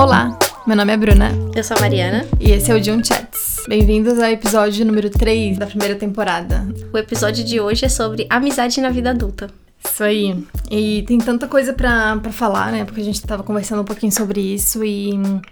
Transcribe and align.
Olá, 0.00 0.34
meu 0.66 0.74
nome 0.74 0.94
é 0.94 0.96
Bruna 0.96 1.30
Eu 1.54 1.62
sou 1.62 1.76
a 1.76 1.80
Mariana. 1.80 2.26
e 2.40 2.52
esse 2.52 2.70
é 2.70 2.74
o 2.74 2.82
Jun 2.82 3.04
Chats. 3.04 3.56
Bem-vindos 3.68 4.18
ao 4.18 4.30
episódio 4.30 4.86
número 4.86 5.10
3 5.10 5.58
da 5.58 5.66
primeira 5.66 5.94
temporada. 5.94 6.66
O 6.90 6.96
episódio 6.96 7.44
de 7.44 7.60
hoje 7.60 7.84
é 7.84 7.88
sobre 7.90 8.26
amizade 8.30 8.80
na 8.80 8.88
vida 8.88 9.10
adulta. 9.10 9.50
Isso 9.84 10.02
aí. 10.02 10.42
E 10.70 11.02
tem 11.02 11.18
tanta 11.18 11.46
coisa 11.46 11.74
pra, 11.74 12.16
pra 12.16 12.32
falar, 12.32 12.72
né? 12.72 12.86
Porque 12.86 13.02
a 13.02 13.04
gente 13.04 13.20
tava 13.20 13.42
conversando 13.42 13.82
um 13.82 13.84
pouquinho 13.84 14.10
sobre 14.10 14.40
isso 14.40 14.82
e, 14.82 15.10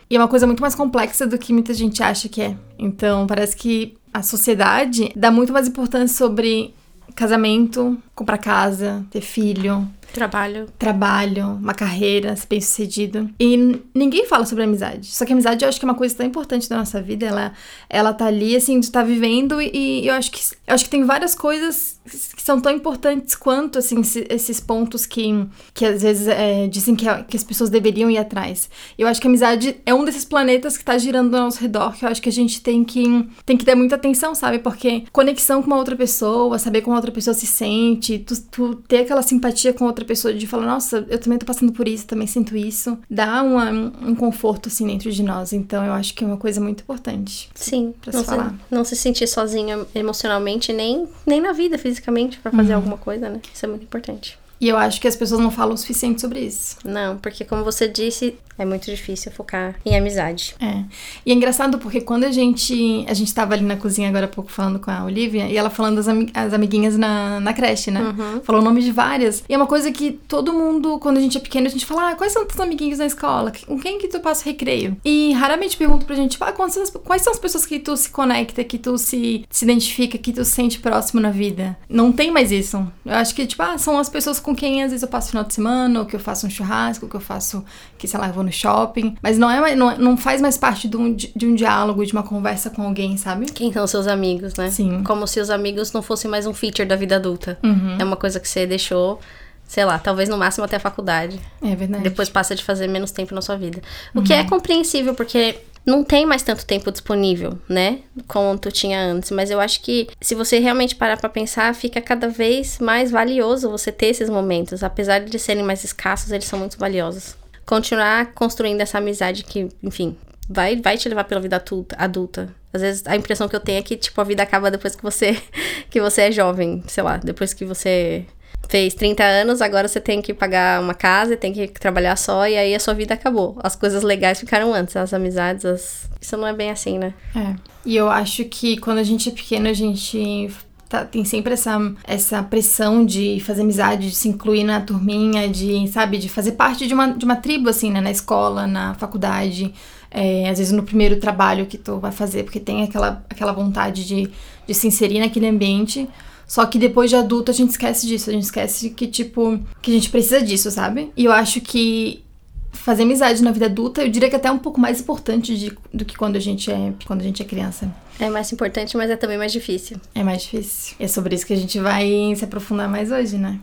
e 0.08 0.16
é 0.16 0.18
uma 0.18 0.28
coisa 0.28 0.46
muito 0.46 0.62
mais 0.62 0.74
complexa 0.74 1.26
do 1.26 1.36
que 1.36 1.52
muita 1.52 1.74
gente 1.74 2.02
acha 2.02 2.26
que 2.26 2.40
é. 2.40 2.56
Então, 2.78 3.26
parece 3.26 3.54
que 3.54 3.98
a 4.14 4.22
sociedade 4.22 5.12
dá 5.14 5.30
muito 5.30 5.52
mais 5.52 5.68
importância 5.68 6.16
sobre 6.16 6.72
casamento, 7.14 7.98
comprar 8.14 8.38
casa, 8.38 9.04
ter 9.10 9.20
filho, 9.20 9.86
Trabalho. 10.12 10.66
trabalho, 10.78 11.46
uma 11.62 11.74
carreira, 11.74 12.34
ser 12.34 12.46
bem 12.48 12.60
sucedido. 12.60 13.30
E 13.38 13.80
ninguém 13.94 14.26
fala 14.26 14.44
sobre 14.46 14.64
amizade. 14.64 15.06
Só 15.06 15.24
que 15.24 15.32
amizade 15.32 15.64
eu 15.64 15.68
acho 15.68 15.78
que 15.78 15.84
é 15.84 15.88
uma 15.88 15.94
coisa 15.94 16.14
tão 16.16 16.26
importante 16.26 16.68
da 16.68 16.76
nossa 16.78 17.00
vida. 17.00 17.26
Ela, 17.26 17.52
ela 17.88 18.12
tá 18.12 18.26
ali, 18.26 18.56
assim, 18.56 18.80
de 18.80 18.86
estar 18.86 19.02
vivendo. 19.04 19.60
E, 19.60 19.70
e 20.02 20.06
eu 20.08 20.14
acho 20.14 20.30
que 20.32 20.40
eu 20.66 20.74
acho 20.74 20.84
que 20.84 20.90
tem 20.90 21.04
várias 21.04 21.34
coisas 21.34 21.98
que 22.34 22.42
são 22.42 22.58
tão 22.60 22.72
importantes 22.72 23.34
quanto, 23.34 23.78
assim, 23.78 24.00
esse- 24.00 24.26
esses 24.30 24.60
pontos 24.60 25.04
que, 25.06 25.46
que 25.74 25.84
às 25.84 26.02
vezes 26.02 26.26
é, 26.26 26.66
dizem 26.66 26.96
que, 26.96 27.04
que 27.24 27.36
as 27.36 27.44
pessoas 27.44 27.68
deveriam 27.70 28.10
ir 28.10 28.16
atrás. 28.18 28.68
Eu 28.98 29.06
acho 29.06 29.20
que 29.20 29.26
a 29.26 29.30
amizade 29.30 29.76
é 29.84 29.92
um 29.94 30.04
desses 30.04 30.24
planetas 30.24 30.76
que 30.78 30.84
tá 30.84 30.96
girando 30.96 31.34
ao 31.36 31.44
nosso 31.44 31.60
redor, 31.60 31.92
que 31.96 32.04
eu 32.04 32.08
acho 32.08 32.22
que 32.22 32.28
a 32.28 32.32
gente 32.32 32.60
tem 32.62 32.82
que, 32.82 33.04
tem 33.44 33.56
que 33.56 33.64
dar 33.64 33.76
muita 33.76 33.94
atenção, 33.96 34.34
sabe? 34.34 34.58
Porque 34.58 35.04
conexão 35.12 35.60
com 35.62 35.66
uma 35.68 35.76
outra 35.76 35.94
pessoa, 35.94 36.58
saber 36.58 36.80
como 36.80 36.94
a 36.94 36.98
outra 36.98 37.12
pessoa 37.12 37.34
se 37.34 37.46
sente, 37.46 38.18
tu, 38.20 38.34
tu 38.50 38.74
ter 38.88 39.00
aquela 39.00 39.22
simpatia 39.22 39.72
com 39.74 39.84
outra 39.84 39.97
pessoa 40.04 40.32
de 40.34 40.46
falar, 40.46 40.66
nossa, 40.66 41.06
eu 41.08 41.18
também 41.18 41.38
tô 41.38 41.46
passando 41.46 41.72
por 41.72 41.86
isso, 41.88 42.06
também 42.06 42.26
sinto 42.26 42.56
isso, 42.56 42.98
dá 43.10 43.42
uma- 43.42 43.70
um 43.70 44.14
conforto, 44.14 44.68
assim, 44.68 44.86
dentro 44.86 45.10
de 45.10 45.22
nós. 45.22 45.52
Então, 45.52 45.84
eu 45.84 45.92
acho 45.92 46.14
que 46.14 46.24
é 46.24 46.26
uma 46.26 46.36
coisa 46.36 46.60
muito 46.60 46.82
importante. 46.82 47.48
Sim. 47.54 47.94
Pra 48.00 48.12
não, 48.12 48.20
se 48.20 48.26
falar. 48.26 48.54
não 48.70 48.84
se 48.84 48.96
sentir 48.96 49.26
sozinha 49.26 49.86
emocionalmente, 49.94 50.72
nem, 50.72 51.06
nem 51.26 51.40
na 51.40 51.52
vida, 51.52 51.78
fisicamente, 51.78 52.38
pra 52.38 52.50
fazer 52.52 52.72
alguma 52.72 52.96
coisa, 52.98 53.28
né? 53.28 53.40
Isso 53.54 53.64
é 53.64 53.68
muito 53.68 53.82
importante. 53.84 54.38
E 54.60 54.68
eu 54.68 54.76
acho 54.76 55.00
que 55.00 55.06
as 55.08 55.16
pessoas 55.16 55.40
não 55.40 55.50
falam 55.50 55.74
o 55.74 55.78
suficiente 55.78 56.20
sobre 56.20 56.40
isso. 56.40 56.76
Não, 56.84 57.16
porque 57.18 57.44
como 57.44 57.62
você 57.62 57.86
disse, 57.88 58.34
é 58.58 58.64
muito 58.64 58.86
difícil 58.90 59.30
focar 59.30 59.76
em 59.86 59.96
amizade. 59.96 60.54
É. 60.60 60.82
E 61.24 61.30
é 61.30 61.34
engraçado 61.34 61.78
porque 61.78 62.00
quando 62.00 62.24
a 62.24 62.32
gente. 62.32 63.04
A 63.08 63.14
gente 63.14 63.32
tava 63.32 63.54
ali 63.54 63.64
na 63.64 63.76
cozinha 63.76 64.08
agora 64.08 64.24
há 64.24 64.28
pouco 64.28 64.50
falando 64.50 64.78
com 64.80 64.90
a 64.90 65.04
Olivia, 65.04 65.46
e 65.46 65.56
ela 65.56 65.70
falando 65.70 65.96
das 65.96 66.08
ami- 66.08 66.30
as 66.34 66.52
amiguinhas 66.52 66.96
na, 66.96 67.38
na 67.40 67.52
creche, 67.52 67.90
né? 67.90 68.00
Falou 68.42 68.60
o 68.60 68.64
nome 68.64 68.82
de 68.82 68.90
várias. 68.90 69.44
E 69.48 69.54
é 69.54 69.56
uma 69.56 69.66
coisa 69.66 69.92
que 69.92 70.12
todo 70.12 70.52
mundo, 70.52 70.98
quando 70.98 71.18
a 71.18 71.20
gente 71.20 71.36
é 71.36 71.40
pequeno, 71.40 71.66
a 71.66 71.70
gente 71.70 71.86
fala: 71.86 72.10
ah, 72.10 72.14
quais 72.16 72.32
são 72.32 72.44
teus 72.44 72.58
amiguinhos 72.60 72.98
na 72.98 73.06
escola? 73.06 73.52
Com 73.66 73.78
quem 73.78 73.98
que 73.98 74.08
tu 74.08 74.18
passa 74.18 74.42
o 74.42 74.44
recreio? 74.46 74.96
E 75.04 75.32
raramente 75.34 75.76
pergunto 75.76 76.04
pra 76.04 76.16
gente, 76.16 76.36
ah, 76.40 76.50
quais 76.52 76.72
são 76.72 76.82
as, 76.82 76.90
quais 76.90 77.22
são 77.22 77.32
as 77.32 77.38
pessoas 77.38 77.64
que 77.64 77.78
tu 77.78 77.96
se 77.96 78.10
conecta, 78.10 78.64
que 78.64 78.78
tu 78.78 78.98
se, 78.98 79.44
se 79.48 79.64
identifica, 79.64 80.18
que 80.18 80.32
tu 80.32 80.44
se 80.44 80.50
sente 80.50 80.80
próximo 80.80 81.20
na 81.20 81.30
vida? 81.30 81.76
Não 81.88 82.10
tem 82.10 82.30
mais 82.32 82.50
isso. 82.50 82.84
Eu 83.06 83.14
acho 83.14 83.34
que, 83.34 83.46
tipo, 83.46 83.62
ah, 83.62 83.78
são 83.78 83.98
as 83.98 84.08
pessoas 84.08 84.40
com 84.48 84.54
quem 84.54 84.82
às 84.82 84.90
vezes 84.90 85.02
eu 85.02 85.08
passo 85.08 85.28
final 85.28 85.44
de 85.44 85.52
semana, 85.52 86.00
ou 86.00 86.06
que 86.06 86.16
eu 86.16 86.20
faço 86.20 86.46
um 86.46 86.50
churrasco, 86.50 87.04
ou 87.04 87.10
que 87.10 87.16
eu 87.16 87.20
faço, 87.20 87.62
que 87.98 88.08
sei 88.08 88.18
lá, 88.18 88.28
eu 88.28 88.32
vou 88.32 88.42
no 88.42 88.50
shopping. 88.50 89.14
Mas 89.22 89.36
não 89.36 89.50
é 89.50 89.76
não, 89.76 89.98
não 89.98 90.16
faz 90.16 90.40
mais 90.40 90.56
parte 90.56 90.88
de 90.88 90.96
um, 90.96 91.14
de 91.14 91.46
um 91.46 91.54
diálogo, 91.54 92.04
de 92.06 92.14
uma 92.14 92.22
conversa 92.22 92.70
com 92.70 92.80
alguém, 92.80 93.18
sabe? 93.18 93.44
Quem 93.46 93.70
são 93.70 93.86
seus 93.86 94.06
amigos, 94.06 94.54
né? 94.54 94.70
Sim. 94.70 95.02
Como 95.04 95.26
se 95.26 95.38
os 95.38 95.50
amigos 95.50 95.92
não 95.92 96.00
fossem 96.00 96.30
mais 96.30 96.46
um 96.46 96.54
feature 96.54 96.88
da 96.88 96.96
vida 96.96 97.16
adulta. 97.16 97.58
Uhum. 97.62 97.98
É 97.98 98.04
uma 98.04 98.16
coisa 98.16 98.40
que 98.40 98.48
você 98.48 98.66
deixou, 98.66 99.20
sei 99.66 99.84
lá, 99.84 99.98
talvez 99.98 100.30
no 100.30 100.38
máximo 100.38 100.64
até 100.64 100.76
a 100.76 100.80
faculdade. 100.80 101.38
É 101.62 101.76
verdade. 101.76 102.02
Depois 102.02 102.30
passa 102.30 102.54
de 102.54 102.64
fazer 102.64 102.88
menos 102.88 103.10
tempo 103.10 103.34
na 103.34 103.42
sua 103.42 103.56
vida. 103.56 103.82
O 104.14 104.22
que 104.22 104.32
é 104.32 104.44
compreensível, 104.44 105.14
porque 105.14 105.58
não 105.88 106.04
tem 106.04 106.26
mais 106.26 106.42
tanto 106.42 106.66
tempo 106.66 106.92
disponível, 106.92 107.58
né? 107.66 108.00
Quanto 108.26 108.70
tinha 108.70 109.00
antes. 109.00 109.30
Mas 109.30 109.50
eu 109.50 109.58
acho 109.58 109.80
que 109.80 110.06
se 110.20 110.34
você 110.34 110.58
realmente 110.58 110.94
parar 110.94 111.16
pra 111.16 111.30
pensar, 111.30 111.74
fica 111.74 111.98
cada 111.98 112.28
vez 112.28 112.78
mais 112.78 113.10
valioso 113.10 113.70
você 113.70 113.90
ter 113.90 114.08
esses 114.08 114.28
momentos. 114.28 114.82
Apesar 114.82 115.20
de 115.20 115.38
serem 115.38 115.62
mais 115.62 115.82
escassos, 115.82 116.30
eles 116.30 116.44
são 116.44 116.58
muito 116.58 116.78
valiosos. 116.78 117.34
Continuar 117.64 118.34
construindo 118.34 118.82
essa 118.82 118.98
amizade 118.98 119.44
que, 119.44 119.70
enfim, 119.82 120.14
vai, 120.46 120.76
vai 120.76 120.98
te 120.98 121.08
levar 121.08 121.24
pela 121.24 121.40
vida 121.40 121.62
adulta. 121.96 122.54
Às 122.70 122.82
vezes 122.82 123.06
a 123.06 123.16
impressão 123.16 123.48
que 123.48 123.56
eu 123.56 123.60
tenho 123.60 123.78
é 123.78 123.82
que, 123.82 123.96
tipo, 123.96 124.20
a 124.20 124.24
vida 124.24 124.42
acaba 124.42 124.70
depois 124.70 124.94
que 124.94 125.02
você, 125.02 125.40
que 125.88 126.02
você 126.02 126.22
é 126.22 126.32
jovem. 126.32 126.82
Sei 126.86 127.02
lá, 127.02 127.16
depois 127.16 127.54
que 127.54 127.64
você 127.64 128.26
fez 128.68 128.94
30 128.94 129.22
anos, 129.24 129.62
agora 129.62 129.88
você 129.88 130.00
tem 130.00 130.20
que 130.20 130.34
pagar 130.34 130.80
uma 130.80 130.94
casa, 130.94 131.36
tem 131.36 131.52
que 131.52 131.68
trabalhar 131.68 132.16
só, 132.16 132.46
e 132.46 132.56
aí 132.56 132.74
a 132.74 132.80
sua 132.80 132.94
vida 132.94 133.14
acabou. 133.14 133.56
As 133.62 133.74
coisas 133.74 134.02
legais 134.02 134.40
ficaram 134.40 134.74
antes, 134.74 134.94
as 134.96 135.12
amizades, 135.14 135.64
as... 135.64 136.08
isso 136.20 136.36
não 136.36 136.46
é 136.46 136.52
bem 136.52 136.70
assim, 136.70 136.98
né? 136.98 137.14
É. 137.34 137.54
E 137.84 137.96
eu 137.96 138.08
acho 138.08 138.44
que 138.44 138.76
quando 138.76 138.98
a 138.98 139.02
gente 139.02 139.28
é 139.28 139.32
pequeno, 139.32 139.68
a 139.68 139.72
gente 139.72 140.50
tá- 140.88 141.04
tem 141.04 141.24
sempre 141.24 141.54
essa, 141.54 141.78
essa 142.04 142.42
pressão 142.42 143.04
de 143.04 143.40
fazer 143.40 143.62
amizade, 143.62 144.10
de 144.10 144.14
se 144.14 144.28
incluir 144.28 144.64
na 144.64 144.80
turminha, 144.80 145.48
de, 145.48 145.86
sabe, 145.88 146.18
de 146.18 146.28
fazer 146.28 146.52
parte 146.52 146.86
de 146.86 146.92
uma, 146.94 147.08
de 147.08 147.24
uma 147.24 147.36
tribo, 147.36 147.68
assim, 147.68 147.90
né? 147.90 148.00
Na 148.00 148.10
escola, 148.10 148.66
na 148.66 148.94
faculdade, 148.94 149.72
é, 150.10 150.48
às 150.48 150.58
vezes 150.58 150.72
no 150.72 150.82
primeiro 150.82 151.18
trabalho 151.18 151.66
que 151.66 151.76
tu 151.76 151.98
vai 151.98 152.12
fazer, 152.12 152.44
porque 152.44 152.60
tem 152.60 152.82
aquela, 152.82 153.24
aquela 153.28 153.52
vontade 153.52 154.06
de, 154.06 154.30
de 154.66 154.74
se 154.74 154.86
inserir 154.86 155.20
naquele 155.20 155.46
ambiente. 155.46 156.08
Só 156.48 156.64
que 156.66 156.78
depois 156.78 157.10
de 157.10 157.16
adulto 157.16 157.50
a 157.50 157.54
gente 157.54 157.70
esquece 157.70 158.06
disso, 158.06 158.30
a 158.30 158.32
gente 158.32 158.44
esquece 158.44 158.90
que, 158.90 159.06
tipo, 159.06 159.60
que 159.82 159.90
a 159.90 159.94
gente 159.94 160.08
precisa 160.10 160.40
disso, 160.42 160.70
sabe? 160.70 161.12
E 161.16 161.26
eu 161.26 161.30
acho 161.32 161.60
que 161.60 162.24
fazer 162.72 163.02
amizade 163.02 163.42
na 163.42 163.50
vida 163.52 163.66
adulta, 163.66 164.02
eu 164.02 164.08
diria 164.10 164.30
que 164.30 164.36
até 164.36 164.48
é 164.48 164.52
um 164.52 164.58
pouco 164.58 164.80
mais 164.80 164.98
importante 165.00 165.56
de- 165.58 165.76
do 165.92 166.04
que 166.06 166.16
quando 166.16 166.36
a 166.36 166.40
gente 166.40 166.70
é 166.70 166.92
quando 167.06 167.20
a 167.20 167.24
gente 167.24 167.42
é 167.42 167.44
criança. 167.44 167.92
É 168.18 168.30
mais 168.30 168.50
importante, 168.52 168.96
mas 168.96 169.10
é 169.10 169.16
também 169.16 169.36
mais 169.38 169.52
difícil. 169.52 169.98
É 170.14 170.24
mais 170.24 170.42
difícil. 170.42 170.96
E 170.98 171.04
é 171.04 171.08
sobre 171.08 171.34
isso 171.34 171.46
que 171.46 171.52
a 171.52 171.56
gente 171.56 171.78
vai 171.78 172.32
se 172.34 172.44
aprofundar 172.44 172.88
mais 172.88 173.12
hoje, 173.12 173.36
né? 173.36 173.60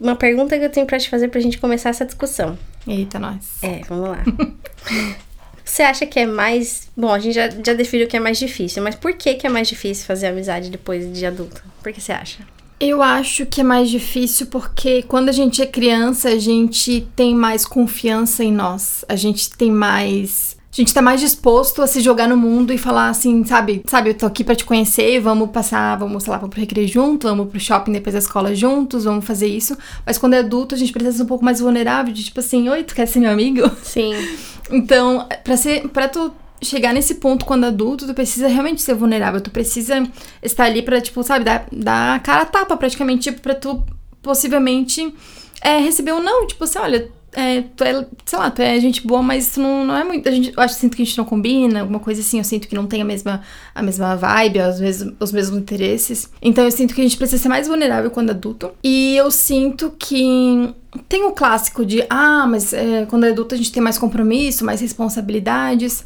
Uma 0.00 0.16
pergunta 0.16 0.56
que 0.58 0.64
eu 0.64 0.70
tenho 0.70 0.86
pra 0.86 0.98
te 0.98 1.10
fazer 1.10 1.28
pra 1.28 1.40
gente 1.40 1.58
começar 1.58 1.90
essa 1.90 2.06
discussão. 2.06 2.56
Eita, 2.86 3.18
nós. 3.18 3.58
É, 3.62 3.80
vamos 3.88 4.08
lá. 4.08 4.22
Você 5.64 5.82
acha 5.82 6.04
que 6.04 6.20
é 6.20 6.26
mais. 6.26 6.88
Bom, 6.96 7.10
a 7.10 7.18
gente 7.18 7.34
já, 7.34 7.48
já 7.48 7.72
definiu 7.72 8.06
que 8.06 8.16
é 8.16 8.20
mais 8.20 8.38
difícil, 8.38 8.82
mas 8.82 8.94
por 8.94 9.14
que, 9.14 9.34
que 9.34 9.46
é 9.46 9.50
mais 9.50 9.66
difícil 9.66 10.06
fazer 10.06 10.26
amizade 10.26 10.70
depois 10.70 11.10
de 11.12 11.24
adulto? 11.24 11.62
Por 11.82 11.92
que 11.92 12.00
você 12.00 12.12
acha? 12.12 12.40
Eu 12.78 13.02
acho 13.02 13.46
que 13.46 13.60
é 13.60 13.64
mais 13.64 13.88
difícil 13.88 14.46
porque 14.48 15.02
quando 15.04 15.28
a 15.28 15.32
gente 15.32 15.62
é 15.62 15.66
criança, 15.66 16.28
a 16.28 16.38
gente 16.38 17.08
tem 17.16 17.34
mais 17.34 17.64
confiança 17.64 18.44
em 18.44 18.52
nós. 18.52 19.04
A 19.08 19.16
gente 19.16 19.48
tem 19.50 19.70
mais. 19.70 20.56
A 20.70 20.76
gente 20.76 20.92
tá 20.92 21.00
mais 21.00 21.20
disposto 21.20 21.80
a 21.82 21.86
se 21.86 22.00
jogar 22.00 22.28
no 22.28 22.36
mundo 22.36 22.72
e 22.72 22.78
falar 22.78 23.08
assim, 23.08 23.44
sabe? 23.44 23.80
Sabe, 23.86 24.10
eu 24.10 24.14
tô 24.14 24.26
aqui 24.26 24.42
pra 24.42 24.56
te 24.56 24.64
conhecer, 24.64 25.20
vamos 25.20 25.50
passar, 25.50 25.96
vamos, 25.96 26.24
sei 26.24 26.32
lá, 26.32 26.36
vamos 26.36 26.52
pro 26.52 26.60
recreio 26.60 26.88
junto, 26.88 27.28
vamos 27.28 27.48
pro 27.48 27.60
shopping 27.60 27.92
depois 27.92 28.12
da 28.12 28.18
escola 28.18 28.52
juntos, 28.56 29.04
vamos 29.04 29.24
fazer 29.24 29.46
isso. 29.46 29.78
Mas 30.04 30.18
quando 30.18 30.34
é 30.34 30.40
adulto, 30.40 30.74
a 30.74 30.78
gente 30.78 30.92
precisa 30.92 31.18
ser 31.18 31.22
um 31.22 31.26
pouco 31.26 31.44
mais 31.44 31.60
vulnerável, 31.60 32.12
de 32.12 32.24
tipo 32.24 32.40
assim, 32.40 32.68
oi, 32.68 32.82
tu 32.82 32.92
quer 32.92 33.06
ser 33.06 33.20
meu 33.20 33.30
amigo? 33.30 33.70
Sim. 33.84 34.14
Então, 34.70 35.28
pra 35.42 35.56
ser, 35.56 35.88
para 35.88 36.08
tu 36.08 36.32
chegar 36.62 36.92
nesse 36.92 37.16
ponto 37.16 37.44
quando 37.44 37.64
adulto, 37.64 38.06
tu 38.06 38.14
precisa 38.14 38.48
realmente 38.48 38.82
ser 38.82 38.94
vulnerável. 38.94 39.40
Tu 39.40 39.50
precisa 39.50 40.02
estar 40.42 40.64
ali 40.64 40.82
pra, 40.82 41.00
tipo, 41.00 41.22
sabe, 41.22 41.44
dar, 41.44 41.66
dar 41.70 42.22
cara 42.22 42.42
a 42.42 42.46
tapa 42.46 42.76
praticamente, 42.76 43.30
tipo, 43.30 43.40
pra 43.40 43.54
tu 43.54 43.84
possivelmente 44.22 45.14
é, 45.62 45.78
receber 45.78 46.12
um 46.12 46.22
não. 46.22 46.46
Tipo 46.46 46.64
assim, 46.64 46.78
olha, 46.78 47.10
é, 47.34 47.62
tu 47.76 47.84
é, 47.84 48.06
sei 48.24 48.38
lá, 48.38 48.50
tu 48.50 48.62
é 48.62 48.78
gente 48.80 49.06
boa, 49.06 49.22
mas 49.22 49.50
tu 49.52 49.60
não, 49.60 49.84
não 49.84 49.96
é 49.96 50.04
muito. 50.04 50.28
A 50.28 50.32
gente, 50.32 50.52
eu 50.56 50.62
acho 50.62 50.74
sinto 50.74 50.96
que 50.96 51.02
a 51.02 51.04
gente 51.04 51.18
não 51.18 51.24
combina, 51.24 51.80
alguma 51.80 51.98
coisa 51.98 52.20
assim. 52.20 52.38
Eu 52.38 52.44
sinto 52.44 52.68
que 52.68 52.74
não 52.74 52.86
tem 52.86 53.02
a 53.02 53.04
mesma, 53.04 53.42
a 53.74 53.82
mesma 53.82 54.16
vibe, 54.16 54.60
os 54.60 54.80
mesmos, 54.80 55.14
os 55.20 55.32
mesmos 55.32 55.58
interesses. 55.58 56.30
Então 56.40 56.64
eu 56.64 56.70
sinto 56.70 56.94
que 56.94 57.00
a 57.00 57.04
gente 57.04 57.16
precisa 57.16 57.42
ser 57.42 57.48
mais 57.48 57.66
vulnerável 57.66 58.10
quando 58.10 58.30
adulto. 58.30 58.70
E 58.82 59.16
eu 59.16 59.30
sinto 59.30 59.92
que 59.98 60.74
tem 61.08 61.24
o 61.24 61.32
clássico 61.32 61.84
de, 61.84 62.04
ah, 62.08 62.46
mas 62.46 62.72
é, 62.72 63.06
quando 63.06 63.24
é 63.24 63.30
adulto 63.30 63.54
a 63.54 63.58
gente 63.58 63.72
tem 63.72 63.82
mais 63.82 63.98
compromisso, 63.98 64.64
mais 64.64 64.80
responsabilidades. 64.80 66.04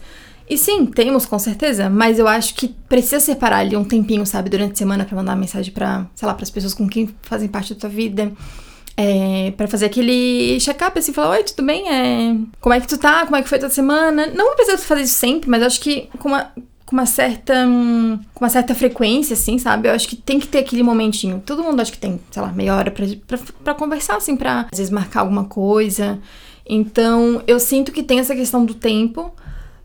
E 0.49 0.57
sim, 0.57 0.87
temos 0.87 1.27
com 1.27 1.39
certeza, 1.39 1.91
mas 1.91 2.19
eu 2.19 2.27
acho 2.27 2.55
que 2.55 2.69
precisa 2.89 3.21
separar 3.21 3.59
ali 3.59 3.77
um 3.77 3.85
tempinho, 3.85 4.25
sabe, 4.25 4.49
durante 4.49 4.73
a 4.73 4.77
semana 4.77 5.05
pra 5.05 5.15
mandar 5.15 5.37
mensagem 5.37 5.73
pra, 5.73 6.07
sei 6.15 6.27
lá, 6.27 6.33
pras 6.33 6.51
pessoas 6.51 6.73
com 6.73 6.89
quem 6.89 7.15
fazem 7.23 7.49
parte 7.49 7.75
da 7.75 7.81
tua 7.81 7.91
vida. 7.91 8.33
É, 8.97 9.53
para 9.57 9.69
fazer 9.69 9.87
aquele 9.87 10.59
check-up, 10.59 10.99
assim, 10.99 11.13
falar, 11.13 11.31
oi, 11.31 11.45
tudo 11.45 11.65
bem? 11.65 11.89
É, 11.89 12.35
como 12.61 12.75
é 12.75 12.81
que 12.81 12.89
tu 12.89 12.99
tá? 12.99 13.25
Como 13.25 13.37
é 13.37 13.43
que 13.43 13.49
foi 13.49 13.59
tua 13.59 13.69
semana? 13.69 14.27
Não 14.27 14.57
precisa 14.57 14.79
fazer 14.79 15.03
isso 15.03 15.15
sempre, 15.15 15.49
mas 15.49 15.63
acho 15.63 15.81
que 15.81 16.09
com 16.19 16.29
uma, 16.29 16.51
com 16.89 16.97
uma 16.97 17.05
certa 17.05 17.55
com 18.33 18.43
uma 18.43 18.49
certa 18.49 18.75
frequência, 18.75 19.35
assim, 19.35 19.59
sabe? 19.59 19.89
Eu 19.89 19.93
acho 19.93 20.09
que 20.09 20.17
tem 20.17 20.41
que 20.41 20.49
ter 20.49 20.61
aquele 20.61 20.83
momentinho. 20.83 21.43
Todo 21.45 21.63
mundo 21.63 21.81
acho 21.81 21.93
que 21.93 21.99
tem, 21.99 22.19
sei 22.31 22.41
lá, 22.41 22.51
meia 22.51 22.75
hora 22.75 22.91
pra, 22.91 23.05
pra, 23.27 23.39
pra 23.63 23.75
conversar, 23.75 24.17
assim, 24.17 24.35
pra 24.35 24.67
às 24.73 24.79
vezes 24.79 24.91
marcar 24.91 25.21
alguma 25.21 25.45
coisa. 25.45 26.19
Então, 26.67 27.43
eu 27.47 27.61
sinto 27.61 27.93
que 27.93 28.03
tem 28.03 28.21
essa 28.21 28.35
questão 28.35 28.65
do 28.65 28.73
tempo, 28.73 29.31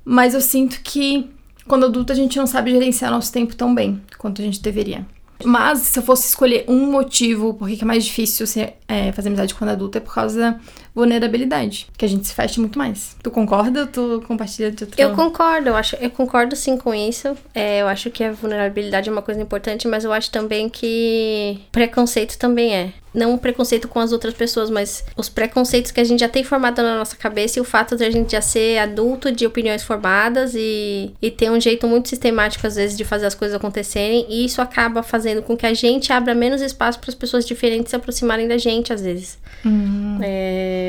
mas 0.05 0.33
eu 0.33 0.39
sinto 0.39 0.79
que 0.81 1.29
quando 1.67 1.87
adulto 1.87 2.13
a 2.13 2.15
gente 2.15 2.37
não 2.37 2.47
sabe 2.47 2.71
gerenciar 2.71 3.11
nosso 3.11 3.33
tempo 3.33 3.53
tão 3.53 3.75
bem 3.75 4.01
quanto 4.17 4.41
a 4.41 4.45
gente 4.45 4.61
deveria. 4.61 5.05
Mas 5.43 5.79
se 5.79 5.99
eu 5.99 6.03
fosse 6.03 6.29
escolher 6.29 6.63
um 6.69 6.89
motivo 6.89 7.53
por 7.53 7.67
que 7.67 7.83
é 7.83 7.85
mais 7.85 8.05
difícil 8.05 8.47
ser, 8.47 8.75
é, 8.87 9.11
fazer 9.11 9.27
amizade 9.27 9.53
quando 9.53 9.71
adulto, 9.71 9.97
é 9.97 10.01
por 10.01 10.13
causa 10.13 10.57
vulnerabilidade, 10.95 11.87
que 11.97 12.05
a 12.05 12.07
gente 12.07 12.27
se 12.27 12.33
fecha 12.33 12.59
muito 12.59 12.77
mais. 12.77 13.15
Tu 13.21 13.31
concorda 13.31 13.81
ou 13.81 13.87
tu 13.87 14.23
compartilha 14.27 14.71
de 14.71 14.83
outro 14.83 15.01
Eu 15.01 15.15
concordo, 15.15 15.69
eu 15.69 15.75
acho, 15.75 15.95
eu 15.97 16.09
concordo 16.09 16.55
sim 16.55 16.77
com 16.77 16.93
isso. 16.93 17.35
É, 17.53 17.81
eu 17.81 17.87
acho 17.87 18.09
que 18.11 18.23
a 18.23 18.31
vulnerabilidade 18.31 19.09
é 19.09 19.11
uma 19.11 19.21
coisa 19.21 19.41
importante, 19.41 19.87
mas 19.87 20.03
eu 20.03 20.13
acho 20.13 20.31
também 20.31 20.69
que 20.69 21.59
preconceito 21.71 22.37
também 22.37 22.75
é 22.75 22.93
não 23.13 23.33
um 23.33 23.37
preconceito 23.37 23.87
com 23.87 23.99
as 23.99 24.11
outras 24.11 24.33
pessoas, 24.33 24.69
mas 24.69 25.05
os 25.15 25.29
preconceitos 25.29 25.91
que 25.91 26.01
a 26.01 26.03
gente 26.03 26.19
já 26.19 26.27
tem 26.27 26.43
formado 26.43 26.81
na 26.81 26.97
nossa 26.97 27.15
cabeça 27.15 27.59
e 27.59 27.61
o 27.61 27.65
fato 27.65 27.95
de 27.95 28.03
a 28.03 28.09
gente 28.09 28.31
já 28.31 28.41
ser 28.41 28.79
adulto 28.79 29.31
de 29.31 29.45
opiniões 29.45 29.83
formadas 29.83 30.53
e, 30.55 31.13
e 31.21 31.29
ter 31.29 31.51
um 31.51 31.61
jeito 31.61 31.87
muito 31.87 32.09
sistemático, 32.09 32.65
às 32.65 32.75
vezes, 32.75 32.97
de 32.97 33.05
fazer 33.05 33.27
as 33.27 33.35
coisas 33.35 33.55
acontecerem. 33.55 34.25
E 34.27 34.45
isso 34.45 34.61
acaba 34.61 35.03
fazendo 35.03 35.43
com 35.43 35.55
que 35.55 35.65
a 35.65 35.73
gente 35.73 36.11
abra 36.11 36.33
menos 36.33 36.61
espaço 36.61 36.99
para 36.99 37.09
as 37.09 37.15
pessoas 37.15 37.45
diferentes 37.45 37.91
se 37.91 37.95
aproximarem 37.95 38.47
da 38.47 38.57
gente, 38.57 38.91
às 38.91 39.01
vezes. 39.01 39.37
Uhum. 39.63 40.19
É, 40.21 40.82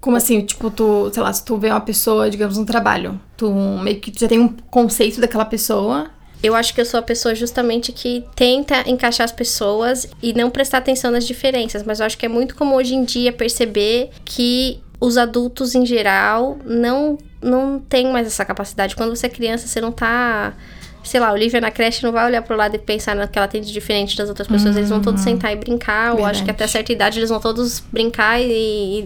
Como 0.00 0.16
assim? 0.16 0.40
Tipo, 0.40 0.70
tu, 0.70 1.10
sei 1.12 1.22
lá, 1.22 1.32
se 1.32 1.44
tu 1.44 1.56
vê 1.56 1.68
uma 1.70 1.80
pessoa, 1.80 2.28
digamos, 2.28 2.58
no 2.58 2.66
trabalho, 2.66 3.20
tu 3.36 3.52
meio 3.52 4.00
que 4.00 4.12
já 4.18 4.26
tem 4.26 4.40
um 4.40 4.48
conceito 4.48 5.20
daquela 5.20 5.44
pessoa 5.44 6.10
eu 6.42 6.56
acho 6.56 6.74
que 6.74 6.80
eu 6.80 6.84
sou 6.84 6.98
a 6.98 7.02
pessoa 7.02 7.34
justamente 7.34 7.92
que 7.92 8.24
tenta 8.34 8.88
encaixar 8.90 9.24
as 9.24 9.32
pessoas 9.32 10.08
e 10.20 10.32
não 10.32 10.50
prestar 10.50 10.78
atenção 10.78 11.10
nas 11.10 11.24
diferenças, 11.24 11.84
mas 11.84 12.00
eu 12.00 12.06
acho 12.06 12.18
que 12.18 12.26
é 12.26 12.28
muito 12.28 12.56
comum 12.56 12.74
hoje 12.74 12.94
em 12.94 13.04
dia 13.04 13.32
perceber 13.32 14.10
que 14.24 14.82
os 15.00 15.16
adultos 15.16 15.74
em 15.74 15.86
geral 15.86 16.58
não 16.64 17.16
não 17.40 17.80
têm 17.80 18.10
mais 18.12 18.26
essa 18.26 18.44
capacidade. 18.44 18.94
Quando 18.94 19.14
você 19.14 19.26
é 19.26 19.28
criança, 19.28 19.66
você 19.66 19.80
não 19.80 19.90
tá 19.90 20.54
sei 21.02 21.20
lá, 21.20 21.32
Olivia 21.32 21.60
na 21.60 21.70
creche 21.70 22.02
não 22.02 22.12
vai 22.12 22.26
olhar 22.26 22.42
pro 22.42 22.56
lado 22.56 22.76
e 22.76 22.78
pensar 22.78 23.16
no 23.16 23.26
que 23.26 23.38
ela 23.38 23.48
tem 23.48 23.60
de 23.60 23.72
diferente 23.72 24.16
das 24.16 24.28
outras 24.28 24.46
pessoas. 24.46 24.76
Eles 24.76 24.90
vão 24.90 25.00
todos 25.00 25.20
uhum. 25.20 25.32
sentar 25.32 25.52
e 25.52 25.56
brincar. 25.56 26.14
Verdade. 26.14 26.20
Eu 26.20 26.26
acho 26.26 26.44
que 26.44 26.50
até 26.50 26.66
certa 26.66 26.92
idade 26.92 27.18
eles 27.18 27.30
vão 27.30 27.40
todos 27.40 27.80
brincar 27.92 28.40
e, 28.40 28.46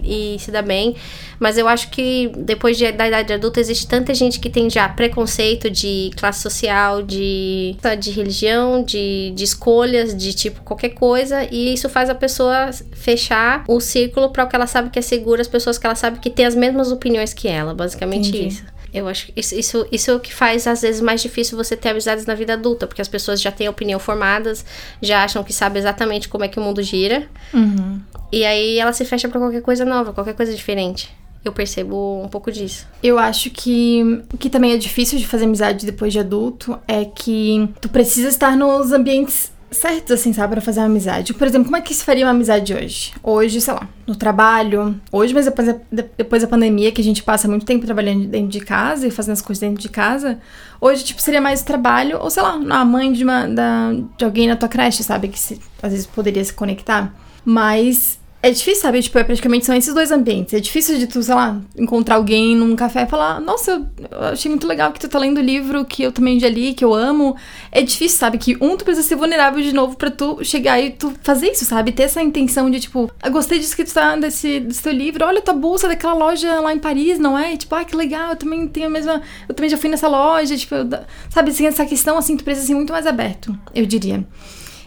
e, 0.05 0.35
e, 0.35 0.39
se 0.39 0.51
dar 0.51 0.63
bem. 0.63 0.95
Mas 1.39 1.59
eu 1.59 1.69
acho 1.69 1.91
que 1.91 2.31
depois 2.37 2.77
de, 2.77 2.91
da 2.93 3.09
idade 3.09 3.33
adulta 3.33 3.61
existe 3.61 3.87
tanta 3.87 4.15
gente 4.15 4.41
que 4.41 4.49
tem 4.49 4.69
já 4.71 4.89
preconceito 4.89 5.71
de 5.71 6.11
classe 6.17 6.43
social, 6.43 7.03
de, 7.03 7.77
de 7.99 8.11
religião, 8.11 8.83
de, 8.83 9.33
de 9.35 9.45
escolhas, 9.45 10.17
de 10.17 10.33
tipo 10.33 10.63
qualquer 10.63 10.91
coisa. 10.91 11.47
E 11.51 11.73
isso 11.75 11.89
faz 11.89 12.09
a 12.11 12.15
pessoa 12.15 12.71
fechar 12.93 13.65
o 13.69 13.81
círculo 13.81 14.31
para 14.31 14.45
o 14.45 14.49
que 14.49 14.57
ela 14.57 14.67
sabe 14.67 14.91
que 14.91 14.99
é 14.99 15.03
seguro, 15.03 15.41
as 15.41 15.49
pessoas 15.49 15.79
que 15.79 15.87
ela 15.87 15.95
sabe 15.95 16.19
que 16.19 16.31
tem 16.31 16.47
as 16.47 16.55
mesmas 16.55 16.91
opiniões 16.91 17.33
que 17.33 17.49
ela. 17.49 17.75
Basicamente 17.75 18.29
Entendi. 18.29 18.49
isso. 18.49 18.76
Eu 18.97 19.07
acho 19.09 19.27
que 19.27 19.33
isso, 19.37 19.55
isso, 19.55 19.87
isso 19.93 20.11
é 20.11 20.15
o 20.15 20.19
que 20.19 20.33
faz, 20.33 20.67
às 20.67 20.81
vezes, 20.81 21.03
mais 21.03 21.21
difícil 21.21 21.55
você 21.55 21.77
ter 21.77 21.91
amizades 21.91 22.25
na 22.25 22.35
vida 22.35 22.55
adulta, 22.55 22.87
porque 22.87 23.03
as 23.03 23.09
pessoas 23.09 23.43
já 23.43 23.53
têm 23.53 23.69
opinião 23.69 24.01
formadas, 24.01 24.65
já 25.03 25.23
acham 25.23 25.45
que 25.45 25.53
sabem 25.53 25.79
exatamente 25.79 26.31
como 26.31 26.45
é 26.45 26.49
que 26.49 26.59
o 26.59 26.63
mundo 26.63 26.83
gira. 26.83 27.29
Uhum. 27.53 28.01
E 28.33 28.43
aí 28.43 28.79
ela 28.79 28.95
se 28.95 29.05
fecha 29.05 29.29
para 29.29 29.39
qualquer 29.39 29.61
coisa 29.61 29.85
nova, 29.85 30.15
qualquer 30.15 30.33
coisa 30.33 30.55
diferente. 30.55 31.15
Eu 31.45 31.53
percebo 31.53 32.23
um 32.25 32.29
pouco 32.29 32.51
disso. 32.51 32.89
Eu 33.03 33.19
acho 33.19 33.51
que 33.51 34.03
o 34.33 34.39
que 34.39 34.49
também 34.49 34.73
é 34.73 34.79
difícil 34.79 35.19
de 35.19 35.27
fazer 35.27 35.45
amizade 35.45 35.85
depois 35.85 36.11
de 36.11 36.19
adulto 36.19 36.79
é 36.89 37.05
que 37.05 37.69
tu 37.83 37.91
precisa 37.91 38.29
estar 38.29 38.57
nos 38.57 38.93
ambientes 38.93 39.53
certos, 39.71 40.13
assim, 40.13 40.33
sabe, 40.33 40.53
pra 40.53 40.61
fazer 40.61 40.81
uma 40.81 40.87
amizade. 40.87 41.35
Por 41.35 41.47
exemplo, 41.47 41.65
como 41.67 41.77
é 41.77 41.81
que 41.81 41.95
se 41.95 42.05
faria 42.05 42.25
uma 42.25 42.31
amizade 42.31 42.73
hoje? 42.73 43.13
Hoje, 43.23 43.61
sei 43.61 43.75
lá, 43.75 43.89
no 44.07 44.15
trabalho. 44.15 45.01
Hoje, 45.11 45.35
mas 45.35 45.45
depois, 45.45 45.75
depois 46.17 46.43
da 46.43 46.49
pandemia, 46.49 46.93
que 46.93 47.01
a 47.01 47.05
gente 47.05 47.23
passa 47.23 47.49
muito 47.49 47.67
tempo 47.67 47.85
trabalhando 47.85 48.27
dentro 48.27 48.49
de 48.49 48.61
casa 48.61 49.07
e 49.07 49.11
fazendo 49.11 49.35
as 49.35 49.43
coisas 49.43 49.61
dentro 49.61 49.81
de 49.81 49.89
casa. 49.89 50.39
Hoje, 50.81 51.05
tipo, 51.05 51.21
seria 51.21 51.41
mais 51.41 51.63
trabalho, 51.63 52.19
ou 52.21 52.31
sei 52.31 52.43
lá, 52.43 52.53
a 52.53 52.85
mãe 52.85 53.13
de, 53.13 53.25
uma, 53.25 53.47
da, 53.47 53.93
de 54.17 54.25
alguém 54.25 54.49
na 54.49 54.57
tua 54.57 54.69
creche, 54.69 55.03
sabe? 55.03 55.29
Que 55.29 55.39
se, 55.39 55.61
às 55.83 55.93
vezes 55.93 56.07
poderia 56.07 56.45
se 56.45 56.53
conectar. 56.53 57.15
Mas 57.45 58.19
é 58.47 58.51
difícil, 58.51 58.83
sabe? 58.83 59.03
Tipo, 59.03 59.19
é 59.19 59.25
praticamente 59.25 59.67
são 59.67 59.75
esses 59.75 59.93
dois 59.93 60.13
ambientes. 60.13 60.55
É 60.55 60.61
difícil 60.61 60.99
de 60.99 61.07
tu, 61.07 61.23
sei 61.23 61.35
lá, 61.35 61.61
encontrar 61.77 62.17
alguém 62.17 62.55
num 62.55 62.77
café 62.77 63.03
e 63.03 63.07
falar: 63.07 63.41
Nossa, 63.41 63.85
eu 64.11 64.21
achei 64.21 64.49
muito 64.49 64.67
legal 64.67 64.93
que 64.93 65.01
tu 65.01 65.09
tá 65.09 65.19
lendo 65.19 65.39
o 65.39 65.43
livro 65.43 65.85
que 65.85 66.03
eu 66.03 66.13
também 66.13 66.39
já 66.39 66.49
li, 66.49 66.73
que 66.73 66.85
eu 66.85 66.95
amo. 66.95 67.37
É 67.73 67.83
difícil, 67.83 68.19
sabe? 68.19 68.39
Que 68.39 68.57
um, 68.61 68.77
tu 68.77 68.85
precisa 68.85 69.07
ser 69.07 69.17
vulnerável 69.17 69.63
de 69.63 69.73
novo 69.73 69.97
pra 69.97 70.11
tu 70.11 70.45
chegar 70.45 70.81
e 70.81 70.91
tu 70.91 71.13
fazer 71.23 71.51
isso, 71.51 71.65
sabe? 71.65 71.93
Ter 71.93 72.05
essa 72.05 72.23
intenção 72.23 72.71
de, 72.71 72.81
tipo, 72.81 73.11
eu 73.23 73.31
gostei 73.33 73.59
disso 73.59 73.75
que 73.75 73.85
tu 73.85 73.93
tá 73.93 74.17
desse, 74.17 74.61
desse 74.61 74.83
teu 74.83 74.93
livro. 74.93 75.25
Olha 75.25 75.41
tua 75.41 75.55
bolsa 75.55 75.89
daquela 75.89 76.15
loja 76.15 76.61
lá 76.61 76.73
em 76.73 76.79
Paris, 76.79 77.19
não 77.19 77.39
é? 77.39 77.55
E, 77.55 77.57
tipo, 77.57 77.75
ah, 77.75 77.85
que 77.85 77.97
legal, 77.97 78.31
eu 78.31 78.37
também 78.37 78.67
tenho 78.69 78.87
a 78.87 78.91
mesma. 78.91 79.23
Eu 79.49 79.55
também 79.55 79.69
já 79.69 79.77
fui 79.77 79.91
nessa 79.91 80.09
loja, 80.09 80.57
tipo, 80.57 80.75
eu, 80.75 80.89
sabe? 81.31 81.51
Assim, 81.51 81.67
essa 81.67 81.85
questão, 81.85 82.17
assim, 82.17 82.37
tu 82.37 82.45
precisa 82.45 82.67
ser 82.69 82.75
muito 82.75 82.93
mais 82.93 83.07
aberto, 83.07 83.57
eu 83.75 83.85
diria. 83.87 84.25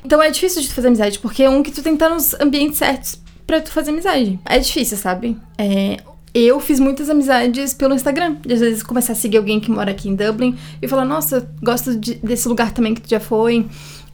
Então 0.04 0.22
é 0.22 0.32
difícil 0.32 0.62
de 0.62 0.70
tu 0.70 0.74
fazer 0.74 0.88
amizade, 0.88 1.20
porque 1.20 1.46
um 1.48 1.62
que 1.62 1.72
tu 1.72 1.88
estar 1.88 2.10
nos 2.10 2.34
ambientes 2.40 2.78
certos 2.78 3.20
pra 3.50 3.60
tu 3.60 3.72
fazer 3.72 3.90
amizade. 3.90 4.40
É 4.46 4.60
difícil, 4.60 4.96
sabe? 4.96 5.36
É, 5.58 5.98
eu 6.36 6.60
fiz 6.60 6.80
muitas 6.80 7.10
amizades 7.10 7.74
pelo 7.74 7.96
Instagram. 7.96 8.36
Às 8.48 8.60
vezes 8.60 8.84
começar 8.84 9.14
a 9.14 9.16
seguir 9.16 9.38
alguém 9.38 9.60
que 9.60 9.72
mora 9.72 9.90
aqui 9.90 10.08
em 10.08 10.14
Dublin 10.14 10.56
e 10.80 10.88
falar, 10.88 11.04
nossa, 11.04 11.50
gosto 11.60 11.96
de, 11.96 12.14
desse 12.16 12.48
lugar 12.48 12.72
também 12.72 12.94
que 12.94 13.02
tu 13.02 13.10
já 13.10 13.20
foi. 13.20 13.66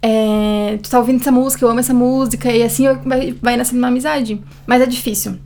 É, 0.02 0.80
tu 0.82 0.90
tá 0.90 1.00
ouvindo 1.00 1.20
essa 1.20 1.34
música, 1.34 1.66
eu 1.66 1.70
amo 1.70 1.82
essa 1.82 1.94
música, 1.94 2.50
e 2.50 2.64
assim 2.64 2.86
vai, 3.04 3.36
vai 3.42 3.58
nascendo 3.58 3.80
uma 3.80 3.90
amizade. 3.90 4.42
Mas 4.66 4.82
é 4.82 4.86
difícil. 4.86 5.38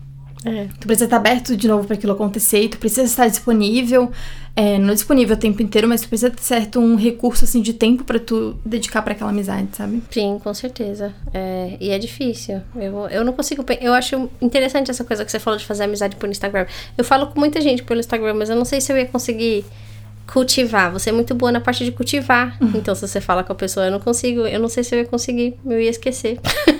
É. 0.45 0.67
Tu 0.79 0.85
precisa 0.85 1.05
estar 1.05 1.17
aberto 1.17 1.57
de 1.57 1.67
novo 1.67 1.87
para 1.87 1.95
aquilo 1.95 2.13
acontecer, 2.13 2.69
tu 2.69 2.77
precisa 2.77 3.03
estar 3.03 3.27
disponível. 3.27 4.11
É, 4.59 4.77
não 4.77 4.93
disponível 4.93 5.37
o 5.37 5.39
tempo 5.39 5.61
inteiro, 5.61 5.87
mas 5.87 6.01
tu 6.01 6.09
precisa 6.09 6.29
ter 6.29 6.41
certo 6.41 6.81
um 6.81 6.97
recurso 6.97 7.45
assim 7.45 7.61
de 7.61 7.71
tempo 7.71 8.03
para 8.03 8.19
tu 8.19 8.59
dedicar 8.65 9.01
para 9.01 9.13
aquela 9.13 9.29
amizade, 9.29 9.69
sabe? 9.71 10.03
Sim, 10.11 10.37
com 10.43 10.53
certeza. 10.53 11.13
É, 11.33 11.77
e 11.79 11.91
é 11.91 11.97
difícil. 11.97 12.61
Eu, 12.75 13.07
eu 13.07 13.23
não 13.23 13.31
consigo. 13.31 13.63
Eu 13.79 13.93
acho 13.93 14.29
interessante 14.41 14.91
essa 14.91 15.05
coisa 15.05 15.23
que 15.23 15.31
você 15.31 15.39
falou 15.39 15.57
de 15.57 15.65
fazer 15.65 15.85
amizade 15.85 16.17
por 16.17 16.27
Instagram. 16.27 16.65
Eu 16.97 17.05
falo 17.05 17.27
com 17.27 17.39
muita 17.39 17.61
gente 17.61 17.83
pelo 17.83 18.01
Instagram, 18.01 18.33
mas 18.33 18.49
eu 18.49 18.55
não 18.57 18.65
sei 18.65 18.81
se 18.81 18.91
eu 18.91 18.97
ia 18.97 19.05
conseguir 19.05 19.63
cultivar. 20.27 20.91
Você 20.91 21.09
é 21.09 21.13
muito 21.13 21.33
boa 21.33 21.53
na 21.53 21.61
parte 21.61 21.85
de 21.85 21.93
cultivar. 21.93 22.57
Uhum. 22.59 22.73
Então, 22.75 22.93
se 22.93 23.07
você 23.07 23.21
fala 23.21 23.45
com 23.45 23.53
a 23.53 23.55
pessoa, 23.55 23.85
eu 23.85 23.91
não 23.93 24.01
consigo, 24.01 24.41
eu 24.41 24.59
não 24.59 24.67
sei 24.67 24.83
se 24.83 24.93
eu 24.93 24.99
ia 24.99 25.05
conseguir, 25.05 25.57
eu 25.65 25.79
ia 25.79 25.89
esquecer 25.89 26.37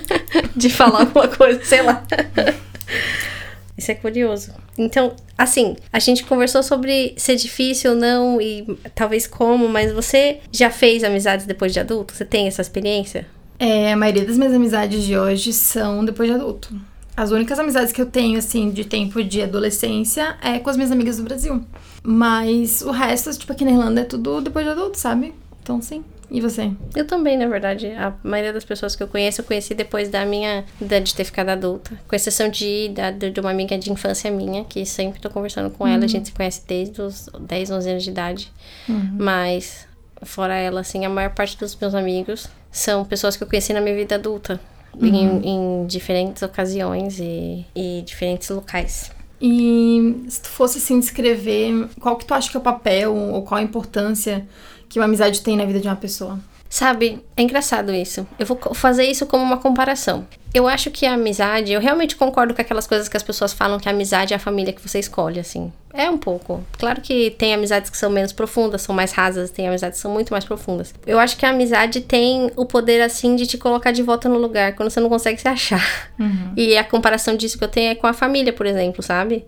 de 0.54 0.68
falar 0.68 1.00
alguma 1.00 1.28
coisa, 1.28 1.64
sei 1.64 1.80
lá. 1.80 2.04
Isso 3.80 3.90
é 3.90 3.94
curioso. 3.94 4.52
Então, 4.76 5.14
assim, 5.38 5.74
a 5.90 5.98
gente 5.98 6.22
conversou 6.24 6.62
sobre 6.62 7.14
ser 7.16 7.36
difícil 7.36 7.92
ou 7.92 7.96
não 7.96 8.38
e 8.38 8.78
talvez 8.94 9.26
como, 9.26 9.66
mas 9.70 9.90
você 9.90 10.38
já 10.52 10.70
fez 10.70 11.02
amizades 11.02 11.46
depois 11.46 11.72
de 11.72 11.80
adulto? 11.80 12.14
Você 12.14 12.26
tem 12.26 12.46
essa 12.46 12.60
experiência? 12.60 13.26
É, 13.58 13.90
a 13.90 13.96
maioria 13.96 14.26
das 14.26 14.36
minhas 14.36 14.52
amizades 14.52 15.02
de 15.02 15.16
hoje 15.16 15.54
são 15.54 16.04
depois 16.04 16.28
de 16.28 16.34
adulto. 16.34 16.74
As 17.16 17.30
únicas 17.30 17.58
amizades 17.58 17.90
que 17.90 18.02
eu 18.02 18.06
tenho, 18.06 18.38
assim, 18.38 18.70
de 18.70 18.84
tempo 18.84 19.24
de 19.24 19.40
adolescência 19.40 20.36
é 20.42 20.58
com 20.58 20.68
as 20.68 20.76
minhas 20.76 20.92
amigas 20.92 21.16
do 21.16 21.22
Brasil. 21.22 21.64
Mas 22.02 22.82
o 22.82 22.90
resto, 22.90 23.30
tipo, 23.34 23.50
aqui 23.50 23.64
na 23.64 23.70
Irlanda 23.70 24.02
é 24.02 24.04
tudo 24.04 24.42
depois 24.42 24.66
de 24.66 24.72
adulto, 24.72 24.98
sabe? 24.98 25.32
Então, 25.62 25.80
sim. 25.80 26.04
E 26.30 26.40
você? 26.40 26.70
Eu 26.94 27.06
também, 27.06 27.36
na 27.36 27.48
verdade. 27.48 27.88
A 27.88 28.14
maioria 28.22 28.52
das 28.52 28.64
pessoas 28.64 28.94
que 28.94 29.02
eu 29.02 29.08
conheço, 29.08 29.40
eu 29.40 29.44
conheci 29.44 29.74
depois 29.74 30.08
da 30.08 30.24
minha. 30.24 30.64
de 30.80 31.14
ter 31.14 31.24
ficado 31.24 31.48
adulta. 31.48 31.98
Com 32.06 32.14
exceção 32.14 32.48
de, 32.48 32.88
da, 32.90 33.10
de 33.10 33.40
uma 33.40 33.50
amiga 33.50 33.76
de 33.76 33.90
infância 33.90 34.30
minha, 34.30 34.64
que 34.64 34.86
sempre 34.86 35.20
tô 35.20 35.28
conversando 35.28 35.70
com 35.70 35.84
uhum. 35.84 35.90
ela. 35.90 35.98
A 35.98 36.02
uhum. 36.02 36.08
gente 36.08 36.28
se 36.28 36.32
conhece 36.32 36.62
desde 36.66 37.02
os 37.02 37.28
10, 37.40 37.70
11 37.72 37.90
anos 37.90 38.04
de 38.04 38.10
idade. 38.10 38.52
Uhum. 38.88 39.16
Mas, 39.18 39.88
fora 40.22 40.54
ela, 40.54 40.80
assim, 40.80 41.04
a 41.04 41.08
maior 41.08 41.34
parte 41.34 41.58
dos 41.58 41.74
meus 41.74 41.94
amigos 41.94 42.46
são 42.70 43.04
pessoas 43.04 43.36
que 43.36 43.42
eu 43.42 43.48
conheci 43.48 43.72
na 43.72 43.80
minha 43.80 43.96
vida 43.96 44.14
adulta. 44.14 44.60
Uhum. 44.94 45.06
Em, 45.06 45.48
em, 45.48 45.86
diferentes 45.86 46.42
ocasiões 46.42 47.20
e, 47.20 47.64
e 47.76 48.02
diferentes 48.02 48.48
locais. 48.48 49.12
E 49.40 50.26
se 50.28 50.42
tu 50.42 50.48
fosse 50.48 50.78
assim 50.78 50.98
descrever 50.98 51.88
qual 52.00 52.16
que 52.16 52.26
tu 52.26 52.34
acha 52.34 52.50
que 52.50 52.56
é 52.56 52.60
o 52.60 52.62
papel 52.62 53.14
ou 53.14 53.42
qual 53.42 53.58
a 53.58 53.62
importância 53.62 54.46
que 54.90 54.98
uma 54.98 55.06
amizade 55.06 55.40
tem 55.40 55.56
na 55.56 55.64
vida 55.64 55.80
de 55.80 55.88
uma 55.88 55.96
pessoa. 55.96 56.38
Sabe, 56.68 57.24
é 57.36 57.42
engraçado 57.42 57.92
isso. 57.92 58.24
Eu 58.38 58.46
vou 58.46 58.56
fazer 58.74 59.04
isso 59.04 59.26
como 59.26 59.42
uma 59.42 59.56
comparação. 59.56 60.26
Eu 60.54 60.68
acho 60.68 60.90
que 60.90 61.04
a 61.04 61.14
amizade, 61.14 61.72
eu 61.72 61.80
realmente 61.80 62.14
concordo 62.14 62.54
com 62.54 62.60
aquelas 62.60 62.86
coisas 62.86 63.08
que 63.08 63.16
as 63.16 63.24
pessoas 63.24 63.52
falam 63.52 63.78
que 63.78 63.88
a 63.88 63.92
amizade 63.92 64.32
é 64.32 64.36
a 64.36 64.38
família 64.38 64.72
que 64.72 64.80
você 64.80 65.00
escolhe, 65.00 65.40
assim. 65.40 65.72
É 65.92 66.08
um 66.08 66.16
pouco. 66.16 66.64
Claro 66.78 67.00
que 67.00 67.30
tem 67.32 67.54
amizades 67.54 67.90
que 67.90 67.96
são 67.96 68.08
menos 68.08 68.32
profundas, 68.32 68.82
são 68.82 68.94
mais 68.94 69.10
rasas, 69.10 69.50
tem 69.50 69.66
amizades 69.66 69.98
que 69.98 70.02
são 70.02 70.12
muito 70.12 70.30
mais 70.30 70.44
profundas. 70.44 70.94
Eu 71.04 71.18
acho 71.18 71.36
que 71.36 71.44
a 71.44 71.50
amizade 71.50 72.00
tem 72.02 72.52
o 72.54 72.64
poder, 72.64 73.00
assim, 73.00 73.34
de 73.34 73.46
te 73.46 73.58
colocar 73.58 73.90
de 73.90 74.02
volta 74.02 74.28
no 74.28 74.38
lugar 74.38 74.74
quando 74.74 74.90
você 74.90 75.00
não 75.00 75.08
consegue 75.08 75.40
se 75.40 75.48
achar. 75.48 76.12
Uhum. 76.18 76.52
E 76.56 76.76
a 76.76 76.84
comparação 76.84 77.36
disso 77.36 77.58
que 77.58 77.64
eu 77.64 77.68
tenho 77.68 77.90
é 77.90 77.94
com 77.96 78.06
a 78.06 78.12
família, 78.12 78.52
por 78.52 78.66
exemplo, 78.66 79.02
sabe? 79.02 79.44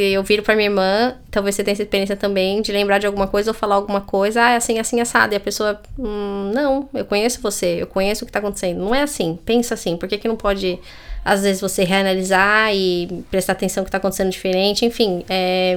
Eu 0.00 0.22
viro 0.22 0.42
pra 0.42 0.54
minha 0.54 0.68
irmã, 0.68 1.16
talvez 1.30 1.54
você 1.54 1.64
tenha 1.64 1.72
essa 1.72 1.82
experiência 1.82 2.16
também, 2.16 2.62
de 2.62 2.72
lembrar 2.72 2.98
de 2.98 3.06
alguma 3.06 3.26
coisa 3.26 3.50
ou 3.50 3.54
falar 3.54 3.74
alguma 3.74 4.00
coisa, 4.00 4.42
ah, 4.42 4.50
é 4.50 4.56
assim, 4.56 4.78
assim, 4.78 5.00
assado. 5.00 5.34
E 5.34 5.36
a 5.36 5.40
pessoa, 5.40 5.80
hum, 5.98 6.52
não, 6.54 6.88
eu 6.94 7.04
conheço 7.04 7.40
você, 7.40 7.82
eu 7.82 7.86
conheço 7.86 8.24
o 8.24 8.26
que 8.26 8.32
tá 8.32 8.38
acontecendo. 8.38 8.78
Não 8.78 8.94
é 8.94 9.02
assim, 9.02 9.38
pensa 9.44 9.74
assim, 9.74 9.96
por 9.96 10.08
que, 10.08 10.18
que 10.18 10.28
não 10.28 10.36
pode, 10.36 10.78
às 11.24 11.42
vezes, 11.42 11.60
você 11.60 11.84
reanalisar 11.84 12.74
e 12.74 13.24
prestar 13.30 13.52
atenção 13.52 13.84
que 13.84 13.90
tá 13.90 13.98
acontecendo 13.98 14.30
diferente? 14.30 14.84
Enfim, 14.84 15.24
é, 15.28 15.76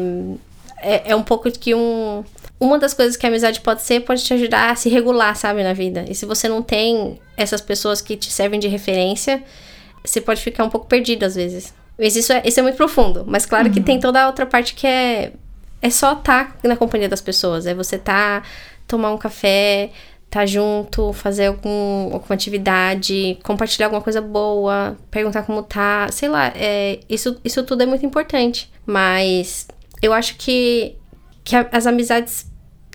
é, 0.82 1.12
é 1.12 1.16
um 1.16 1.24
pouco 1.24 1.50
que 1.52 1.74
um. 1.74 2.24
Uma 2.60 2.78
das 2.78 2.94
coisas 2.94 3.18
que 3.18 3.26
a 3.26 3.30
amizade 3.30 3.60
pode 3.62 3.82
ser, 3.82 4.02
pode 4.02 4.24
te 4.24 4.36
ajudar 4.36 4.70
a 4.70 4.76
se 4.76 4.88
regular, 4.88 5.36
sabe, 5.36 5.64
na 5.64 5.74
vida. 5.74 6.06
E 6.08 6.14
se 6.14 6.28
você 6.28 6.48
não 6.48 6.62
tem 6.62 7.20
essas 7.36 7.60
pessoas 7.60 8.02
que 8.02 8.16
te 8.16 8.32
servem 8.32 8.60
de 8.60 8.68
referência, 8.68 9.44
você 10.04 10.22
pode 10.22 10.42
ficar 10.42 10.64
um 10.64 10.70
pouco 10.70 10.86
perdido 10.86 11.24
às 11.24 11.34
vezes. 11.34 11.74
Mas 12.02 12.16
isso 12.16 12.34
é, 12.34 12.42
isso 12.44 12.60
é 12.60 12.64
muito 12.64 12.76
profundo. 12.76 13.24
Mas 13.28 13.46
claro 13.46 13.68
uhum. 13.68 13.74
que 13.74 13.80
tem 13.80 14.00
toda 14.00 14.24
a 14.24 14.26
outra 14.26 14.48
parte 14.48 14.74
que 14.74 14.88
é. 14.88 15.34
É 15.84 15.90
só 15.90 16.14
estar 16.14 16.58
tá 16.58 16.68
na 16.68 16.76
companhia 16.76 17.08
das 17.08 17.22
pessoas. 17.22 17.66
É 17.66 17.74
você 17.74 17.98
tá, 17.98 18.44
tomar 18.88 19.12
um 19.12 19.18
café, 19.18 19.92
tá 20.30 20.46
junto, 20.46 21.12
fazer 21.12 21.48
algum, 21.48 22.14
alguma 22.14 22.36
atividade, 22.36 23.38
compartilhar 23.44 23.88
alguma 23.88 24.02
coisa 24.02 24.22
boa, 24.22 24.96
perguntar 25.10 25.44
como 25.44 25.64
tá, 25.64 26.08
sei 26.12 26.30
lá, 26.30 26.52
é, 26.56 27.00
isso, 27.10 27.40
isso 27.44 27.64
tudo 27.64 27.82
é 27.82 27.86
muito 27.88 28.06
importante. 28.06 28.72
Mas 28.86 29.68
eu 30.02 30.14
acho 30.14 30.36
que, 30.38 30.96
que 31.44 31.56
a, 31.56 31.68
as 31.72 31.88
amizades, 31.88 32.46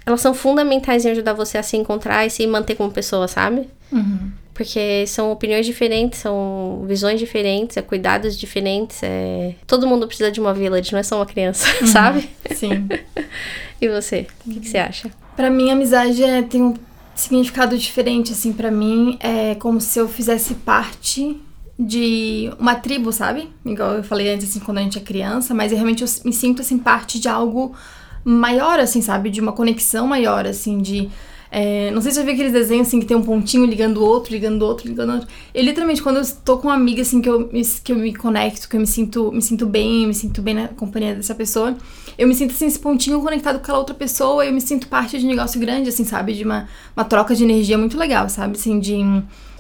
elas 0.04 0.20
são 0.20 0.32
fundamentais 0.32 1.04
em 1.04 1.10
ajudar 1.10 1.32
você 1.32 1.58
a 1.58 1.62
se 1.64 1.76
encontrar 1.76 2.24
e 2.24 2.30
se 2.30 2.46
manter 2.46 2.76
como 2.76 2.90
pessoa, 2.92 3.26
sabe? 3.26 3.68
Uhum. 3.90 4.30
Porque 4.56 5.06
são 5.06 5.30
opiniões 5.30 5.66
diferentes, 5.66 6.20
são 6.20 6.82
visões 6.88 7.20
diferentes, 7.20 7.76
é 7.76 7.82
cuidados 7.82 8.38
diferentes. 8.38 9.02
É... 9.02 9.54
Todo 9.66 9.86
mundo 9.86 10.06
precisa 10.06 10.30
de 10.30 10.40
uma 10.40 10.54
village, 10.54 10.92
não 10.92 10.98
é 10.98 11.02
só 11.02 11.16
uma 11.16 11.26
criança, 11.26 11.66
uhum. 11.78 11.86
sabe? 11.86 12.30
Sim. 12.52 12.88
e 13.78 13.86
você? 13.86 14.26
O 14.46 14.50
que, 14.50 14.60
que, 14.60 14.68
você 14.68 14.78
acha? 14.78 15.10
Pra 15.36 15.50
mim, 15.50 15.68
a 15.68 15.74
amizade 15.74 16.24
é, 16.24 16.40
tem 16.40 16.62
um 16.62 16.74
significado 17.14 17.76
diferente, 17.76 18.32
assim, 18.32 18.50
para 18.50 18.70
mim. 18.70 19.18
É 19.20 19.56
como 19.56 19.78
se 19.78 19.98
eu 19.98 20.08
fizesse 20.08 20.54
parte 20.54 21.38
de 21.78 22.50
uma 22.58 22.76
tribo, 22.76 23.12
sabe? 23.12 23.50
Igual 23.62 23.96
eu 23.96 24.02
falei 24.02 24.32
antes, 24.32 24.48
assim, 24.48 24.60
quando 24.60 24.78
a 24.78 24.82
gente 24.82 24.96
é 24.96 25.02
criança, 25.02 25.52
mas 25.52 25.70
eu, 25.70 25.76
realmente 25.76 26.02
eu 26.02 26.08
me 26.24 26.32
sinto, 26.32 26.62
assim, 26.62 26.78
parte 26.78 27.20
de 27.20 27.28
algo 27.28 27.76
maior, 28.24 28.80
assim, 28.80 29.02
sabe? 29.02 29.28
De 29.28 29.38
uma 29.38 29.52
conexão 29.52 30.06
maior, 30.06 30.46
assim, 30.46 30.78
de 30.78 31.10
é, 31.50 31.90
não 31.90 32.00
sei 32.00 32.10
se 32.10 32.18
você 32.18 32.24
viu 32.24 32.34
aqueles 32.34 32.52
desenhos 32.52 32.88
assim 32.88 33.00
que 33.00 33.06
tem 33.06 33.16
um 33.16 33.22
pontinho 33.22 33.64
ligando 33.64 33.98
o 33.98 34.04
outro, 34.04 34.32
ligando 34.32 34.62
o 34.62 34.66
outro, 34.66 34.88
ligando 34.88 35.10
o 35.10 35.14
outro. 35.14 35.28
Eu 35.54 35.64
literalmente, 35.64 36.02
quando 36.02 36.16
eu 36.16 36.22
tô 36.44 36.58
com 36.58 36.68
uma 36.68 36.74
amiga 36.74 37.02
assim 37.02 37.20
que 37.20 37.28
eu, 37.28 37.48
que 37.84 37.92
eu 37.92 37.96
me 37.96 38.14
conecto, 38.14 38.68
que 38.68 38.76
eu 38.76 38.80
me 38.80 38.86
sinto, 38.86 39.30
me 39.32 39.42
sinto 39.42 39.66
bem, 39.66 40.06
me 40.06 40.14
sinto 40.14 40.42
bem 40.42 40.54
na 40.54 40.68
companhia 40.68 41.14
dessa 41.14 41.34
pessoa, 41.34 41.76
eu 42.18 42.26
me 42.26 42.34
sinto 42.34 42.52
assim, 42.52 42.66
esse 42.66 42.78
pontinho 42.78 43.20
conectado 43.20 43.56
com 43.56 43.62
aquela 43.62 43.78
outra 43.78 43.94
pessoa, 43.94 44.44
eu 44.44 44.52
me 44.52 44.60
sinto 44.60 44.88
parte 44.88 45.18
de 45.18 45.24
um 45.24 45.28
negócio 45.28 45.60
grande, 45.60 45.88
assim, 45.88 46.04
sabe? 46.04 46.32
De 46.32 46.44
uma, 46.44 46.68
uma 46.96 47.04
troca 47.04 47.34
de 47.34 47.44
energia 47.44 47.78
muito 47.78 47.96
legal, 47.96 48.28
sabe? 48.28 48.56
Assim, 48.56 48.78
de, 48.80 49.00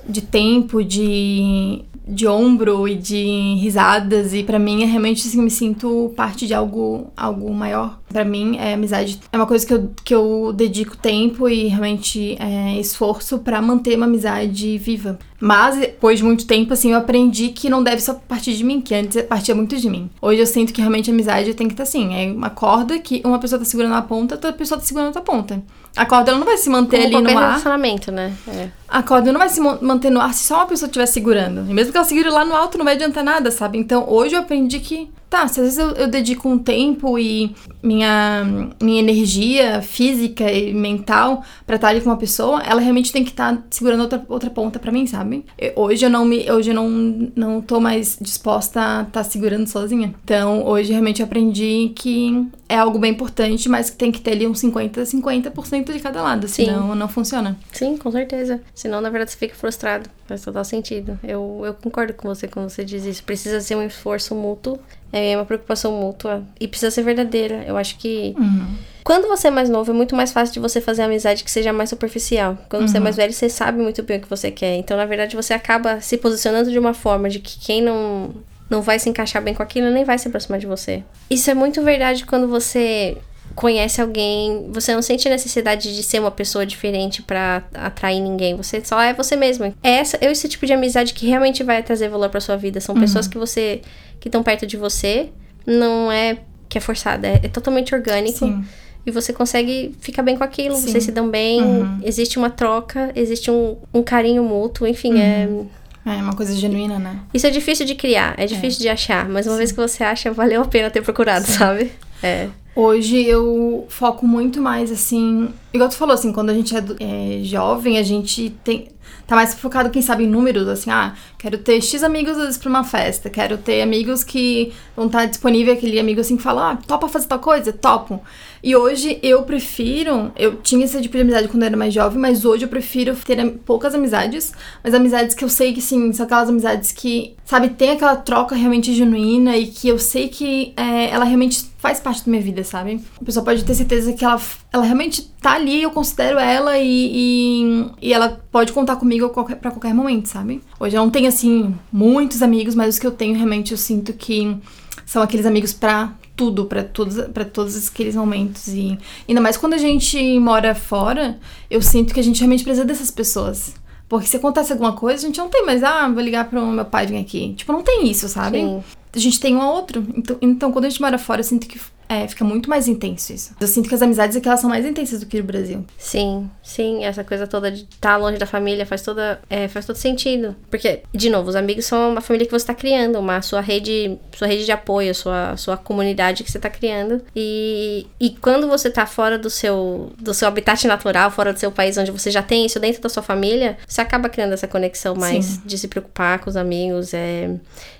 de 0.08 0.22
tempo, 0.22 0.82
de, 0.82 1.84
de 2.06 2.26
ombro 2.26 2.86
e 2.86 2.94
de 2.94 3.56
risadas 3.56 4.32
e 4.32 4.44
para 4.44 4.58
mim 4.58 4.82
é 4.82 4.86
realmente 4.86 5.26
assim, 5.26 5.42
me 5.42 5.50
sinto 5.50 6.12
parte 6.14 6.46
de 6.46 6.54
algo 6.54 7.10
algo 7.16 7.52
maior. 7.52 7.98
Para 8.08 8.24
mim 8.24 8.56
é 8.58 8.74
amizade 8.74 9.18
é 9.32 9.36
uma 9.36 9.46
coisa 9.46 9.66
que 9.66 9.74
eu, 9.74 9.90
que 10.04 10.14
eu 10.14 10.52
dedico 10.54 10.96
tempo 10.96 11.48
e 11.48 11.66
realmente 11.66 12.36
é, 12.38 12.78
esforço 12.78 13.40
para 13.40 13.60
manter 13.60 13.96
uma 13.96 14.06
amizade 14.06 14.78
viva. 14.78 15.18
Mas 15.40 15.76
depois 15.76 16.18
de 16.18 16.24
muito 16.24 16.46
tempo 16.46 16.72
assim 16.72 16.92
eu 16.92 16.98
aprendi 16.98 17.48
que 17.48 17.68
não 17.68 17.82
deve 17.82 18.00
só 18.00 18.14
partir 18.14 18.54
de 18.54 18.62
mim, 18.62 18.80
que 18.80 18.94
antes 18.94 19.20
partia 19.22 19.54
muito 19.54 19.76
de 19.76 19.90
mim. 19.90 20.08
Hoje 20.22 20.40
eu 20.40 20.46
sinto 20.46 20.72
que 20.72 20.80
realmente 20.80 21.10
amizade 21.10 21.54
tem 21.54 21.66
que 21.66 21.74
estar 21.74 21.82
assim, 21.82 22.14
é 22.14 22.30
uma 22.30 22.50
corda 22.50 22.98
que 23.00 23.20
uma 23.24 23.40
pessoa 23.40 23.58
tá 23.58 23.64
segurando 23.64 23.94
a 23.94 24.02
ponta, 24.02 24.36
outra 24.36 24.52
pessoa 24.52 24.78
tá 24.78 24.86
segurando 24.86 25.08
outra 25.08 25.22
ponta. 25.22 25.62
A 25.96 26.04
corda 26.06 26.30
ela 26.30 26.38
não 26.38 26.46
vai 26.46 26.56
se 26.58 26.68
manter 26.68 27.02
Como 27.04 27.16
ali 27.16 27.32
no 27.32 27.38
ar. 27.38 27.46
relacionamento, 27.48 28.12
né? 28.12 28.32
É. 28.48 28.68
A 28.88 29.02
corda 29.02 29.32
não 29.32 29.38
vai 29.40 29.48
se 29.48 29.60
manter 29.60 30.10
no 30.10 30.20
ar 30.20 30.32
se 30.34 30.44
só 30.44 30.56
uma 30.56 30.66
pessoa 30.66 30.86
estiver 30.86 31.06
segurando. 31.06 31.64
E 31.68 31.74
mesmo 31.74 31.90
que 31.90 31.96
ela 31.98 32.06
segure 32.06 32.28
lá 32.28 32.44
no 32.44 32.54
alto, 32.54 32.76
não 32.76 32.84
vai 32.84 32.94
adiantar 32.94 33.24
nada, 33.24 33.50
sabe? 33.50 33.78
Então 33.78 34.04
hoje 34.08 34.34
eu 34.34 34.40
aprendi 34.40 34.78
que 34.78 35.10
Tá, 35.36 35.46
se 35.48 35.60
às 35.60 35.66
vezes 35.66 35.78
eu, 35.78 35.90
eu, 35.90 36.08
dedico 36.08 36.48
um 36.48 36.58
tempo 36.58 37.18
e 37.18 37.54
minha, 37.82 38.70
minha 38.80 39.00
energia 39.00 39.82
física 39.82 40.50
e 40.50 40.72
mental 40.72 41.44
para 41.66 41.76
estar 41.76 41.88
ali 41.88 42.00
com 42.00 42.08
uma 42.08 42.16
pessoa, 42.16 42.62
ela 42.62 42.80
realmente 42.80 43.12
tem 43.12 43.22
que 43.22 43.32
estar 43.32 43.54
tá 43.54 43.62
segurando 43.68 44.00
outra, 44.00 44.24
outra 44.30 44.48
ponta 44.48 44.78
para 44.78 44.90
mim, 44.90 45.06
sabe? 45.06 45.44
Eu, 45.58 45.74
hoje 45.76 46.06
eu 46.06 46.08
não 46.08 46.24
me 46.24 46.50
hoje 46.50 46.70
eu 46.70 46.74
não, 46.74 46.88
não 47.36 47.60
tô 47.60 47.78
mais 47.78 48.16
disposta 48.18 48.80
a 48.80 49.02
estar 49.02 49.10
tá 49.10 49.24
segurando 49.24 49.66
sozinha. 49.66 50.14
Então, 50.24 50.64
hoje 50.64 50.90
realmente 50.90 51.20
eu 51.20 51.26
aprendi 51.26 51.92
que 51.94 52.48
é 52.66 52.78
algo 52.78 52.98
bem 52.98 53.12
importante, 53.12 53.68
mas 53.68 53.90
que 53.90 53.96
tem 53.96 54.10
que 54.10 54.22
ter 54.22 54.32
ali 54.32 54.46
uns 54.46 54.58
50, 54.58 55.02
50% 55.02 55.92
de 55.92 56.00
cada 56.00 56.22
lado, 56.22 56.48
Sim. 56.48 56.64
senão 56.64 56.94
não 56.94 57.08
funciona. 57.08 57.58
Sim, 57.72 57.98
com 57.98 58.10
certeza. 58.10 58.60
Senão, 58.74 59.02
na 59.02 59.10
verdade, 59.10 59.32
você 59.32 59.36
fica 59.36 59.54
frustrado. 59.54 60.08
Faz 60.26 60.42
total 60.42 60.64
sentido. 60.64 61.18
Eu, 61.22 61.62
eu 61.64 61.74
concordo 61.74 62.12
com 62.12 62.26
você 62.26 62.48
quando 62.48 62.68
você 62.68 62.84
diz 62.84 63.04
isso. 63.04 63.22
Precisa 63.22 63.60
ser 63.60 63.76
um 63.76 63.82
esforço 63.82 64.34
mútuo 64.34 64.78
é 65.12 65.36
uma 65.36 65.44
preocupação 65.44 65.92
mútua 65.92 66.42
e 66.60 66.66
precisa 66.68 66.90
ser 66.90 67.02
verdadeira. 67.02 67.64
Eu 67.66 67.76
acho 67.76 67.96
que 67.96 68.34
uhum. 68.38 68.66
quando 69.04 69.28
você 69.28 69.48
é 69.48 69.50
mais 69.50 69.68
novo 69.68 69.90
é 69.90 69.94
muito 69.94 70.14
mais 70.14 70.32
fácil 70.32 70.54
de 70.54 70.60
você 70.60 70.80
fazer 70.80 71.02
amizade 71.02 71.44
que 71.44 71.50
seja 71.50 71.72
mais 71.72 71.90
superficial. 71.90 72.58
Quando 72.68 72.82
uhum. 72.82 72.88
você 72.88 72.96
é 72.96 72.98
uhum. 72.98 73.04
mais 73.04 73.16
velho, 73.16 73.32
você 73.32 73.48
sabe 73.48 73.82
muito 73.82 74.02
bem 74.02 74.18
o 74.18 74.20
que 74.20 74.28
você 74.28 74.50
quer. 74.50 74.76
Então, 74.76 74.96
na 74.96 75.06
verdade, 75.06 75.36
você 75.36 75.54
acaba 75.54 76.00
se 76.00 76.16
posicionando 76.16 76.70
de 76.70 76.78
uma 76.78 76.94
forma 76.94 77.28
de 77.28 77.38
que 77.38 77.58
quem 77.58 77.82
não 77.82 78.34
não 78.68 78.82
vai 78.82 78.98
se 78.98 79.08
encaixar 79.08 79.40
bem 79.40 79.54
com 79.54 79.62
aquilo 79.62 79.90
nem 79.90 80.04
vai 80.04 80.18
se 80.18 80.26
aproximar 80.26 80.58
de 80.58 80.66
você. 80.66 81.02
Isso 81.30 81.48
é 81.48 81.54
muito 81.54 81.82
verdade 81.82 82.26
quando 82.26 82.48
você 82.48 83.16
conhece 83.54 84.02
alguém, 84.02 84.68
você 84.70 84.94
não 84.94 85.00
sente 85.00 85.28
necessidade 85.30 85.94
de 85.96 86.02
ser 86.02 86.20
uma 86.20 86.30
pessoa 86.30 86.66
diferente 86.66 87.22
para 87.22 87.62
atrair 87.74 88.20
ninguém, 88.20 88.54
você 88.54 88.84
só 88.84 89.00
é 89.00 89.14
você 89.14 89.34
mesmo. 89.34 89.74
É 89.82 89.92
essa, 89.92 90.18
é 90.20 90.30
esse 90.30 90.46
tipo 90.46 90.66
de 90.66 90.74
amizade 90.74 91.14
que 91.14 91.26
realmente 91.26 91.64
vai 91.64 91.82
trazer 91.82 92.08
valor 92.08 92.28
para 92.28 92.40
sua 92.40 92.56
vida. 92.56 92.80
São 92.80 92.94
uhum. 92.94 93.00
pessoas 93.00 93.26
que 93.26 93.38
você 93.38 93.80
que 94.26 94.28
estão 94.28 94.42
perto 94.42 94.66
de 94.66 94.76
você, 94.76 95.28
não 95.64 96.10
é 96.10 96.38
que 96.68 96.76
é 96.76 96.80
forçada, 96.80 97.28
é, 97.28 97.40
é 97.44 97.48
totalmente 97.48 97.94
orgânico. 97.94 98.38
Sim. 98.38 98.64
E 99.06 99.10
você 99.12 99.32
consegue 99.32 99.94
ficar 100.00 100.24
bem 100.24 100.36
com 100.36 100.42
aquilo, 100.42 100.74
Sim. 100.74 100.88
vocês 100.88 101.04
se 101.04 101.12
dão 101.12 101.30
bem, 101.30 101.62
uhum. 101.62 102.00
existe 102.02 102.36
uma 102.38 102.50
troca, 102.50 103.12
existe 103.14 103.52
um, 103.52 103.76
um 103.94 104.02
carinho 104.02 104.42
mútuo, 104.42 104.84
enfim, 104.84 105.12
uhum. 105.12 105.68
é. 106.04 106.16
É 106.18 106.22
uma 106.22 106.34
coisa 106.34 106.54
genuína, 106.54 106.98
né? 106.98 107.20
Isso 107.32 107.46
é 107.46 107.50
difícil 107.50 107.86
de 107.86 107.94
criar, 107.94 108.34
é 108.36 108.46
difícil 108.46 108.80
é. 108.80 108.82
de 108.82 108.88
achar, 108.88 109.28
mas 109.28 109.46
uma 109.46 109.52
Sim. 109.52 109.58
vez 109.58 109.72
que 109.72 109.76
você 109.76 110.02
acha, 110.02 110.32
valeu 110.32 110.62
a 110.62 110.64
pena 110.64 110.90
ter 110.90 111.02
procurado, 111.02 111.46
Sim. 111.46 111.52
sabe? 111.52 111.92
É. 112.20 112.48
Hoje 112.76 113.24
eu 113.24 113.86
foco 113.88 114.26
muito 114.26 114.60
mais 114.60 114.92
assim. 114.92 115.48
Igual 115.72 115.88
tu 115.88 115.96
falou, 115.96 116.12
assim, 116.12 116.30
quando 116.30 116.50
a 116.50 116.54
gente 116.54 116.76
é, 116.76 116.84
é 117.00 117.42
jovem, 117.42 117.96
a 117.96 118.02
gente 118.02 118.50
tem, 118.62 118.88
tá 119.26 119.34
mais 119.34 119.54
focado, 119.54 119.88
quem 119.88 120.02
sabe, 120.02 120.24
em 120.24 120.26
números, 120.26 120.68
assim, 120.68 120.90
ah, 120.90 121.14
quero 121.38 121.56
ter 121.56 121.80
X 121.80 122.02
amigos 122.02 122.36
às 122.38 122.58
pra 122.58 122.68
uma 122.68 122.84
festa, 122.84 123.30
quero 123.30 123.56
ter 123.56 123.80
amigos 123.80 124.22
que 124.22 124.74
vão 124.94 125.06
estar 125.06 125.24
disponíveis, 125.24 125.78
aquele 125.78 125.98
amigo 125.98 126.20
assim 126.20 126.36
que 126.36 126.42
fala, 126.42 126.72
ah, 126.72 126.76
topa 126.76 127.08
fazer 127.08 127.26
tal 127.26 127.38
coisa? 127.38 127.72
Topo. 127.72 128.22
E 128.62 128.74
hoje 128.74 129.18
eu 129.22 129.42
prefiro, 129.42 130.32
eu 130.36 130.56
tinha 130.56 130.84
esse 130.84 131.00
tipo 131.00 131.16
de 131.16 131.22
amizade 131.22 131.48
quando 131.48 131.62
eu 131.62 131.68
era 131.68 131.76
mais 131.76 131.94
jovem, 131.94 132.18
mas 132.18 132.44
hoje 132.44 132.64
eu 132.64 132.68
prefiro 132.68 133.14
ter 133.14 133.52
poucas 133.64 133.94
amizades, 133.94 134.52
mas 134.82 134.92
amizades 134.92 135.34
que 135.34 135.44
eu 135.44 135.48
sei 135.48 135.72
que 135.72 135.80
sim, 135.80 136.12
são 136.12 136.26
aquelas 136.26 136.48
amizades 136.48 136.90
que, 136.90 137.34
sabe, 137.44 137.70
tem 137.70 137.90
aquela 137.90 138.16
troca 138.16 138.54
realmente 138.54 138.92
genuína 138.92 139.56
e 139.56 139.66
que 139.66 139.88
eu 139.88 139.98
sei 139.98 140.28
que 140.28 140.72
é, 140.76 141.10
ela 141.10 141.24
realmente 141.24 141.66
faz 141.78 142.00
parte 142.00 142.24
da 142.24 142.30
minha 142.30 142.42
vida, 142.42 142.64
sabe? 142.66 143.00
A 143.20 143.24
pessoa 143.24 143.44
pode 143.44 143.64
ter 143.64 143.74
certeza 143.74 144.12
que 144.12 144.24
ela, 144.24 144.40
ela 144.72 144.84
realmente 144.84 145.22
tá 145.40 145.52
ali, 145.52 145.82
eu 145.82 145.90
considero 145.90 146.38
ela 146.38 146.78
e, 146.78 147.10
e, 147.14 147.90
e 148.02 148.12
ela 148.12 148.40
pode 148.50 148.72
contar 148.72 148.96
comigo 148.96 149.28
qualquer, 149.30 149.56
pra 149.56 149.70
qualquer 149.70 149.94
momento, 149.94 150.28
sabe? 150.28 150.60
Hoje 150.78 150.96
eu 150.96 151.02
não 151.02 151.10
tenho, 151.10 151.28
assim, 151.28 151.74
muitos 151.92 152.42
amigos, 152.42 152.74
mas 152.74 152.94
os 152.94 152.98
que 152.98 153.06
eu 153.06 153.12
tenho 153.12 153.34
realmente 153.34 153.72
eu 153.72 153.78
sinto 153.78 154.12
que 154.12 154.56
são 155.04 155.22
aqueles 155.22 155.46
amigos 155.46 155.72
pra 155.72 156.12
tudo, 156.36 156.66
para 156.66 156.84
todos, 156.84 157.16
para 157.32 157.44
todos 157.44 157.88
aqueles 157.88 158.14
momentos. 158.14 158.68
E 158.68 158.98
ainda 159.28 159.40
mais 159.40 159.56
quando 159.56 159.72
a 159.74 159.78
gente 159.78 160.38
mora 160.38 160.74
fora, 160.74 161.38
eu 161.70 161.80
sinto 161.80 162.12
que 162.12 162.20
a 162.20 162.22
gente 162.22 162.38
realmente 162.40 162.62
precisa 162.62 162.84
dessas 162.84 163.10
pessoas. 163.10 163.74
Porque 164.08 164.26
se 164.26 164.36
acontece 164.36 164.72
alguma 164.72 164.92
coisa, 164.92 165.24
a 165.24 165.26
gente 165.26 165.38
não 165.38 165.48
tem 165.48 165.64
mais, 165.64 165.82
ah, 165.82 166.08
vou 166.08 166.22
ligar 166.22 166.48
pro 166.48 166.64
meu 166.66 166.84
pai 166.84 167.06
vir 167.06 167.18
aqui. 167.18 167.54
Tipo, 167.54 167.72
não 167.72 167.82
tem 167.82 168.08
isso, 168.08 168.28
sabe? 168.28 168.58
Sim. 168.58 168.84
A 169.12 169.18
gente 169.18 169.40
tem 169.40 169.56
um 169.56 169.60
ou 169.60 169.74
outro. 169.74 170.06
Então, 170.14 170.36
então, 170.40 170.72
quando 170.72 170.84
a 170.84 170.88
gente 170.88 171.00
mora 171.00 171.18
fora, 171.18 171.40
eu 171.40 171.44
sinto 171.44 171.66
que 171.66 171.80
é, 172.08 172.26
fica 172.28 172.44
muito 172.44 172.70
mais 172.70 172.88
intenso 172.88 173.32
isso. 173.32 173.54
Eu 173.60 173.66
sinto 173.66 173.88
que 173.88 173.94
as 173.94 174.02
amizades 174.02 174.36
aqui 174.36 174.48
elas 174.48 174.60
são 174.60 174.70
mais 174.70 174.84
intensas 174.84 175.20
do 175.20 175.26
que 175.26 175.38
no 175.38 175.44
Brasil. 175.44 175.84
Sim, 175.98 176.48
sim, 176.62 177.04
essa 177.04 177.24
coisa 177.24 177.46
toda 177.46 177.70
de 177.70 177.82
estar 177.82 178.12
tá 178.12 178.16
longe 178.16 178.38
da 178.38 178.46
família 178.46 178.86
faz 178.86 179.02
toda 179.02 179.40
é, 179.50 179.68
faz 179.68 179.86
todo 179.86 179.96
sentido. 179.96 180.54
Porque, 180.70 181.02
de 181.12 181.28
novo, 181.28 181.48
os 181.48 181.56
amigos 181.56 181.84
são 181.84 182.12
uma 182.12 182.20
família 182.20 182.46
que 182.46 182.52
você 182.52 182.62
está 182.62 182.74
criando, 182.74 183.18
uma 183.18 183.42
sua 183.42 183.60
rede, 183.60 184.18
sua 184.36 184.46
rede 184.46 184.64
de 184.64 184.72
apoio, 184.72 185.14
sua, 185.14 185.56
sua 185.56 185.76
comunidade 185.76 186.44
que 186.44 186.50
você 186.50 186.58
está 186.58 186.70
criando. 186.70 187.22
E, 187.34 188.06
e 188.20 188.30
quando 188.30 188.68
você 188.68 188.88
está 188.88 189.06
fora 189.06 189.38
do 189.38 189.50
seu 189.50 190.12
do 190.18 190.32
seu 190.32 190.48
habitat 190.48 190.86
natural, 190.86 191.30
fora 191.30 191.52
do 191.52 191.58
seu 191.58 191.72
país 191.72 191.98
onde 191.98 192.10
você 192.10 192.30
já 192.30 192.42
tem 192.42 192.66
isso 192.66 192.78
dentro 192.78 193.02
da 193.02 193.08
sua 193.08 193.22
família, 193.22 193.76
você 193.86 194.00
acaba 194.00 194.28
criando 194.28 194.52
essa 194.52 194.68
conexão 194.68 195.14
mais 195.14 195.44
sim. 195.44 195.62
de 195.64 195.78
se 195.78 195.88
preocupar 195.88 196.38
com 196.38 196.50
os 196.50 196.56
amigos, 196.56 197.12
é... 197.12 197.50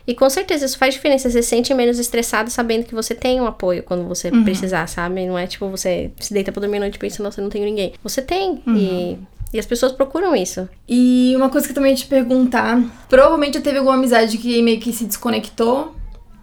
E 0.07 0.15
com 0.15 0.29
certeza 0.31 0.65
isso 0.65 0.79
faz 0.79 0.95
diferença, 0.95 1.29
você 1.29 1.43
se 1.43 1.49
sente 1.49 1.75
menos 1.75 1.99
estressado 1.99 2.51
sabendo 2.51 2.85
que 2.85 2.95
você 2.95 3.15
tem 3.15 3.41
um 3.41 3.47
apoio 3.47 3.83
quando 3.83 4.07
você 4.07 4.29
uhum. 4.29 4.45
precisar, 4.45 4.87
sabe? 4.87 5.27
Não 5.27 5.37
é 5.37 5.47
tipo 5.47 5.69
você 5.69 6.11
se 6.21 6.33
deita 6.33 6.53
pra 6.53 6.61
dormir 6.61 6.77
à 6.77 6.81
noite 6.81 6.99
pensando, 6.99 7.25
nossa, 7.25 7.43
não 7.43 7.49
tenho 7.49 7.65
ninguém. 7.65 7.93
Você 8.03 8.23
tem. 8.23 8.63
Uhum. 8.67 8.77
E 8.77 9.19
e 9.53 9.59
as 9.59 9.67
pessoas 9.67 9.93
procuram 9.93 10.35
isso. 10.35 10.69
E 10.89 11.33
uma 11.37 11.49
coisa 11.49 11.67
que 11.67 11.71
eu 11.71 11.75
também 11.75 11.93
ia 11.93 11.97
te 11.97 12.07
perguntar: 12.07 12.83
provavelmente 13.09 13.55
já 13.55 13.61
teve 13.61 13.79
alguma 13.79 13.97
amizade 13.97 14.39
que 14.39 14.61
meio 14.63 14.81
que 14.81 14.93
se 14.93 15.05
desconectou. 15.05 15.95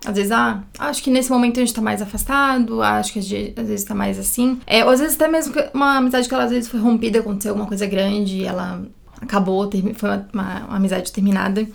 Às 0.05 0.17
vezes, 0.17 0.31
ah, 0.31 0.63
acho 0.79 1.01
que 1.01 1.09
nesse 1.09 1.31
momento 1.31 1.57
a 1.57 1.59
gente 1.61 1.73
tá 1.73 1.81
mais 1.81 2.01
afastado, 2.01 2.81
acho 2.81 3.13
que 3.13 3.19
às 3.19 3.67
vezes 3.67 3.85
tá 3.85 3.95
mais 3.95 4.19
assim. 4.19 4.59
É, 4.67 4.83
ou 4.83 4.91
às 4.91 4.99
vezes 4.99 5.15
até 5.15 5.29
mesmo 5.29 5.53
uma 5.73 5.97
amizade 5.97 6.27
que 6.27 6.33
ela 6.33 6.43
às 6.43 6.51
vezes 6.51 6.69
foi 6.69 6.79
rompida, 6.79 7.19
aconteceu 7.19 7.51
alguma 7.51 7.67
coisa 7.67 7.85
grande, 7.85 8.43
ela 8.43 8.81
acabou, 9.21 9.69
foi 9.95 10.09
uma, 10.09 10.27
uma, 10.33 10.65
uma 10.65 10.75
amizade 10.75 11.09
terminada. 11.11 11.65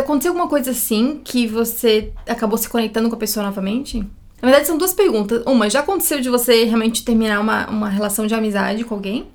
Aconteceu 0.00 0.32
alguma 0.32 0.48
coisa 0.48 0.70
assim 0.70 1.20
que 1.22 1.46
você 1.46 2.12
acabou 2.28 2.58
se 2.58 2.68
conectando 2.68 3.08
com 3.08 3.16
a 3.16 3.18
pessoa 3.18 3.44
novamente? 3.46 3.98
Na 4.42 4.48
verdade, 4.48 4.66
são 4.66 4.76
duas 4.76 4.92
perguntas. 4.92 5.42
Uma, 5.46 5.70
já 5.70 5.80
aconteceu 5.80 6.20
de 6.20 6.28
você 6.28 6.64
realmente 6.64 7.04
terminar 7.04 7.40
uma, 7.40 7.68
uma 7.68 7.88
relação 7.88 8.26
de 8.26 8.34
amizade 8.34 8.84
com 8.84 8.94
alguém? 8.94 9.26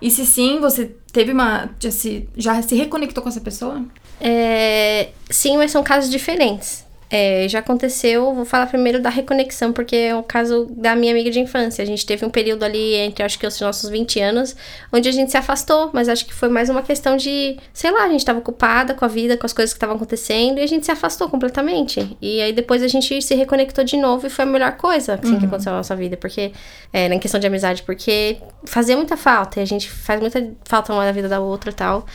E 0.00 0.10
se 0.10 0.24
sim, 0.26 0.60
você 0.60 0.94
teve 1.12 1.32
uma. 1.32 1.70
Já 1.80 1.90
se, 1.90 2.28
já 2.36 2.60
se 2.62 2.74
reconectou 2.74 3.22
com 3.22 3.28
essa 3.28 3.40
pessoa? 3.40 3.84
É, 4.20 5.10
sim, 5.30 5.56
mas 5.56 5.70
são 5.70 5.82
casos 5.82 6.10
diferentes. 6.10 6.83
É, 7.10 7.46
já 7.48 7.58
aconteceu, 7.60 8.34
vou 8.34 8.44
falar 8.44 8.66
primeiro 8.66 9.00
da 9.00 9.08
reconexão, 9.08 9.72
porque 9.72 9.94
é 9.94 10.14
o 10.16 10.22
caso 10.22 10.66
da 10.70 10.96
minha 10.96 11.12
amiga 11.12 11.30
de 11.30 11.38
infância. 11.38 11.82
A 11.82 11.86
gente 11.86 12.04
teve 12.04 12.24
um 12.24 12.30
período 12.30 12.64
ali 12.64 12.94
entre, 12.94 13.22
acho 13.22 13.38
que 13.38 13.46
os 13.46 13.60
nossos 13.60 13.88
20 13.90 14.20
anos, 14.20 14.56
onde 14.92 15.08
a 15.08 15.12
gente 15.12 15.30
se 15.30 15.36
afastou, 15.36 15.90
mas 15.92 16.08
acho 16.08 16.26
que 16.26 16.34
foi 16.34 16.48
mais 16.48 16.68
uma 16.68 16.82
questão 16.82 17.16
de, 17.16 17.56
sei 17.72 17.90
lá, 17.90 18.04
a 18.04 18.08
gente 18.08 18.20
estava 18.20 18.38
ocupada 18.38 18.94
com 18.94 19.04
a 19.04 19.08
vida, 19.08 19.36
com 19.36 19.46
as 19.46 19.52
coisas 19.52 19.72
que 19.72 19.76
estavam 19.76 19.96
acontecendo, 19.96 20.58
e 20.58 20.62
a 20.62 20.66
gente 20.66 20.84
se 20.86 20.92
afastou 20.92 21.28
completamente. 21.28 22.16
E 22.20 22.40
aí 22.40 22.52
depois 22.52 22.82
a 22.82 22.88
gente 22.88 23.20
se 23.20 23.34
reconectou 23.34 23.84
de 23.84 23.96
novo 23.96 24.26
e 24.26 24.30
foi 24.30 24.44
a 24.44 24.48
melhor 24.48 24.72
coisa 24.76 25.14
assim, 25.14 25.34
uhum. 25.34 25.38
que 25.38 25.46
aconteceu 25.46 25.72
na 25.72 25.78
nossa 25.78 25.94
vida, 25.94 26.16
porque, 26.16 26.52
é, 26.92 27.08
na 27.08 27.18
questão 27.18 27.38
de 27.38 27.46
amizade, 27.46 27.82
porque 27.82 28.38
fazia 28.64 28.96
muita 28.96 29.16
falta, 29.16 29.60
e 29.60 29.62
a 29.62 29.66
gente 29.66 29.90
faz 29.90 30.20
muita 30.20 30.50
falta 30.64 30.92
uma 30.92 31.04
na 31.04 31.12
vida 31.12 31.28
da 31.28 31.40
outra 31.40 31.70
e 31.70 31.74
tal. 31.74 32.06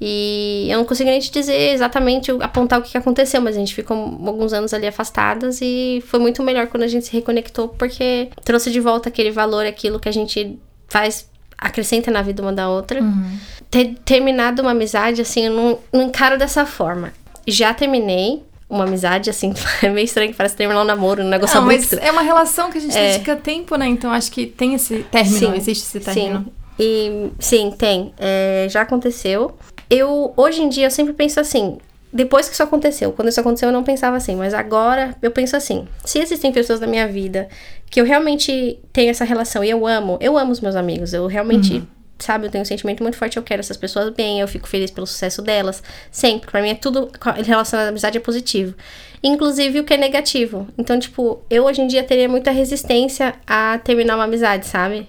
E 0.00 0.68
eu 0.70 0.78
não 0.78 0.84
consigo 0.84 1.10
nem 1.10 1.18
te 1.18 1.30
dizer 1.30 1.72
exatamente, 1.72 2.30
apontar 2.40 2.78
o 2.78 2.82
que 2.82 2.96
aconteceu, 2.96 3.40
mas 3.40 3.56
a 3.56 3.58
gente 3.58 3.74
ficou 3.74 3.96
alguns 3.96 4.52
anos 4.52 4.72
ali 4.72 4.86
afastadas 4.86 5.60
e 5.60 6.02
foi 6.06 6.20
muito 6.20 6.42
melhor 6.42 6.68
quando 6.68 6.84
a 6.84 6.88
gente 6.88 7.06
se 7.06 7.12
reconectou, 7.12 7.68
porque 7.68 8.28
trouxe 8.44 8.70
de 8.70 8.78
volta 8.78 9.08
aquele 9.08 9.32
valor, 9.32 9.66
aquilo 9.66 9.98
que 9.98 10.08
a 10.08 10.12
gente 10.12 10.56
faz, 10.86 11.28
acrescenta 11.56 12.12
na 12.12 12.22
vida 12.22 12.40
uma 12.40 12.52
da 12.52 12.68
outra. 12.68 13.02
Uhum. 13.02 13.38
Ter 13.68 13.96
terminado 14.04 14.62
uma 14.62 14.70
amizade, 14.70 15.20
assim, 15.20 15.46
eu 15.46 15.52
não, 15.52 15.78
não 15.92 16.02
encaro 16.02 16.38
dessa 16.38 16.64
forma. 16.64 17.12
Já 17.46 17.74
terminei, 17.74 18.44
uma 18.70 18.84
amizade, 18.84 19.30
assim, 19.30 19.52
é 19.82 19.88
meio 19.88 20.04
estranho, 20.04 20.32
parece 20.32 20.54
terminar 20.54 20.80
um 20.80 20.84
namoro, 20.84 21.24
um 21.24 21.28
negócio 21.28 21.56
não, 21.56 21.64
muito. 21.64 21.80
mas 21.90 21.92
é 21.94 22.12
uma 22.12 22.22
relação 22.22 22.70
que 22.70 22.78
a 22.78 22.80
gente 22.80 22.96
é. 22.96 23.12
dedica 23.12 23.34
tempo, 23.34 23.74
né? 23.74 23.88
Então 23.88 24.12
acho 24.12 24.30
que 24.30 24.46
tem 24.46 24.74
esse 24.74 25.02
término, 25.10 25.38
sim, 25.38 25.56
existe 25.56 25.84
esse 25.84 25.98
término. 25.98 26.44
Sim. 26.44 26.52
E 26.78 27.30
sim, 27.40 27.74
tem. 27.76 28.14
É, 28.16 28.68
já 28.70 28.82
aconteceu 28.82 29.58
eu, 29.90 30.32
hoje 30.36 30.62
em 30.62 30.68
dia, 30.68 30.86
eu 30.86 30.90
sempre 30.90 31.12
penso 31.12 31.40
assim, 31.40 31.78
depois 32.12 32.48
que 32.48 32.54
isso 32.54 32.62
aconteceu, 32.62 33.12
quando 33.12 33.28
isso 33.28 33.40
aconteceu 33.40 33.68
eu 33.68 33.72
não 33.72 33.84
pensava 33.84 34.16
assim, 34.16 34.34
mas 34.34 34.54
agora 34.54 35.14
eu 35.20 35.30
penso 35.30 35.56
assim: 35.56 35.86
se 36.04 36.18
existem 36.18 36.50
pessoas 36.50 36.80
na 36.80 36.86
minha 36.86 37.06
vida 37.06 37.48
que 37.90 38.00
eu 38.00 38.04
realmente 38.04 38.78
tenho 38.92 39.10
essa 39.10 39.24
relação 39.24 39.62
e 39.62 39.70
eu 39.70 39.86
amo, 39.86 40.18
eu 40.20 40.36
amo 40.36 40.52
os 40.52 40.60
meus 40.60 40.74
amigos, 40.74 41.12
eu 41.12 41.26
realmente, 41.26 41.74
uhum. 41.74 41.86
sabe, 42.18 42.46
eu 42.46 42.50
tenho 42.50 42.62
um 42.62 42.66
sentimento 42.66 43.02
muito 43.02 43.16
forte, 43.16 43.36
eu 43.36 43.42
quero 43.42 43.60
essas 43.60 43.76
pessoas 43.76 44.10
bem, 44.14 44.40
eu 44.40 44.48
fico 44.48 44.68
feliz 44.68 44.90
pelo 44.90 45.06
sucesso 45.06 45.42
delas, 45.42 45.82
sempre. 46.10 46.50
Pra 46.50 46.62
mim 46.62 46.70
é 46.70 46.74
tudo 46.74 47.10
relacionado 47.44 47.86
à 47.86 47.88
amizade 47.88 48.16
é 48.16 48.20
positivo. 48.20 48.74
Inclusive 49.22 49.80
o 49.80 49.84
que 49.84 49.94
é 49.94 49.96
negativo. 49.96 50.68
Então, 50.78 50.98
tipo, 50.98 51.42
eu 51.50 51.64
hoje 51.64 51.80
em 51.80 51.86
dia 51.86 52.04
teria 52.04 52.28
muita 52.28 52.50
resistência 52.50 53.34
a 53.46 53.78
terminar 53.78 54.14
uma 54.14 54.24
amizade, 54.24 54.66
sabe? 54.66 55.08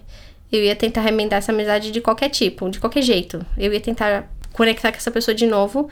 Eu 0.51 0.63
ia 0.63 0.75
tentar 0.75 1.01
remendar 1.01 1.37
essa 1.37 1.51
amizade 1.51 1.91
de 1.91 2.01
qualquer 2.01 2.29
tipo, 2.29 2.69
de 2.69 2.79
qualquer 2.79 3.03
jeito. 3.03 3.45
Eu 3.57 3.71
ia 3.71 3.79
tentar 3.79 4.27
conectar 4.59 4.91
com 4.91 4.97
essa 4.97 5.09
pessoa 5.09 5.33
de 5.33 5.47
novo 5.47 5.89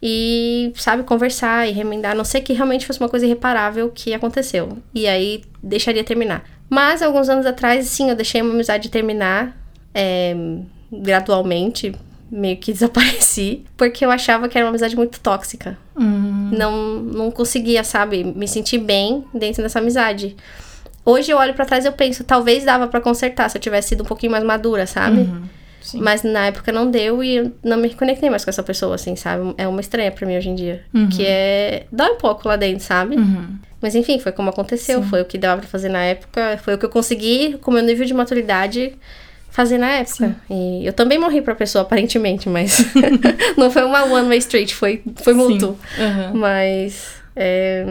e, 0.00 0.72
sabe, 0.76 1.02
conversar 1.02 1.68
e 1.68 1.72
remendar, 1.72 2.12
a 2.12 2.14
não 2.14 2.24
ser 2.24 2.42
que 2.42 2.52
realmente 2.52 2.86
fosse 2.86 3.00
uma 3.00 3.08
coisa 3.08 3.26
irreparável 3.26 3.90
que 3.92 4.14
aconteceu. 4.14 4.78
E 4.94 5.08
aí 5.08 5.42
deixaria 5.60 6.04
terminar. 6.04 6.44
Mas 6.70 7.02
alguns 7.02 7.28
anos 7.28 7.44
atrás, 7.44 7.88
sim, 7.88 8.10
eu 8.10 8.14
deixei 8.14 8.40
uma 8.40 8.52
amizade 8.52 8.88
terminar 8.88 9.56
é, 9.92 10.32
gradualmente, 10.92 11.92
meio 12.30 12.56
que 12.56 12.70
desapareci, 12.72 13.64
porque 13.76 14.04
eu 14.04 14.12
achava 14.12 14.48
que 14.48 14.56
era 14.56 14.64
uma 14.64 14.70
amizade 14.70 14.94
muito 14.94 15.18
tóxica. 15.18 15.76
Uhum. 15.96 16.50
Não, 16.56 16.96
não 17.00 17.30
conseguia, 17.32 17.82
sabe, 17.82 18.22
me 18.22 18.46
sentir 18.46 18.78
bem 18.78 19.24
dentro 19.34 19.60
dessa 19.60 19.80
amizade. 19.80 20.36
Hoje 21.04 21.32
eu 21.32 21.36
olho 21.36 21.52
para 21.52 21.66
trás 21.66 21.84
e 21.84 21.88
eu 21.88 21.92
penso, 21.92 22.22
talvez 22.22 22.64
dava 22.64 22.86
para 22.86 23.00
consertar 23.00 23.48
se 23.48 23.56
eu 23.58 23.60
tivesse 23.60 23.88
sido 23.88 24.04
um 24.04 24.06
pouquinho 24.06 24.30
mais 24.30 24.44
madura, 24.44 24.86
sabe? 24.86 25.22
Uhum. 25.22 25.42
Sim. 25.84 26.00
Mas 26.00 26.22
na 26.22 26.46
época 26.46 26.72
não 26.72 26.90
deu 26.90 27.22
e 27.22 27.36
eu 27.36 27.52
não 27.62 27.76
me 27.76 27.92
conectei 27.94 28.30
mais 28.30 28.42
com 28.42 28.48
essa 28.48 28.62
pessoa, 28.62 28.94
assim, 28.94 29.14
sabe? 29.16 29.54
É 29.58 29.68
uma 29.68 29.82
estranha 29.82 30.10
pra 30.10 30.26
mim 30.26 30.34
hoje 30.34 30.48
em 30.48 30.54
dia. 30.54 30.82
Uhum. 30.94 31.10
Que 31.10 31.26
é. 31.26 31.84
dói 31.92 32.12
um 32.12 32.16
pouco 32.16 32.48
lá 32.48 32.56
dentro, 32.56 32.82
sabe? 32.82 33.16
Uhum. 33.16 33.58
Mas 33.82 33.94
enfim, 33.94 34.18
foi 34.18 34.32
como 34.32 34.48
aconteceu. 34.48 35.02
Sim. 35.02 35.08
Foi 35.10 35.20
o 35.20 35.26
que 35.26 35.36
dava 35.36 35.60
pra 35.60 35.68
fazer 35.68 35.90
na 35.90 36.02
época. 36.02 36.58
Foi 36.64 36.74
o 36.74 36.78
que 36.78 36.86
eu 36.86 36.88
consegui, 36.88 37.58
com 37.60 37.70
o 37.70 37.74
meu 37.74 37.82
nível 37.82 38.06
de 38.06 38.14
maturidade, 38.14 38.94
fazer 39.50 39.76
na 39.76 39.90
época. 39.90 40.34
Sim. 40.48 40.80
E 40.80 40.86
eu 40.86 40.92
também 40.94 41.18
morri 41.18 41.42
pra 41.42 41.54
pessoa, 41.54 41.82
aparentemente, 41.82 42.48
mas. 42.48 42.78
não 43.58 43.70
foi 43.70 43.84
uma 43.84 44.04
one-way 44.04 44.38
street, 44.38 44.72
foi, 44.72 45.02
foi 45.16 45.34
mútuo. 45.34 45.76
Uhum. 45.98 46.38
Mas. 46.38 47.14
É... 47.36 47.84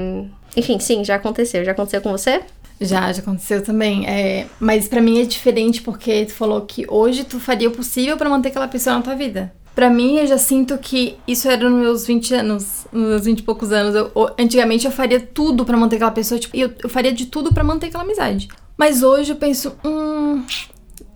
Enfim, 0.58 0.80
sim, 0.80 1.06
já 1.06 1.16
aconteceu. 1.16 1.64
Já 1.64 1.74
aconteceu 1.74 2.02
com 2.02 2.12
você? 2.12 2.42
Já, 2.80 3.12
já 3.12 3.22
aconteceu 3.22 3.64
também. 3.64 4.08
É, 4.08 4.48
mas 4.60 4.88
para 4.88 5.02
mim 5.02 5.22
é 5.22 5.26
diferente 5.26 5.82
porque 5.82 6.26
tu 6.26 6.34
falou 6.34 6.62
que 6.62 6.86
hoje 6.88 7.24
tu 7.24 7.40
faria 7.40 7.70
o 7.70 7.72
possível 7.72 8.18
para 8.18 8.30
manter 8.30 8.50
aquela 8.50 8.68
pessoa 8.68 8.96
na 8.96 9.02
tua 9.02 9.16
vida. 9.16 9.54
Pra 9.76 9.90
mim, 9.90 10.18
eu 10.18 10.28
já 10.28 10.38
sinto 10.38 10.78
que 10.78 11.16
isso 11.28 11.48
era 11.50 11.68
nos 11.68 11.80
meus 11.80 12.06
20 12.06 12.36
anos, 12.36 12.86
nos 12.92 13.08
meus 13.08 13.26
20 13.26 13.40
e 13.40 13.44
poucos 13.44 13.72
anos. 13.72 13.96
Eu, 13.96 14.12
antigamente 14.38 14.86
eu 14.86 14.92
faria 14.92 15.20
tudo 15.20 15.66
para 15.66 15.76
manter 15.76 15.96
aquela 15.96 16.12
pessoa, 16.12 16.40
tipo, 16.40 16.56
eu, 16.56 16.72
eu 16.84 16.90
faria 16.90 17.12
de 17.12 17.26
tudo 17.26 17.52
para 17.52 17.64
manter 17.64 17.88
aquela 17.88 18.04
amizade. 18.04 18.50
Mas 18.78 19.02
hoje 19.02 19.32
eu 19.32 19.36
penso, 19.36 19.76
hum, 19.84 20.44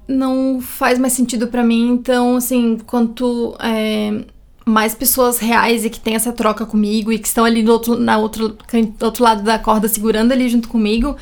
não 0.08 0.60
faz 0.60 0.98
mais 0.98 1.14
sentido 1.14 1.48
para 1.48 1.64
mim. 1.64 1.92
Então, 1.92 2.38
assim, 2.38 2.80
quanto 2.86 3.56
é, 3.60 4.24
mais 4.70 4.94
pessoas 4.94 5.40
reais 5.40 5.86
e 5.86 5.90
que 5.90 6.00
tem 6.00 6.16
essa 6.16 6.32
troca 6.32 6.66
comigo 6.66 7.12
e 7.12 7.20
que 7.20 7.28
estão 7.28 7.46
ali 7.46 7.64
do 7.64 7.72
outro, 7.72 7.98
na 7.98 8.18
outro, 8.18 8.50
do 8.50 9.06
outro 9.06 9.24
lado 9.24 9.44
da 9.44 9.58
corda 9.58 9.88
segurando 9.88 10.32
ali 10.32 10.50
junto 10.50 10.68
comigo, 10.68 11.16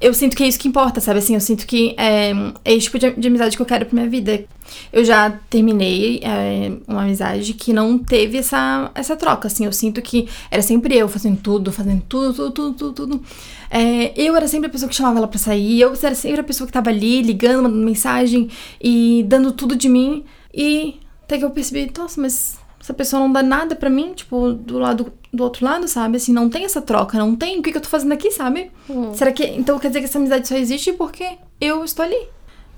eu 0.00 0.14
sinto 0.14 0.36
que 0.36 0.44
é 0.44 0.46
isso 0.46 0.58
que 0.58 0.68
importa, 0.68 1.00
sabe? 1.00 1.18
Assim, 1.18 1.34
eu 1.34 1.40
sinto 1.40 1.66
que 1.66 1.94
é, 1.98 2.30
é 2.64 2.72
esse 2.72 2.84
tipo 2.84 2.98
de, 2.98 3.10
de, 3.12 3.28
amizade 3.28 3.56
que 3.56 3.62
eu 3.62 3.66
quero 3.66 3.84
pra 3.84 3.96
minha 3.96 4.08
vida. 4.08 4.44
Eu 4.92 5.04
já 5.04 5.30
terminei 5.50 6.20
é, 6.22 6.72
uma 6.86 7.02
amizade 7.02 7.52
que 7.54 7.72
não 7.72 7.98
teve 7.98 8.38
essa, 8.38 8.92
essa 8.94 9.16
troca, 9.16 9.48
assim. 9.48 9.64
Eu 9.64 9.72
sinto 9.72 10.00
que 10.00 10.28
era 10.50 10.62
sempre 10.62 10.96
eu 10.96 11.08
fazendo 11.08 11.38
tudo, 11.40 11.72
fazendo 11.72 12.02
tudo, 12.08 12.32
tudo, 12.32 12.52
tudo, 12.52 12.74
tudo, 12.74 12.92
tudo. 12.92 13.22
É, 13.70 14.12
eu 14.16 14.36
era 14.36 14.46
sempre 14.46 14.68
a 14.68 14.70
pessoa 14.70 14.88
que 14.88 14.94
chamava 14.94 15.18
ela 15.18 15.28
pra 15.28 15.38
sair, 15.38 15.80
eu 15.80 15.92
era 16.00 16.14
sempre 16.14 16.40
a 16.40 16.44
pessoa 16.44 16.66
que 16.66 16.72
tava 16.72 16.90
ali, 16.90 17.20
ligando, 17.20 17.64
mandando 17.64 17.84
mensagem 17.84 18.48
e 18.80 19.24
dando 19.26 19.50
tudo 19.50 19.74
de 19.74 19.88
mim. 19.88 20.24
E 20.54 21.00
até 21.24 21.38
que 21.38 21.44
eu 21.44 21.50
percebi, 21.50 21.90
nossa, 21.96 22.20
mas 22.20 22.56
essa 22.88 22.94
pessoa 22.94 23.20
não 23.20 23.30
dá 23.30 23.42
nada 23.42 23.76
para 23.76 23.90
mim, 23.90 24.14
tipo, 24.14 24.54
do 24.54 24.78
lado 24.78 25.12
do 25.30 25.44
outro 25.44 25.62
lado, 25.62 25.86
sabe? 25.86 26.16
Assim, 26.16 26.32
não 26.32 26.48
tem 26.48 26.64
essa 26.64 26.80
troca, 26.80 27.18
não 27.18 27.36
tem 27.36 27.58
o 27.58 27.62
que, 27.62 27.70
que 27.70 27.76
eu 27.76 27.82
tô 27.82 27.88
fazendo 27.88 28.12
aqui, 28.12 28.30
sabe? 28.30 28.70
Hum. 28.88 29.12
Será 29.12 29.30
que. 29.30 29.44
Então 29.44 29.78
quer 29.78 29.88
dizer 29.88 30.00
que 30.00 30.06
essa 30.06 30.18
amizade 30.18 30.48
só 30.48 30.56
existe 30.56 30.94
porque 30.94 31.36
eu 31.60 31.84
estou 31.84 32.02
ali. 32.02 32.18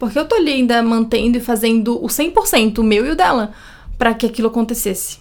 Porque 0.01 0.18
eu 0.18 0.27
tô 0.27 0.35
ali 0.35 0.53
ainda 0.53 0.83
mantendo 0.83 1.38
e 1.38 1.40
fazendo 1.40 2.03
o 2.03 2.09
100%, 2.09 2.79
o 2.79 2.83
meu 2.83 3.07
e 3.07 3.11
o 3.11 3.14
dela, 3.14 3.53
para 3.96 4.12
que 4.12 4.27
aquilo 4.27 4.49
acontecesse. 4.49 5.18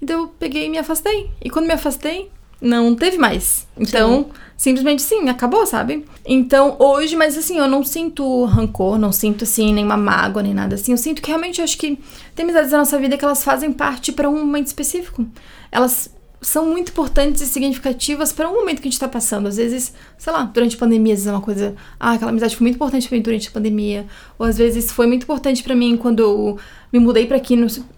Então 0.00 0.20
eu 0.20 0.28
peguei 0.28 0.66
e 0.66 0.68
me 0.68 0.78
afastei. 0.78 1.28
E 1.42 1.50
quando 1.50 1.66
me 1.66 1.72
afastei, 1.72 2.30
não 2.60 2.94
teve 2.94 3.18
mais. 3.18 3.66
Então, 3.76 4.24
sim. 4.24 4.30
simplesmente 4.56 5.02
sim, 5.02 5.28
acabou, 5.28 5.66
sabe? 5.66 6.04
Então, 6.26 6.76
hoje, 6.78 7.16
mas 7.16 7.36
assim, 7.36 7.58
eu 7.58 7.68
não 7.68 7.84
sinto 7.84 8.44
rancor, 8.44 8.98
não 8.98 9.12
sinto 9.12 9.44
assim 9.44 9.72
nenhuma 9.72 9.96
mágoa 9.96 10.42
nem 10.42 10.54
nada 10.54 10.74
assim. 10.74 10.92
Eu 10.92 10.98
sinto 10.98 11.22
que 11.22 11.28
realmente 11.28 11.58
eu 11.58 11.64
acho 11.64 11.78
que 11.78 11.98
tem 12.34 12.44
amizades 12.44 12.70
da 12.70 12.78
nossa 12.78 12.98
vida 12.98 13.16
que 13.16 13.24
elas 13.24 13.44
fazem 13.44 13.72
parte 13.72 14.12
para 14.12 14.28
um 14.28 14.38
momento 14.38 14.66
específico. 14.66 15.26
Elas 15.70 16.10
são 16.40 16.66
muito 16.66 16.90
importantes 16.90 17.42
e 17.42 17.46
significativas 17.46 18.32
para 18.32 18.48
um 18.48 18.54
momento 18.54 18.76
que 18.76 18.82
a 18.82 18.90
gente 18.90 18.94
está 18.94 19.08
passando. 19.08 19.48
Às 19.48 19.56
vezes, 19.56 19.92
sei 20.16 20.32
lá, 20.32 20.44
durante 20.44 20.76
a 20.76 20.78
pandemia, 20.78 21.14
às 21.14 21.20
vezes 21.20 21.26
é 21.26 21.32
uma 21.32 21.40
coisa. 21.40 21.74
Ah, 21.98 22.12
aquela 22.12 22.30
amizade 22.30 22.56
foi 22.56 22.64
muito 22.64 22.76
importante 22.76 23.08
para 23.08 23.16
mim 23.16 23.22
durante 23.22 23.48
a 23.48 23.50
pandemia. 23.50 24.06
Ou 24.38 24.46
às 24.46 24.56
vezes 24.56 24.92
foi 24.92 25.06
muito 25.06 25.24
importante 25.24 25.62
para 25.62 25.74
mim 25.74 25.96
quando 25.96 26.20
eu 26.20 26.58
me 26.92 26.98
mudei 27.00 27.26
para 27.26 27.36
aqui, 27.36 27.56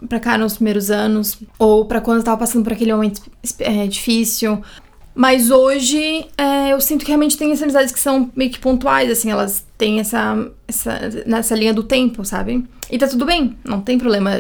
para 0.08 0.18
cá 0.18 0.38
nos 0.38 0.54
primeiros 0.54 0.90
anos. 0.90 1.38
Ou 1.58 1.84
para 1.84 2.00
quando 2.00 2.16
eu 2.16 2.20
estava 2.20 2.38
passando 2.38 2.64
por 2.64 2.72
aquele 2.72 2.92
momento 2.92 3.22
é, 3.58 3.86
difícil. 3.86 4.62
Mas 5.14 5.50
hoje 5.50 6.26
é, 6.36 6.72
eu 6.72 6.80
sinto 6.80 7.04
que 7.04 7.08
realmente 7.08 7.36
tem 7.36 7.50
essas 7.50 7.64
amizades 7.64 7.92
que 7.92 7.98
são 7.98 8.30
meio 8.34 8.50
que 8.50 8.58
pontuais, 8.58 9.10
assim, 9.10 9.30
elas 9.30 9.64
têm 9.76 9.98
essa, 10.00 10.50
essa 10.68 11.24
nessa 11.26 11.54
linha 11.54 11.74
do 11.74 11.82
tempo, 11.82 12.24
sabe? 12.24 12.64
E 12.90 12.98
tá 12.98 13.06
tudo 13.06 13.24
bem, 13.24 13.56
não 13.64 13.80
tem 13.80 13.98
problema. 13.98 14.30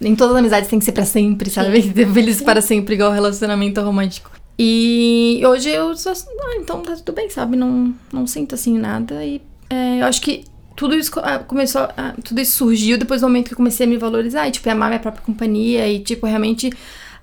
Nem 0.00 0.14
todas 0.14 0.34
as 0.34 0.40
amizades 0.40 0.68
têm 0.68 0.78
que 0.78 0.84
ser 0.84 0.92
para 0.92 1.04
sempre, 1.04 1.50
sabe? 1.50 1.82
Sim. 1.82 1.92
Feliz 2.12 2.42
para 2.42 2.60
sempre, 2.60 2.94
igual 2.94 3.12
relacionamento 3.12 3.80
romântico. 3.80 4.30
E 4.58 5.40
hoje 5.44 5.68
eu 5.68 5.94
só. 5.96 6.12
Ah, 6.12 6.56
então 6.56 6.82
tá 6.82 6.96
tudo 6.96 7.12
bem, 7.12 7.28
sabe? 7.28 7.56
Não, 7.56 7.94
não 8.12 8.26
sinto 8.26 8.54
assim 8.54 8.78
nada. 8.78 9.24
E 9.24 9.42
é, 9.68 10.00
eu 10.00 10.06
acho 10.06 10.20
que 10.22 10.44
tudo 10.74 10.94
isso 10.94 11.12
ah, 11.20 11.40
começou. 11.40 11.82
A, 11.96 12.14
tudo 12.24 12.40
isso 12.40 12.58
surgiu 12.58 12.96
depois 12.96 13.20
do 13.20 13.26
momento 13.26 13.48
que 13.48 13.52
eu 13.52 13.56
comecei 13.56 13.86
a 13.86 13.88
me 13.88 13.96
valorizar 13.96 14.48
e, 14.48 14.50
tipo, 14.50 14.68
amar 14.70 14.88
minha 14.88 15.00
própria 15.00 15.22
companhia 15.24 15.88
e, 15.88 16.00
tipo, 16.00 16.26
realmente 16.26 16.70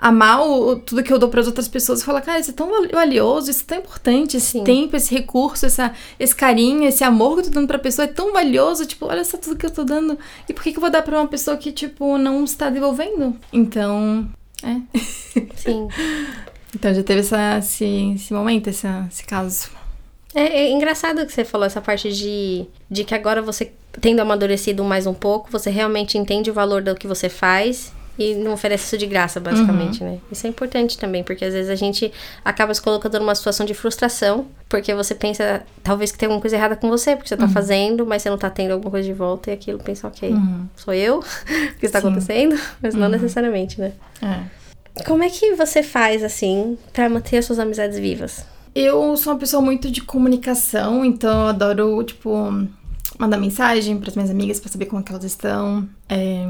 amar 0.04 0.46
o, 0.46 0.76
tudo 0.76 1.02
que 1.02 1.14
eu 1.14 1.18
dou 1.18 1.30
para 1.30 1.40
as 1.40 1.48
outras 1.48 1.70
pessoas 1.70 2.02
e 2.02 2.06
falar, 2.06 2.20
cara, 2.20 2.38
isso 2.38 2.52
é 2.52 2.54
tão 2.54 2.70
valioso, 2.92 3.50
isso 3.50 3.64
é 3.64 3.68
tão 3.68 3.78
importante, 3.78 4.36
esse 4.36 4.52
Sim. 4.52 4.64
tempo, 4.66 4.98
esse 4.98 5.16
recurso, 5.16 5.66
essa, 5.66 5.94
esse 6.20 6.36
carinho, 6.36 6.84
esse 6.84 7.06
amor 7.06 7.36
que 7.36 7.40
eu 7.40 7.44
tô 7.46 7.50
dando 7.52 7.68
pra 7.68 7.80
pessoa 7.80 8.04
é 8.04 8.10
tão 8.10 8.34
valioso, 8.34 8.86
tipo, 8.86 9.06
olha 9.06 9.24
só 9.24 9.38
tudo 9.38 9.56
que 9.56 9.66
eu 9.66 9.72
tô 9.72 9.86
dando. 9.86 10.20
E 10.50 10.54
por 10.54 10.62
que, 10.62 10.72
que 10.74 10.78
eu 10.78 10.82
vou 10.82 10.90
dar 10.90 11.04
pra 11.04 11.18
uma 11.18 11.28
pessoa 11.30 11.56
que, 11.56 11.72
tipo, 11.72 12.18
não 12.18 12.44
está 12.44 12.70
devolvendo? 12.70 13.34
Então, 13.54 14.28
é. 14.62 14.82
Sim. 15.56 15.88
Então 16.76 16.94
já 16.94 17.02
teve 17.02 17.22
essa, 17.22 17.60
esse, 17.60 18.14
esse 18.16 18.34
momento, 18.34 18.70
esse, 18.70 18.86
esse 19.10 19.24
caso. 19.24 19.70
É, 20.36 20.64
é 20.64 20.72
engraçado 20.72 21.26
que 21.26 21.32
você 21.32 21.46
falou 21.46 21.66
essa 21.66 21.80
parte 21.80 22.12
de, 22.12 22.66
de 22.92 23.06
que 23.06 23.16
agora 23.16 23.42
você, 23.42 23.72
tendo 24.02 24.20
amadurecido 24.20 24.84
mais 24.84 25.08
um 25.08 25.14
pouco, 25.14 25.50
você 25.50 25.70
realmente 25.70 26.18
entende 26.18 26.52
o 26.52 26.54
valor 26.54 26.82
do 26.82 26.94
que 26.94 27.08
você 27.08 27.30
faz 27.30 27.94
e 28.18 28.36
não 28.36 28.54
oferece 28.54 28.86
isso 28.86 28.98
de 28.98 29.08
graça, 29.08 29.40
basicamente, 29.40 30.04
uhum. 30.04 30.12
né? 30.12 30.20
Isso 30.32 30.46
é 30.46 30.50
importante 30.50 30.98
também, 30.98 31.24
porque 31.24 31.44
às 31.44 31.54
vezes 31.54 31.70
a 31.70 31.76
gente 31.76 32.12
acaba 32.46 32.74
se 32.74 32.82
colocando 32.82 33.20
numa 33.20 33.34
situação 33.34 33.66
de 33.66 33.74
frustração, 33.74 34.46
porque 34.70 34.94
você 34.94 35.16
pensa, 35.16 35.64
talvez 35.82 36.12
que 36.12 36.18
tem 36.18 36.28
alguma 36.28 36.42
coisa 36.42 36.56
errada 36.56 36.76
com 36.76 36.90
você, 36.90 37.16
porque 37.16 37.30
você 37.30 37.38
tá 37.38 37.46
uhum. 37.46 37.52
fazendo, 37.52 38.06
mas 38.06 38.22
você 38.22 38.30
não 38.30 38.38
tá 38.38 38.50
tendo 38.50 38.72
alguma 38.72 38.92
coisa 38.92 39.08
de 39.08 39.14
volta, 39.14 39.50
e 39.50 39.54
aquilo 39.54 39.80
pensa, 39.80 40.08
ok, 40.08 40.30
uhum. 40.30 40.68
sou 40.76 40.94
eu 40.94 41.24
que 41.80 41.86
está 41.86 42.00
Sim. 42.00 42.08
acontecendo, 42.08 42.60
mas 42.82 42.94
não 42.94 43.04
uhum. 43.04 43.10
necessariamente, 43.10 43.82
né? 43.82 43.94
É. 44.22 45.04
Como 45.06 45.24
é 45.24 45.30
que 45.30 45.56
você 45.56 45.82
faz, 45.82 46.24
assim, 46.24 46.78
para 46.94 47.10
manter 47.10 47.38
as 47.38 47.46
suas 47.46 47.58
amizades 47.58 47.98
vivas? 47.98 48.46
Eu 48.76 49.18
sou 49.18 49.34
uma 49.34 49.40
pessoa 49.40 49.62
muito 49.62 49.90
de 49.90 50.02
comunicação, 50.02 51.04
então 51.04 51.42
eu 51.42 51.48
adoro, 51.48 52.04
tipo, 52.04 52.30
mandar 53.18 53.38
mensagem 53.38 53.98
para 53.98 54.10
as 54.10 54.16
minhas 54.16 54.30
amigas 54.30 54.60
para 54.60 54.72
saber 54.72 54.86
como 54.86 55.02
é 55.02 55.04
que 55.04 55.12
elas 55.12 55.24
estão. 55.24 55.90
É 56.08 56.46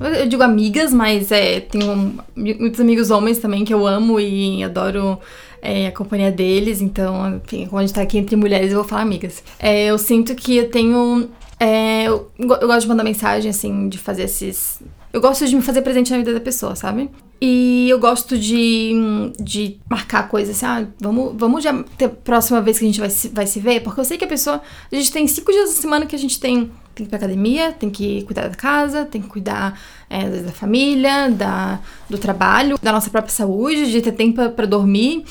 eu 0.00 0.28
digo 0.28 0.42
amigas, 0.42 0.92
mas 0.92 1.32
é, 1.32 1.60
tenho 1.60 2.18
muitos 2.34 2.80
amigos 2.80 3.10
homens 3.10 3.38
também 3.38 3.64
que 3.64 3.72
eu 3.72 3.86
amo 3.86 4.20
e 4.20 4.62
adoro 4.62 5.18
é, 5.62 5.86
a 5.88 5.92
companhia 5.92 6.30
deles. 6.30 6.80
Então, 6.80 7.36
enfim, 7.36 7.66
quando 7.66 7.82
a 7.82 7.86
gente 7.86 7.94
tá 7.94 8.02
aqui 8.02 8.18
entre 8.18 8.36
mulheres, 8.36 8.70
eu 8.70 8.78
vou 8.78 8.84
falar 8.84 9.02
amigas. 9.02 9.42
É, 9.58 9.86
eu 9.86 9.98
sinto 9.98 10.34
que 10.34 10.56
eu 10.56 10.70
tenho. 10.70 11.28
É, 11.58 12.04
eu, 12.04 12.30
eu 12.38 12.66
gosto 12.66 12.82
de 12.82 12.88
mandar 12.88 13.04
mensagem, 13.04 13.50
assim, 13.50 13.88
de 13.88 13.98
fazer 13.98 14.24
esses. 14.24 14.80
Eu 15.12 15.20
gosto 15.20 15.46
de 15.46 15.56
me 15.56 15.62
fazer 15.62 15.80
presente 15.80 16.10
na 16.10 16.18
vida 16.18 16.34
da 16.34 16.40
pessoa, 16.40 16.76
sabe? 16.76 17.10
E 17.40 17.88
eu 17.88 17.98
gosto 17.98 18.38
de, 18.38 18.92
de 19.40 19.78
marcar 19.88 20.28
coisas 20.28 20.56
assim, 20.56 20.66
ah, 20.66 20.86
vamos, 21.00 21.34
vamos 21.36 21.62
já 21.62 21.72
ter 21.96 22.08
próxima 22.08 22.60
vez 22.62 22.78
que 22.78 22.84
a 22.84 22.88
gente 22.88 23.00
vai 23.00 23.10
se, 23.10 23.28
vai 23.28 23.46
se 23.46 23.60
ver, 23.60 23.82
porque 23.82 24.00
eu 24.00 24.04
sei 24.04 24.16
que 24.18 24.24
a 24.24 24.28
pessoa. 24.28 24.60
A 24.90 24.94
gente 24.94 25.10
tem 25.10 25.26
cinco 25.26 25.52
dias 25.52 25.70
da 25.70 25.80
semana 25.80 26.06
que 26.06 26.16
a 26.16 26.18
gente 26.18 26.38
tem 26.38 26.70
tem 26.96 27.04
que 27.04 27.08
ir 27.08 27.08
pra 27.08 27.18
academia, 27.18 27.72
tem 27.72 27.90
que 27.90 28.22
cuidar 28.22 28.48
da 28.48 28.54
casa, 28.54 29.04
tem 29.04 29.20
que 29.20 29.28
cuidar 29.28 29.78
é, 30.08 30.26
da 30.28 30.50
família, 30.50 31.30
da, 31.30 31.78
do 32.08 32.16
trabalho, 32.16 32.78
da 32.82 32.90
nossa 32.90 33.10
própria 33.10 33.32
saúde, 33.32 33.90
de 33.90 34.00
ter 34.00 34.12
tempo 34.12 34.48
para 34.50 34.66
dormir. 34.66 35.24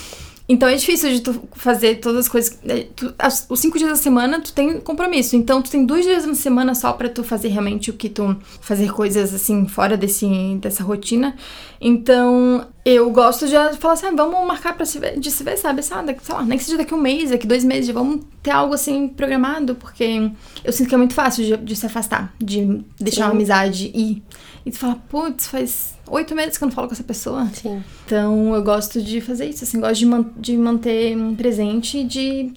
Então 0.47 0.69
é 0.69 0.75
difícil 0.75 1.09
de 1.09 1.21
tu 1.21 1.43
fazer 1.53 1.95
todas 1.95 2.21
as 2.21 2.29
coisas. 2.29 2.59
Né, 2.63 2.85
tu, 2.95 3.13
as, 3.17 3.47
os 3.49 3.59
cinco 3.59 3.77
dias 3.77 3.89
da 3.89 3.95
semana 3.95 4.39
tu 4.39 4.53
tem 4.53 4.79
compromisso. 4.79 5.35
Então 5.35 5.61
tu 5.61 5.71
tem 5.71 5.85
dois 5.85 6.05
dias 6.05 6.25
na 6.25 6.35
semana 6.35 6.75
só 6.75 6.93
para 6.93 7.09
tu 7.09 7.23
fazer 7.23 7.47
realmente 7.47 7.89
o 7.89 7.93
que 7.93 8.09
tu. 8.09 8.35
fazer 8.61 8.91
coisas 8.91 9.33
assim 9.33 9.67
fora 9.67 9.97
desse, 9.97 10.27
dessa 10.61 10.83
rotina. 10.83 11.35
Então 11.81 12.67
eu 12.85 13.09
gosto 13.09 13.47
de 13.47 13.55
falar 13.79 13.95
assim, 13.95 14.05
ah, 14.05 14.13
vamos 14.15 14.45
marcar 14.45 14.75
pra 14.75 14.85
se 14.85 14.99
ver, 14.99 15.19
de 15.19 15.31
se 15.31 15.43
ver, 15.43 15.57
sabe? 15.57 15.81
Sabe, 15.81 16.15
sei 16.21 16.35
lá, 16.35 16.43
nem 16.43 16.57
que 16.57 16.63
seja 16.63 16.77
daqui 16.77 16.93
um 16.93 17.01
mês, 17.01 17.31
daqui 17.31 17.47
dois 17.47 17.63
meses, 17.63 17.89
vamos 17.89 18.21
ter 18.43 18.51
algo 18.51 18.75
assim 18.75 19.07
programado, 19.07 19.73
porque 19.73 20.31
eu 20.63 20.71
sinto 20.71 20.89
que 20.89 20.93
é 20.93 20.97
muito 20.97 21.15
fácil 21.15 21.43
de, 21.43 21.57
de 21.57 21.75
se 21.75 21.87
afastar, 21.87 22.31
de 22.39 22.83
deixar 22.99 23.21
Sim. 23.21 23.23
uma 23.23 23.31
amizade 23.31 23.91
ir. 23.95 24.21
E 24.63 24.71
tu 24.71 24.77
fala, 24.77 24.95
putz, 25.09 25.47
faz 25.47 25.94
oito 26.07 26.35
meses 26.35 26.57
que 26.57 26.63
eu 26.63 26.67
não 26.67 26.73
falo 26.73 26.87
com 26.87 26.93
essa 26.93 27.03
pessoa. 27.03 27.47
Sim. 27.53 27.83
Então 28.05 28.53
eu 28.55 28.63
gosto 28.63 29.01
de 29.01 29.21
fazer 29.21 29.45
isso, 29.45 29.63
assim, 29.63 29.79
gosto 29.79 29.95
de, 29.95 30.05
man 30.05 30.25
de 30.37 30.57
manter 30.57 31.17
presente, 31.37 32.03
de 32.03 32.53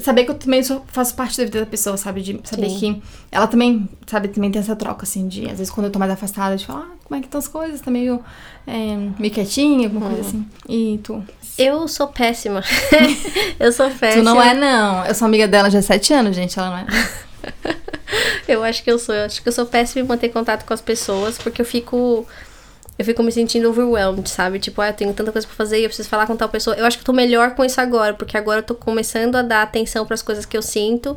saber 0.00 0.24
que 0.24 0.30
eu 0.30 0.34
também 0.34 0.62
sou, 0.62 0.84
faço 0.88 1.14
parte 1.14 1.38
da 1.38 1.44
vida 1.44 1.60
da 1.60 1.66
pessoa, 1.66 1.96
sabe? 1.96 2.20
De 2.20 2.40
saber 2.44 2.68
Sim. 2.68 2.78
que 2.78 3.02
ela 3.32 3.46
também, 3.46 3.88
sabe, 4.06 4.28
também 4.28 4.50
tem 4.50 4.60
essa 4.60 4.76
troca, 4.76 5.04
assim, 5.04 5.26
de 5.26 5.46
às 5.46 5.58
vezes 5.58 5.70
quando 5.70 5.86
eu 5.86 5.92
tô 5.92 5.98
mais 5.98 6.10
afastada, 6.10 6.56
de 6.56 6.66
falar, 6.66 6.80
ah, 6.80 6.96
como 7.04 7.18
é 7.18 7.20
que 7.20 7.26
estão 7.26 7.38
as 7.38 7.48
coisas? 7.48 7.80
Tá 7.80 7.90
meio, 7.90 8.22
é, 8.66 8.96
meio 9.18 9.32
quietinha, 9.32 9.86
alguma 9.86 10.06
coisa 10.06 10.22
uhum. 10.22 10.28
assim. 10.28 10.46
E 10.68 11.00
tu? 11.02 11.24
Eu 11.56 11.88
sou 11.88 12.08
péssima. 12.08 12.62
eu 13.58 13.72
sou 13.72 13.90
péssima. 13.90 14.22
Tu 14.22 14.24
não 14.24 14.40
é, 14.40 14.54
não. 14.54 15.04
Eu 15.06 15.14
sou 15.14 15.26
amiga 15.26 15.48
dela 15.48 15.70
já 15.70 15.78
há 15.78 15.82
sete 15.82 16.12
anos, 16.12 16.36
gente, 16.36 16.58
ela 16.58 16.70
não 16.70 16.78
é. 16.78 16.86
eu 18.46 18.62
acho 18.62 18.82
que 18.84 18.90
eu 18.90 18.98
sou. 18.98 19.14
Eu 19.14 19.24
acho 19.24 19.42
que 19.42 19.48
eu 19.48 19.52
sou 19.52 19.64
péssima 19.64 20.04
em 20.04 20.08
manter 20.08 20.28
contato 20.28 20.64
com 20.64 20.74
as 20.74 20.80
pessoas, 20.80 21.38
porque 21.38 21.60
eu 21.60 21.66
fico. 21.66 22.26
Eu 23.00 23.04
fico 23.06 23.22
me 23.22 23.32
sentindo 23.32 23.66
overwhelmed, 23.70 24.28
sabe? 24.28 24.58
Tipo, 24.58 24.82
ah, 24.82 24.88
eu 24.88 24.92
tenho 24.92 25.14
tanta 25.14 25.32
coisa 25.32 25.46
pra 25.46 25.56
fazer 25.56 25.78
eu 25.78 25.86
preciso 25.86 26.06
falar 26.06 26.26
com 26.26 26.36
tal 26.36 26.50
pessoa. 26.50 26.76
Eu 26.76 26.84
acho 26.84 26.98
que 26.98 27.00
eu 27.00 27.06
tô 27.06 27.14
melhor 27.14 27.54
com 27.54 27.64
isso 27.64 27.80
agora, 27.80 28.12
porque 28.12 28.36
agora 28.36 28.58
eu 28.58 28.62
tô 28.62 28.74
começando 28.74 29.36
a 29.36 29.42
dar 29.42 29.62
atenção 29.62 30.04
para 30.04 30.12
as 30.12 30.20
coisas 30.20 30.44
que 30.44 30.54
eu 30.54 30.60
sinto 30.60 31.16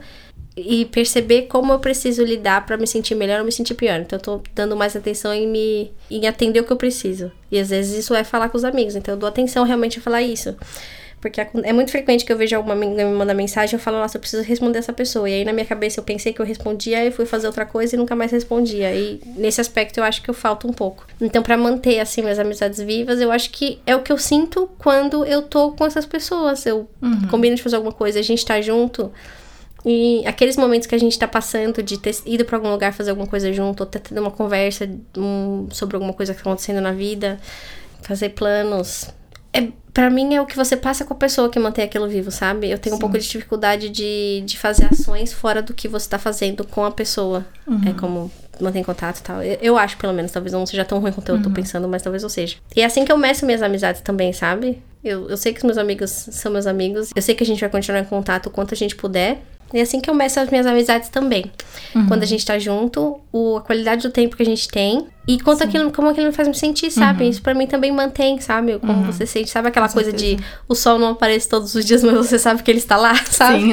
e 0.55 0.85
perceber 0.85 1.41
como 1.47 1.73
eu 1.73 1.79
preciso 1.79 2.23
lidar 2.23 2.65
para 2.65 2.77
me 2.77 2.87
sentir 2.87 3.15
melhor 3.15 3.39
ou 3.39 3.45
me 3.45 3.51
sentir 3.51 3.73
pior. 3.73 3.99
Então 3.99 4.17
eu 4.17 4.23
tô 4.23 4.41
dando 4.55 4.77
mais 4.77 4.95
atenção 4.95 5.33
em 5.33 5.45
me 5.45 5.91
em 6.09 6.25
atender 6.25 6.61
o 6.61 6.63
que 6.63 6.71
eu 6.71 6.77
preciso. 6.77 7.29
E 7.51 7.59
às 7.59 7.69
vezes 7.69 7.99
isso 7.99 8.15
é 8.15 8.23
falar 8.23 8.47
com 8.47 8.55
os 8.55 8.63
amigos. 8.63 8.95
Então 8.95 9.15
eu 9.15 9.19
dou 9.19 9.27
atenção 9.27 9.65
realmente 9.65 9.99
a 9.99 10.01
falar 10.01 10.21
isso. 10.21 10.55
Porque 11.23 11.39
é 11.39 11.71
muito 11.71 11.89
frequente 11.89 12.25
que 12.25 12.33
eu 12.33 12.37
vejo 12.37 12.53
alguma 12.53 12.75
amiga 12.75 13.05
me 13.05 13.15
mandar 13.15 13.33
mensagem 13.33 13.77
e 13.77 13.79
eu 13.79 13.79
falo, 13.81 13.97
nossa, 13.97 14.17
eu 14.17 14.19
preciso 14.19 14.43
responder 14.43 14.79
essa 14.79 14.91
pessoa. 14.91 15.29
E 15.29 15.35
aí 15.35 15.45
na 15.45 15.53
minha 15.53 15.65
cabeça 15.65 16.01
eu 16.01 16.03
pensei 16.03 16.33
que 16.33 16.41
eu 16.41 16.45
respondia 16.45 17.05
e 17.05 17.11
fui 17.11 17.25
fazer 17.25 17.47
outra 17.47 17.65
coisa 17.65 17.95
e 17.95 17.97
nunca 17.97 18.13
mais 18.13 18.29
respondia. 18.29 18.93
E 18.93 19.21
nesse 19.37 19.61
aspecto 19.61 19.99
eu 19.99 20.03
acho 20.03 20.21
que 20.21 20.29
eu 20.29 20.33
falto 20.33 20.67
um 20.67 20.73
pouco. 20.73 21.07
Então, 21.21 21.41
para 21.41 21.55
manter 21.55 22.01
assim 22.01 22.21
minhas 22.21 22.39
amizades 22.39 22.81
vivas, 22.81 23.21
eu 23.21 23.31
acho 23.31 23.51
que 23.51 23.79
é 23.85 23.95
o 23.95 24.01
que 24.01 24.11
eu 24.11 24.17
sinto 24.17 24.69
quando 24.77 25.23
eu 25.23 25.43
tô 25.43 25.71
com 25.71 25.85
essas 25.85 26.05
pessoas. 26.05 26.65
Eu 26.65 26.89
uhum. 27.01 27.29
combino 27.29 27.55
de 27.55 27.63
fazer 27.63 27.77
alguma 27.77 27.93
coisa, 27.93 28.19
a 28.19 28.21
gente 28.21 28.45
tá 28.45 28.59
junto. 28.59 29.09
E 29.85 30.27
aqueles 30.27 30.57
momentos 30.57 30.89
que 30.89 30.95
a 30.95 30.99
gente 30.99 31.17
tá 31.17 31.27
passando 31.27 31.81
de 31.81 31.97
ter 31.97 32.17
ido 32.25 32.43
pra 32.43 32.57
algum 32.57 32.69
lugar 32.69 32.91
fazer 32.91 33.11
alguma 33.11 33.27
coisa 33.27 33.53
junto, 33.53 33.79
ou 33.79 33.85
ter 33.85 33.99
tido 33.99 34.19
uma 34.19 34.31
conversa 34.31 34.89
um, 35.17 35.69
sobre 35.71 35.95
alguma 35.95 36.11
coisa 36.11 36.33
que 36.33 36.43
tá 36.43 36.49
acontecendo 36.49 36.81
na 36.81 36.91
vida, 36.91 37.39
fazer 38.01 38.31
planos, 38.31 39.09
é, 39.53 39.69
para 39.93 40.09
mim 40.09 40.33
é 40.33 40.41
o 40.41 40.45
que 40.45 40.55
você 40.55 40.75
passa 40.75 41.05
com 41.05 41.13
a 41.13 41.17
pessoa 41.17 41.49
que 41.49 41.59
mantém 41.59 41.85
aquilo 41.85 42.07
vivo, 42.07 42.31
sabe? 42.31 42.69
Eu 42.69 42.79
tenho 42.79 42.95
Sim. 42.95 42.97
um 42.97 42.99
pouco 42.99 43.17
de 43.17 43.27
dificuldade 43.27 43.89
de, 43.89 44.41
de 44.45 44.57
fazer 44.57 44.87
ações 44.91 45.31
fora 45.31 45.61
do 45.61 45.73
que 45.73 45.87
você 45.87 46.09
tá 46.09 46.17
fazendo 46.17 46.65
com 46.65 46.83
a 46.83 46.91
pessoa. 46.91 47.45
Uhum. 47.67 47.81
É 47.85 47.93
como 47.93 48.31
manter 48.59 48.83
contato 48.83 49.19
e 49.19 49.23
tal. 49.23 49.43
Eu, 49.43 49.57
eu, 49.61 49.77
acho, 49.77 49.97
pelo 49.97 50.13
menos, 50.13 50.31
talvez 50.31 50.51
não 50.51 50.65
seja 50.65 50.83
tão 50.83 50.99
ruim 50.99 51.11
quanto 51.11 51.29
eu 51.29 51.41
tô 51.41 51.49
uhum. 51.49 51.53
pensando, 51.53 51.87
mas 51.87 52.01
talvez 52.01 52.23
eu 52.23 52.29
seja. 52.29 52.57
E 52.75 52.81
é 52.81 52.85
assim 52.85 53.05
que 53.05 53.11
eu 53.11 53.17
meço 53.17 53.45
minhas 53.45 53.61
amizades 53.61 54.01
também, 54.01 54.33
sabe? 54.33 54.81
Eu, 55.03 55.29
eu 55.29 55.37
sei 55.37 55.51
que 55.51 55.59
os 55.59 55.63
meus 55.63 55.77
amigos 55.77 56.09
são 56.09 56.51
meus 56.51 56.65
amigos. 56.65 57.11
Eu 57.15 57.21
sei 57.21 57.35
que 57.35 57.43
a 57.43 57.45
gente 57.45 57.59
vai 57.59 57.69
continuar 57.69 57.99
em 57.99 58.05
contato 58.05 58.47
o 58.47 58.49
quanto 58.49 58.73
a 58.73 58.77
gente 58.77 58.95
puder. 58.95 59.43
E 59.73 59.79
é 59.79 59.81
assim 59.81 59.99
que 59.99 60.09
eu 60.09 60.13
meço 60.13 60.39
as 60.39 60.49
minhas 60.49 60.67
amizades 60.67 61.09
também. 61.09 61.51
Uhum. 61.95 62.05
Quando 62.07 62.21
a 62.21 62.25
gente 62.25 62.45
tá 62.45 62.59
junto, 62.59 63.19
o, 63.31 63.57
a 63.57 63.61
qualidade 63.61 64.03
do 64.03 64.11
tempo 64.11 64.37
que 64.37 64.43
a 64.43 64.45
gente 64.45 64.67
tem 64.67 65.07
e 65.27 65.39
quanto 65.39 65.63
aquilo, 65.63 65.89
como 65.91 66.09
aquilo 66.09 66.27
me 66.27 66.33
faz 66.33 66.47
me 66.47 66.53
sentir, 66.53 66.91
sabe? 66.91 67.23
Uhum. 67.23 67.29
Isso 67.29 67.41
pra 67.41 67.53
mim 67.53 67.65
também 67.65 67.91
mantém, 67.91 68.39
sabe? 68.41 68.77
Como 68.77 68.93
uhum. 68.93 69.05
você 69.05 69.25
sente, 69.25 69.49
sabe 69.49 69.69
aquela 69.69 69.87
Com 69.87 69.93
coisa 69.93 70.11
certeza. 70.11 70.35
de 70.35 70.43
o 70.67 70.75
sol 70.75 70.99
não 70.99 71.09
aparece 71.09 71.47
todos 71.47 71.73
os 71.73 71.85
dias, 71.85 72.03
mas 72.03 72.13
você 72.13 72.37
sabe 72.37 72.61
que 72.61 72.69
ele 72.69 72.79
está 72.79 72.97
lá, 72.97 73.15
sabe? 73.25 73.61
Sim, 73.61 73.71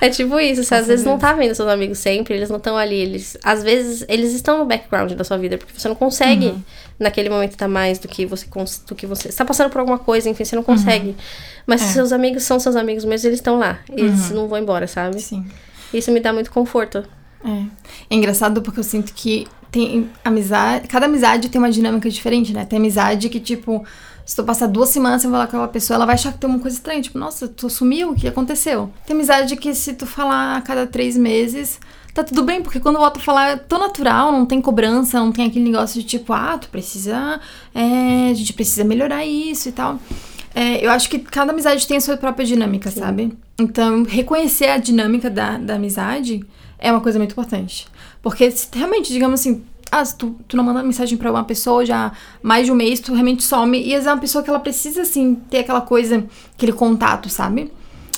é 0.00 0.08
tipo 0.08 0.40
isso, 0.40 0.64
você 0.64 0.74
às 0.74 0.86
vezes 0.86 1.04
não 1.04 1.18
tá 1.18 1.34
vendo 1.34 1.54
seus 1.54 1.68
amigos 1.68 1.98
sempre, 1.98 2.34
eles 2.34 2.48
não 2.48 2.56
estão 2.56 2.76
ali, 2.76 2.96
eles 2.96 3.36
às 3.44 3.62
vezes 3.62 4.04
eles 4.08 4.32
estão 4.32 4.58
no 4.58 4.64
background 4.64 5.12
da 5.12 5.22
sua 5.22 5.36
vida, 5.36 5.58
porque 5.58 5.78
você 5.78 5.86
não 5.86 5.94
consegue 5.94 6.46
uhum. 6.46 6.62
naquele 6.98 7.28
momento 7.28 7.56
dar 7.56 7.68
mais 7.68 7.98
do 7.98 8.08
que 8.08 8.24
você 8.24 8.46
do 8.86 8.94
que 8.94 9.06
você 9.06 9.28
está 9.28 9.44
passando 9.44 9.70
por 9.70 9.80
alguma 9.80 9.98
coisa, 9.98 10.28
enfim, 10.28 10.44
você 10.44 10.56
não 10.56 10.62
consegue. 10.62 11.14
Mas 11.66 11.82
é. 11.82 11.86
seus 11.86 12.12
amigos 12.12 12.42
são 12.42 12.58
seus 12.58 12.76
amigos 12.76 13.04
mesmo, 13.04 13.28
eles 13.28 13.38
estão 13.38 13.58
lá, 13.58 13.78
eles 13.90 14.30
uhum. 14.30 14.36
não 14.36 14.48
vão 14.48 14.58
embora, 14.58 14.86
sabe? 14.86 15.20
Sim. 15.20 15.44
Isso 15.92 16.10
me 16.10 16.20
dá 16.20 16.32
muito 16.32 16.50
conforto. 16.50 17.04
É. 17.44 17.64
é 18.10 18.14
engraçado 18.14 18.62
porque 18.62 18.80
eu 18.80 18.84
sinto 18.84 19.12
que 19.12 19.46
tem 19.70 20.10
amizade. 20.24 20.86
Cada 20.86 21.06
amizade 21.06 21.48
tem 21.48 21.58
uma 21.58 21.70
dinâmica 21.70 22.08
diferente, 22.08 22.52
né? 22.52 22.64
Tem 22.64 22.78
amizade 22.78 23.28
que, 23.28 23.40
tipo, 23.40 23.84
se 24.24 24.36
tu 24.36 24.44
passar 24.44 24.66
duas 24.66 24.90
semanas 24.90 25.22
sem 25.22 25.30
falar 25.30 25.46
com 25.46 25.56
aquela 25.56 25.68
pessoa, 25.68 25.96
ela 25.96 26.06
vai 26.06 26.14
achar 26.14 26.32
que 26.32 26.38
tem 26.38 26.48
uma 26.48 26.58
coisa 26.58 26.76
estranha. 26.76 27.00
Tipo, 27.00 27.18
nossa, 27.18 27.48
tu 27.48 27.68
sumiu? 27.68 28.10
O 28.10 28.14
que 28.14 28.28
aconteceu? 28.28 28.90
Tem 29.06 29.16
amizade 29.16 29.56
que, 29.56 29.74
se 29.74 29.94
tu 29.94 30.06
falar 30.06 30.58
a 30.58 30.60
cada 30.60 30.86
três 30.86 31.16
meses, 31.16 31.80
tá 32.14 32.22
tudo 32.22 32.42
bem, 32.42 32.62
porque 32.62 32.78
quando 32.78 32.98
volta 32.98 33.18
a 33.18 33.22
falar 33.22 33.50
é 33.50 33.56
tão 33.56 33.78
natural, 33.78 34.30
não 34.30 34.44
tem 34.44 34.60
cobrança, 34.60 35.18
não 35.18 35.32
tem 35.32 35.46
aquele 35.46 35.64
negócio 35.64 36.00
de 36.00 36.06
tipo, 36.06 36.32
ah, 36.32 36.58
tu 36.58 36.68
precisa. 36.68 37.40
É, 37.74 38.30
a 38.30 38.34
gente 38.34 38.52
precisa 38.52 38.84
melhorar 38.84 39.24
isso 39.24 39.68
e 39.68 39.72
tal. 39.72 39.98
É, 40.54 40.84
eu 40.84 40.90
acho 40.90 41.08
que 41.08 41.18
cada 41.18 41.52
amizade 41.52 41.86
tem 41.86 41.96
a 41.96 42.00
sua 42.00 42.16
própria 42.16 42.44
dinâmica, 42.44 42.90
Sim. 42.90 43.00
sabe? 43.00 43.38
Então, 43.58 44.02
reconhecer 44.04 44.66
a 44.66 44.78
dinâmica 44.78 45.30
da, 45.30 45.56
da 45.58 45.74
amizade 45.74 46.44
é 46.78 46.90
uma 46.90 47.00
coisa 47.00 47.18
muito 47.18 47.32
importante. 47.32 47.86
Porque 48.20 48.50
se 48.50 48.68
realmente, 48.72 49.12
digamos 49.12 49.40
assim, 49.40 49.64
ah, 49.90 50.04
se 50.04 50.16
tu, 50.16 50.36
tu 50.48 50.56
não 50.56 50.64
manda 50.64 50.82
mensagem 50.82 51.18
para 51.18 51.30
uma 51.30 51.44
pessoa 51.44 51.84
já 51.84 52.12
mais 52.42 52.66
de 52.66 52.72
um 52.72 52.74
mês, 52.74 52.98
tu 53.00 53.12
realmente 53.12 53.42
some. 53.42 53.78
E 53.78 53.86
às 53.86 53.90
vezes 53.90 54.06
é 54.06 54.12
uma 54.12 54.20
pessoa 54.20 54.42
que 54.42 54.50
ela 54.50 54.60
precisa, 54.60 55.02
assim, 55.02 55.34
ter 55.50 55.58
aquela 55.58 55.82
coisa, 55.82 56.24
aquele 56.54 56.72
contato, 56.72 57.28
sabe? 57.28 57.70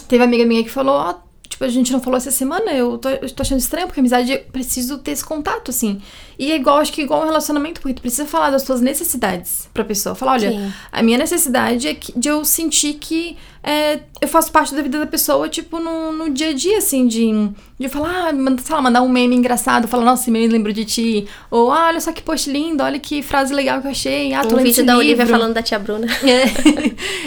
Teve 0.07 0.23
uma 0.23 0.29
amiga 0.29 0.45
minha 0.45 0.63
que 0.63 0.71
falou, 0.71 0.95
ó, 0.95 1.11
oh, 1.11 1.24
tipo, 1.49 1.65
a 1.65 1.69
gente 1.69 1.93
não 1.93 2.01
falou 2.01 2.17
essa 2.17 2.31
semana, 2.31 2.73
eu 2.73 2.99
tô, 2.99 3.09
eu 3.09 3.31
tô 3.31 3.43
achando 3.43 3.59
estranho, 3.59 3.87
porque 3.87 4.01
amizade, 4.01 4.33
eu 4.33 4.41
preciso 4.53 4.99
ter 4.99 5.13
esse 5.13 5.25
contato, 5.25 5.71
assim. 5.71 6.01
E 6.39 6.51
é 6.51 6.57
igual, 6.57 6.79
acho 6.79 6.93
que 6.93 7.03
igual 7.03 7.23
um 7.23 7.27
relacionamento, 7.27 7.81
porque 7.81 7.95
tu 7.95 8.01
precisa 8.01 8.27
falar 8.27 8.51
das 8.51 8.63
tuas 8.63 8.81
necessidades 8.81 9.69
pra 9.73 9.85
pessoa. 9.85 10.15
Falar, 10.15 10.33
olha, 10.33 10.51
Sim. 10.51 10.73
a 10.91 11.03
minha 11.03 11.19
necessidade 11.19 11.89
é 11.89 11.95
que, 11.95 12.19
de 12.19 12.29
eu 12.29 12.45
sentir 12.45 12.95
que 12.95 13.37
é, 13.67 14.01
eu 14.21 14.29
faço 14.29 14.53
parte 14.53 14.75
da 14.75 14.83
vida 14.83 14.99
da 14.99 15.07
pessoa, 15.07 15.49
tipo, 15.49 15.81
no, 15.81 16.13
no 16.13 16.29
dia 16.29 16.51
a 16.51 16.53
dia, 16.53 16.79
assim, 16.79 17.07
de, 17.07 17.51
de 17.79 17.89
falar, 17.89 18.29
ah, 18.29 18.57
sei 18.63 18.75
lá, 18.75 18.83
mandar 18.83 19.01
um 19.01 19.09
meme 19.09 19.35
engraçado, 19.35 19.89
falar, 19.89 20.05
nossa, 20.05 20.23
esse 20.23 20.31
meme 20.31 20.49
lembrou 20.49 20.73
de 20.73 20.85
ti. 20.85 21.27
Ou, 21.51 21.73
ah, 21.73 21.87
olha 21.87 21.99
só 21.99 22.13
que 22.13 22.23
post 22.23 22.51
lindo, 22.51 22.83
olha 22.83 22.99
que 22.99 23.23
frase 23.23 23.55
legal 23.55 23.81
que 23.81 23.87
eu 23.87 23.91
achei. 23.93 24.35
Ah, 24.35 24.43
tô 24.43 24.57
Um 24.57 24.63
vídeo 24.63 24.85
da 24.85 24.99
Olivia 24.99 25.25
livro. 25.25 25.39
falando 25.39 25.55
da 25.55 25.63
tia 25.63 25.79
Bruna. 25.79 26.07
É. 26.25 26.45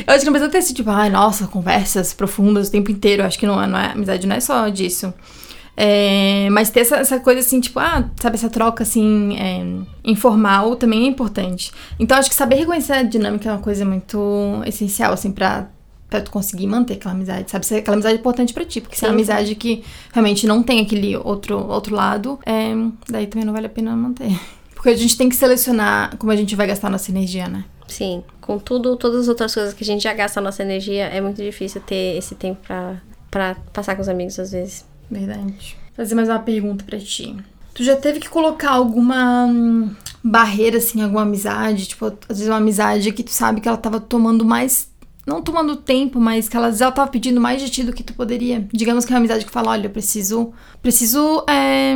Eu 0.05 0.13
acho 0.13 0.19
que 0.19 0.25
não 0.25 0.33
precisa 0.33 0.49
ter 0.49 0.59
esse 0.59 0.73
tipo, 0.73 0.89
ai, 0.91 1.09
nossa, 1.09 1.47
conversas 1.47 2.13
profundas 2.13 2.67
o 2.67 2.71
tempo 2.71 2.91
inteiro. 2.91 3.23
Eu 3.23 3.25
acho 3.27 3.39
que 3.39 3.47
não 3.47 3.61
é, 3.61 3.65
não 3.65 3.79
é 3.79 3.91
amizade 3.91 4.27
não 4.27 4.35
é 4.35 4.39
só 4.39 4.69
disso. 4.69 5.11
É, 5.75 6.49
mas 6.51 6.69
ter 6.71 6.81
essa, 6.81 6.97
essa 6.97 7.19
coisa 7.19 7.39
assim, 7.39 7.59
tipo, 7.59 7.79
ah, 7.79 8.09
sabe, 8.19 8.35
essa 8.35 8.49
troca 8.49 8.81
assim, 8.83 9.37
é, 9.37 9.63
informal 10.03 10.75
também 10.75 11.05
é 11.05 11.07
importante. 11.07 11.71
Então 11.99 12.17
acho 12.17 12.29
que 12.29 12.35
saber 12.35 12.55
reconhecer 12.55 12.93
a 12.93 13.03
dinâmica 13.03 13.49
é 13.49 13.51
uma 13.51 13.61
coisa 13.61 13.85
muito 13.85 14.61
essencial, 14.65 15.13
assim, 15.13 15.31
pra, 15.31 15.67
pra 16.09 16.21
tu 16.21 16.31
conseguir 16.31 16.67
manter 16.67 16.93
aquela 16.93 17.13
amizade, 17.13 17.51
sabe? 17.51 17.65
Se 17.65 17.75
aquela 17.75 17.95
amizade 17.95 18.15
é 18.15 18.19
importante 18.19 18.53
pra 18.53 18.65
ti, 18.65 18.81
porque 18.81 18.95
se 18.95 19.05
é 19.05 19.07
uma 19.07 19.13
amizade 19.13 19.55
que 19.55 19.83
realmente 20.13 20.47
não 20.47 20.63
tem 20.63 20.81
aquele 20.81 21.15
outro, 21.17 21.57
outro 21.67 21.95
lado, 21.95 22.39
é, 22.45 22.73
daí 23.09 23.27
também 23.27 23.45
não 23.45 23.53
vale 23.53 23.67
a 23.67 23.69
pena 23.69 23.95
manter. 23.95 24.31
Porque 24.77 24.89
a 24.89 24.95
gente 24.95 25.17
tem 25.17 25.27
que 25.27 25.35
selecionar 25.35 26.15
como 26.17 26.31
a 26.31 26.35
gente 26.35 26.55
vai 26.55 26.67
gastar 26.67 26.91
nossa 26.91 27.09
energia, 27.09 27.47
né? 27.47 27.65
Sim, 27.87 28.23
com 28.39 28.59
tudo, 28.59 28.95
todas 28.95 29.21
as 29.21 29.27
outras 29.27 29.51
coisas 29.51 29.73
que 29.73 29.83
a 29.83 29.85
gente 29.85 30.03
já 30.03 30.13
gasta 30.13 30.39
a 30.39 30.43
nossa 30.43 30.61
energia, 30.61 31.05
é 31.05 31.19
muito 31.19 31.41
difícil 31.41 31.81
ter 31.81 32.15
esse 32.15 32.35
tempo 32.35 32.61
pra, 32.65 33.01
pra 33.31 33.55
passar 33.73 33.95
com 33.95 34.03
os 34.03 34.07
amigos 34.07 34.37
às 34.37 34.51
vezes. 34.51 34.85
Verdade. 35.09 35.75
Vou 35.87 36.05
fazer 36.05 36.13
mais 36.13 36.29
uma 36.29 36.39
pergunta 36.39 36.85
pra 36.85 36.99
ti. 36.99 37.35
Tu 37.73 37.83
já 37.83 37.95
teve 37.95 38.19
que 38.19 38.29
colocar 38.29 38.71
alguma 38.71 39.45
hum, 39.45 39.95
barreira, 40.23 40.77
assim, 40.77 41.01
alguma 41.01 41.21
amizade? 41.21 41.87
Tipo, 41.87 42.05
às 42.27 42.37
vezes 42.37 42.47
uma 42.47 42.57
amizade 42.57 43.11
que 43.11 43.23
tu 43.23 43.31
sabe 43.31 43.61
que 43.61 43.67
ela 43.67 43.77
tava 43.77 43.99
tomando 43.99 44.43
mais. 44.43 44.89
Não 45.27 45.41
tomando 45.41 45.75
tempo, 45.75 46.21
mas 46.21 46.47
que 46.47 46.55
ela, 46.55 46.69
ela 46.69 46.91
tava 46.91 47.11
pedindo 47.11 47.41
mais 47.41 47.61
de 47.61 47.69
ti 47.69 47.83
do 47.83 47.91
que 47.91 48.01
tu 48.01 48.13
poderia. 48.13 48.65
Digamos 48.71 49.03
que 49.03 49.11
é 49.11 49.13
uma 49.13 49.19
amizade 49.19 49.43
que 49.43 49.51
fala, 49.51 49.71
olha, 49.71 49.87
eu 49.87 49.89
preciso. 49.89 50.53
Preciso 50.81 51.43
é, 51.49 51.93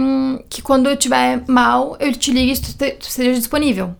que 0.49 0.61
quando 0.61 0.89
eu 0.89 0.97
tiver 0.97 1.41
mal, 1.47 1.95
eu 1.97 2.11
te 2.11 2.29
ligue 2.29 2.51
e 2.51 2.59
tu, 2.59 2.97
tu 2.99 3.05
seja 3.05 3.33
disponível. 3.33 3.95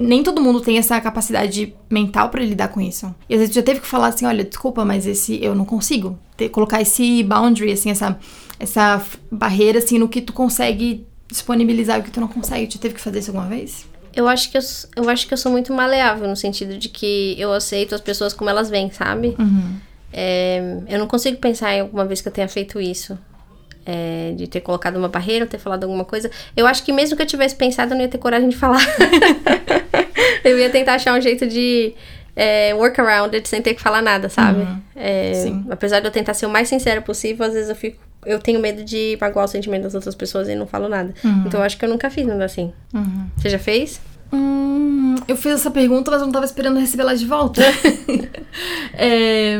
Nem 0.00 0.24
todo 0.24 0.40
mundo 0.42 0.60
tem 0.60 0.78
essa 0.78 1.00
capacidade 1.00 1.76
mental 1.88 2.28
pra 2.28 2.42
lidar 2.42 2.68
com 2.68 2.80
isso. 2.80 3.14
E 3.28 3.34
às 3.34 3.40
vezes 3.40 3.52
tu 3.54 3.56
já 3.56 3.62
teve 3.62 3.78
que 3.78 3.86
falar 3.86 4.08
assim, 4.08 4.26
olha, 4.26 4.42
desculpa, 4.42 4.84
mas 4.84 5.06
esse 5.06 5.40
eu 5.40 5.54
não 5.54 5.64
consigo. 5.64 6.18
Ter- 6.36 6.48
colocar 6.48 6.80
esse 6.82 7.22
boundary, 7.22 7.70
assim, 7.70 7.90
essa, 7.90 8.18
essa 8.58 9.00
barreira, 9.30 9.78
assim, 9.78 9.96
no 9.96 10.08
que 10.08 10.20
tu 10.20 10.32
consegue 10.32 11.06
disponibilizar 11.30 11.98
e 11.98 12.00
o 12.00 12.02
que 12.02 12.10
tu 12.10 12.20
não 12.20 12.26
consegue. 12.26 12.66
Tu 12.66 12.74
já 12.74 12.80
teve 12.80 12.94
que 12.94 13.00
fazer 13.00 13.20
isso 13.20 13.30
alguma 13.30 13.46
vez? 13.46 13.86
Eu 14.14 14.28
acho 14.28 14.50
que 14.50 14.58
eu, 14.58 14.62
eu 14.96 15.08
acho 15.08 15.26
que 15.26 15.34
eu 15.34 15.38
sou 15.38 15.50
muito 15.50 15.72
maleável 15.72 16.28
no 16.28 16.36
sentido 16.36 16.76
de 16.76 16.88
que 16.88 17.34
eu 17.38 17.52
aceito 17.52 17.94
as 17.94 18.00
pessoas 18.00 18.32
como 18.32 18.50
elas 18.50 18.68
vêm, 18.68 18.90
sabe? 18.90 19.34
É, 20.12 20.60
eu 20.88 20.98
não 20.98 21.06
consigo 21.06 21.38
pensar 21.38 21.74
em 21.74 21.80
alguma 21.80 22.04
vez 22.04 22.20
que 22.20 22.28
eu 22.28 22.32
tenha 22.32 22.48
feito 22.48 22.80
isso. 22.80 23.18
É, 23.84 24.32
de 24.36 24.46
ter 24.46 24.60
colocado 24.60 24.94
uma 24.94 25.08
barreira, 25.08 25.44
ou 25.44 25.50
ter 25.50 25.58
falado 25.58 25.82
alguma 25.82 26.04
coisa. 26.04 26.30
Eu 26.56 26.68
acho 26.68 26.84
que 26.84 26.92
mesmo 26.92 27.16
que 27.16 27.22
eu 27.22 27.26
tivesse 27.26 27.56
pensado, 27.56 27.92
eu 27.92 27.96
não 27.96 28.02
ia 28.02 28.08
ter 28.08 28.18
coragem 28.18 28.48
de 28.48 28.56
falar. 28.56 28.78
eu 30.44 30.56
ia 30.56 30.70
tentar 30.70 30.94
achar 30.94 31.18
um 31.18 31.20
jeito 31.20 31.48
de 31.48 31.92
é, 32.36 32.72
work 32.74 33.00
around 33.00 33.34
it 33.34 33.48
sem 33.48 33.60
ter 33.60 33.74
que 33.74 33.82
falar 33.82 34.00
nada, 34.00 34.28
sabe? 34.28 34.66
É, 34.94 35.34
Sim. 35.34 35.66
Apesar 35.70 36.00
de 36.00 36.06
eu 36.06 36.12
tentar 36.12 36.34
ser 36.34 36.46
o 36.46 36.50
mais 36.50 36.68
sincera 36.68 37.00
possível, 37.02 37.44
às 37.44 37.54
vezes 37.54 37.68
eu 37.68 37.76
fico. 37.76 37.98
Eu 38.24 38.38
tenho 38.38 38.60
medo 38.60 38.84
de 38.84 39.18
magoar 39.20 39.44
o 39.44 39.48
sentimento 39.48 39.82
das 39.82 39.94
outras 39.94 40.14
pessoas 40.14 40.48
e 40.48 40.54
não 40.54 40.66
falo 40.66 40.88
nada. 40.88 41.12
Então 41.46 41.60
eu 41.60 41.64
acho 41.66 41.76
que 41.76 41.84
eu 41.84 41.88
nunca 41.88 42.08
fiz 42.10 42.26
nada 42.26 42.44
assim. 42.44 42.72
Você 43.36 43.48
já 43.48 43.58
fez? 43.58 44.00
Hum, 44.32 45.14
eu 45.28 45.36
fiz 45.36 45.52
essa 45.52 45.70
pergunta, 45.70 46.10
mas 46.10 46.20
eu 46.20 46.26
não 46.26 46.32
tava 46.32 46.46
esperando 46.46 46.78
receber 46.78 47.02
ela 47.02 47.16
de 47.16 47.26
volta. 47.26 47.62
É, 48.94 49.56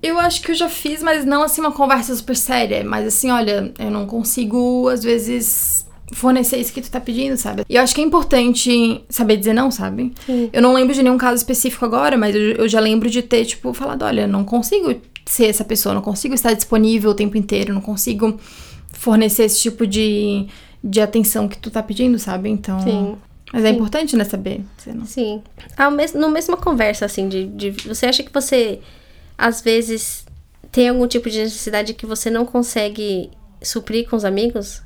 eu 0.00 0.20
acho 0.20 0.40
que 0.40 0.52
eu 0.52 0.54
já 0.54 0.68
fiz, 0.68 1.02
mas 1.02 1.24
não 1.24 1.42
assim 1.42 1.60
uma 1.60 1.72
conversa 1.72 2.14
super 2.14 2.36
séria. 2.36 2.84
Mas 2.84 3.06
assim, 3.06 3.30
olha, 3.30 3.72
eu 3.78 3.90
não 3.90 4.06
consigo, 4.06 4.88
às 4.88 5.02
vezes, 5.02 5.86
fornecer 6.12 6.58
isso 6.58 6.72
que 6.72 6.80
tu 6.80 6.90
tá 6.90 7.00
pedindo, 7.00 7.36
sabe? 7.36 7.64
E 7.68 7.76
eu 7.76 7.82
acho 7.82 7.94
que 7.94 8.00
é 8.00 8.04
importante 8.04 9.04
saber 9.08 9.36
dizer 9.36 9.52
não, 9.52 9.70
sabe? 9.70 10.12
Sim. 10.24 10.48
Eu 10.52 10.62
não 10.62 10.72
lembro 10.72 10.94
de 10.94 11.02
nenhum 11.02 11.18
caso 11.18 11.36
específico 11.36 11.84
agora, 11.84 12.16
mas 12.16 12.34
eu, 12.34 12.40
eu 12.52 12.68
já 12.68 12.78
lembro 12.78 13.10
de 13.10 13.22
ter, 13.22 13.44
tipo, 13.44 13.72
falado, 13.72 14.02
olha, 14.02 14.26
não 14.26 14.44
consigo 14.44 14.94
ser 15.26 15.46
essa 15.46 15.64
pessoa, 15.64 15.94
não 15.94 16.02
consigo 16.02 16.34
estar 16.34 16.52
disponível 16.54 17.10
o 17.10 17.14
tempo 17.14 17.36
inteiro, 17.36 17.74
não 17.74 17.80
consigo 17.80 18.38
fornecer 18.92 19.44
esse 19.44 19.60
tipo 19.60 19.86
de, 19.86 20.46
de 20.82 21.00
atenção 21.00 21.48
que 21.48 21.58
tu 21.58 21.70
tá 21.70 21.82
pedindo, 21.82 22.18
sabe? 22.18 22.48
Então. 22.48 22.80
Sim. 22.80 23.16
Mas 23.52 23.64
é 23.64 23.68
Sim. 23.68 23.74
importante, 23.76 24.16
né, 24.16 24.24
saber. 24.24 24.60
dizer 24.76 24.94
não. 24.94 25.06
Sim. 25.06 25.42
Ao 25.76 25.90
mes 25.90 26.12
no 26.14 26.28
mesma 26.30 26.56
conversa, 26.56 27.04
assim, 27.04 27.28
de, 27.28 27.46
de. 27.46 27.70
Você 27.86 28.06
acha 28.06 28.22
que 28.22 28.32
você, 28.32 28.80
às 29.38 29.60
vezes, 29.60 30.24
tem 30.72 30.88
algum 30.88 31.06
tipo 31.06 31.30
de 31.30 31.38
necessidade 31.38 31.94
que 31.94 32.06
você 32.06 32.28
não 32.30 32.44
consegue 32.44 33.30
suprir 33.62 34.08
com 34.08 34.16
os 34.16 34.24
amigos? 34.24 34.82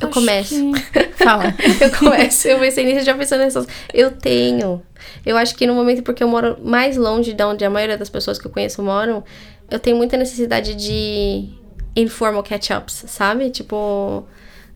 Eu 0.00 0.08
Acho 0.08 0.14
começo. 0.20 0.54
que- 0.92 1.02
Fala. 1.24 1.54
eu 1.80 1.90
começo, 1.98 2.48
eu 2.48 2.58
pensei 2.58 2.84
nisso 2.84 3.04
já 3.04 3.14
pensando 3.14 3.40
nessas. 3.40 3.66
Eu 3.94 4.10
tenho. 4.10 4.82
Eu 5.24 5.36
acho 5.36 5.54
que 5.54 5.66
no 5.66 5.74
momento, 5.74 6.02
porque 6.02 6.22
eu 6.22 6.28
moro 6.28 6.58
mais 6.62 6.96
longe 6.96 7.32
de 7.32 7.42
onde 7.44 7.64
a 7.64 7.70
maioria 7.70 7.96
das 7.96 8.10
pessoas 8.10 8.38
que 8.38 8.46
eu 8.46 8.50
conheço 8.50 8.82
moram, 8.82 9.22
eu 9.72 9.78
tenho 9.78 9.96
muita 9.96 10.16
necessidade 10.16 10.74
de 10.74 11.48
informal 11.96 12.42
catch-ups, 12.42 13.04
sabe? 13.06 13.50
Tipo, 13.50 14.24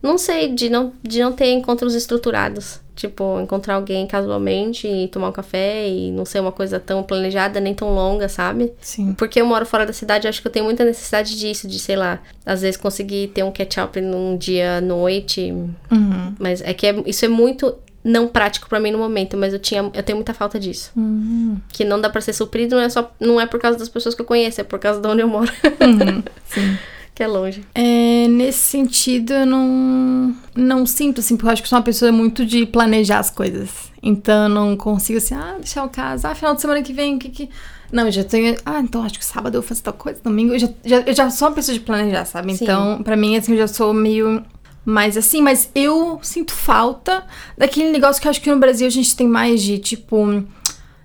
não 0.02 0.18
sei, 0.18 0.52
de 0.54 0.68
não, 0.68 0.92
de 1.02 1.20
não 1.20 1.32
ter 1.32 1.50
encontros 1.52 1.94
estruturados. 1.94 2.80
Tipo, 2.94 3.38
encontrar 3.42 3.74
alguém 3.74 4.06
casualmente 4.06 4.88
e 4.88 5.06
tomar 5.08 5.28
um 5.28 5.32
café 5.32 5.86
e 5.86 6.10
não 6.10 6.24
ser 6.24 6.40
uma 6.40 6.50
coisa 6.50 6.80
tão 6.80 7.02
planejada 7.02 7.60
nem 7.60 7.74
tão 7.74 7.94
longa, 7.94 8.26
sabe? 8.26 8.72
Sim. 8.80 9.12
Porque 9.12 9.38
eu 9.38 9.44
moro 9.44 9.66
fora 9.66 9.84
da 9.84 9.92
cidade, 9.92 10.26
acho 10.26 10.40
que 10.40 10.48
eu 10.48 10.52
tenho 10.52 10.64
muita 10.64 10.82
necessidade 10.82 11.38
disso, 11.38 11.68
de, 11.68 11.78
sei 11.78 11.94
lá, 11.94 12.20
às 12.46 12.62
vezes 12.62 12.78
conseguir 12.78 13.28
ter 13.28 13.42
um 13.42 13.52
catch-up 13.52 14.00
num 14.00 14.38
dia 14.38 14.78
à 14.78 14.80
noite. 14.80 15.52
Uhum. 15.92 16.34
Mas 16.38 16.62
é 16.62 16.72
que 16.72 16.86
é- 16.86 17.02
isso 17.04 17.22
é 17.22 17.28
muito 17.28 17.76
não 18.06 18.28
prático 18.28 18.68
pra 18.68 18.78
mim 18.78 18.92
no 18.92 18.98
momento, 18.98 19.36
mas 19.36 19.52
eu 19.52 19.58
tinha 19.58 19.90
eu 19.92 20.02
tenho 20.02 20.16
muita 20.16 20.32
falta 20.32 20.60
disso. 20.60 20.92
Uhum. 20.96 21.56
Que 21.68 21.84
não 21.84 22.00
dá 22.00 22.08
pra 22.08 22.20
ser 22.20 22.32
suprido, 22.32 22.76
não 22.76 22.82
é 22.82 22.88
só 22.88 23.12
não 23.18 23.40
é 23.40 23.46
por 23.46 23.58
causa 23.58 23.76
das 23.76 23.88
pessoas 23.88 24.14
que 24.14 24.20
eu 24.22 24.26
conheço, 24.26 24.60
é 24.60 24.64
por 24.64 24.78
causa 24.78 25.00
de 25.00 25.08
onde 25.08 25.22
eu 25.22 25.28
moro, 25.28 25.50
Uhum. 25.80 26.22
Sim. 26.46 26.78
que 27.12 27.22
é 27.22 27.26
longe. 27.26 27.64
É, 27.74 28.28
nesse 28.28 28.60
sentido, 28.60 29.32
eu 29.32 29.44
não, 29.46 30.36
não 30.54 30.86
sinto, 30.86 31.20
assim, 31.20 31.36
porque 31.36 31.48
eu 31.48 31.52
acho 31.52 31.62
que 31.62 31.68
sou 31.68 31.78
uma 31.78 31.84
pessoa 31.84 32.12
muito 32.12 32.46
de 32.46 32.64
planejar 32.64 33.18
as 33.18 33.30
coisas. 33.30 33.70
Então, 34.02 34.44
eu 34.44 34.48
não 34.48 34.76
consigo, 34.76 35.18
assim, 35.18 35.34
ah, 35.34 35.56
deixar 35.58 35.82
o 35.82 35.88
caso, 35.88 36.28
ah, 36.28 36.34
final 36.34 36.54
de 36.54 36.60
semana 36.60 36.82
que 36.82 36.92
vem, 36.92 37.16
o 37.16 37.18
que 37.18 37.28
que... 37.30 37.50
Não, 37.90 38.04
eu 38.06 38.12
já 38.12 38.22
tenho, 38.22 38.56
ah, 38.64 38.80
então 38.80 39.02
acho 39.02 39.18
que 39.18 39.24
sábado 39.24 39.56
eu 39.56 39.62
vou 39.62 39.68
fazer 39.68 39.82
tal 39.82 39.94
coisa, 39.94 40.20
domingo, 40.22 40.52
eu 40.54 40.58
já, 40.58 40.68
já, 40.84 41.00
eu 41.00 41.14
já 41.14 41.30
sou 41.30 41.48
uma 41.48 41.54
pessoa 41.54 41.72
de 41.76 41.80
planejar, 41.80 42.24
sabe? 42.24 42.54
Sim. 42.54 42.64
Então, 42.64 43.02
pra 43.02 43.16
mim, 43.16 43.36
assim, 43.36 43.52
eu 43.52 43.58
já 43.58 43.66
sou 43.68 43.92
meio 43.94 44.44
mais 44.86 45.16
assim, 45.16 45.42
mas 45.42 45.68
eu 45.74 46.18
sinto 46.22 46.54
falta 46.54 47.24
daquele 47.58 47.90
negócio 47.90 48.22
que 48.22 48.28
eu 48.28 48.30
acho 48.30 48.40
que 48.40 48.50
no 48.50 48.56
Brasil 48.58 48.86
a 48.86 48.90
gente 48.90 49.14
tem 49.16 49.26
mais 49.28 49.60
de, 49.60 49.78
tipo... 49.78 50.44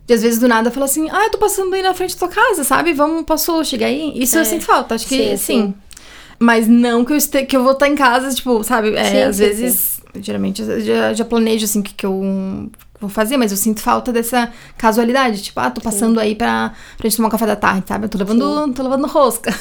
De 0.06 0.14
às 0.14 0.22
vezes 0.22 0.40
do 0.40 0.48
nada 0.48 0.70
falar 0.72 0.86
assim, 0.86 1.10
ah, 1.12 1.24
eu 1.26 1.32
tô 1.32 1.38
passando 1.38 1.74
aí 1.74 1.82
na 1.82 1.94
frente 1.94 2.14
da 2.16 2.20
tua 2.20 2.28
casa, 2.30 2.64
sabe? 2.64 2.94
Vamos, 2.94 3.24
posso 3.24 3.64
chegar 3.66 3.88
aí? 3.88 4.14
Isso 4.16 4.38
eu 4.38 4.42
É. 4.42 4.46
sinto 4.46 4.64
falta, 4.66 4.96
acho 4.96 5.08
que 5.08 5.16
Sim, 5.18 5.30
sim. 5.30 5.38
sim. 5.38 5.74
Mas 6.40 6.68
não 6.68 7.04
que 7.06 7.12
eu, 7.14 7.18
este, 7.18 7.44
que 7.46 7.56
eu 7.58 7.64
vou 7.64 7.74
estar 7.74 7.88
em 7.88 7.96
casa, 7.96 8.34
tipo, 8.34 8.64
sabe? 8.64 8.96
É, 8.96 9.04
Sim, 9.04 9.22
às 9.22 9.38
vezes, 9.40 10.02
geralmente, 10.20 10.62
eu 10.62 10.82
já, 10.82 11.14
já 11.14 11.24
planejo, 11.26 11.66
assim, 11.66 11.80
o 11.80 11.84
que, 11.84 11.94
que 11.94 12.06
eu 12.06 12.70
vou 13.02 13.10
fazer, 13.10 13.36
mas 13.36 13.52
eu 13.52 13.58
sinto 13.58 13.82
falta 13.82 14.14
dessa 14.14 14.52
casualidade. 14.78 15.42
Tipo, 15.42 15.60
ah, 15.60 15.72
tô 15.72 15.82
passando 15.82 16.20
aí 16.20 16.36
pra, 16.36 16.72
pra 16.98 17.10
gente 17.10 17.18
tomar 17.18 17.28
um 17.28 17.32
café 17.32 17.48
da 17.48 17.56
tarde, 17.56 17.84
sabe? 17.88 18.06
Eu 18.06 18.10
tô 18.10 18.18
levando, 18.20 18.74
tô 18.74 18.84
levando 18.84 19.08
rosca. 19.08 19.52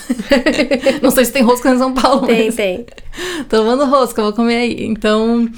não 1.03 1.11
sei 1.11 1.24
se 1.24 1.33
tem 1.33 1.42
rosca 1.42 1.70
em 1.70 1.79
São 1.79 1.94
Paulo, 1.94 2.26
Tem, 2.26 2.46
mas 2.46 2.55
tem. 2.55 2.87
tô 3.48 3.59
levando 3.62 3.87
rosca, 3.87 4.22
vou 4.22 4.33
comer 4.33 4.57
aí. 4.57 4.87
Então, 4.87 5.48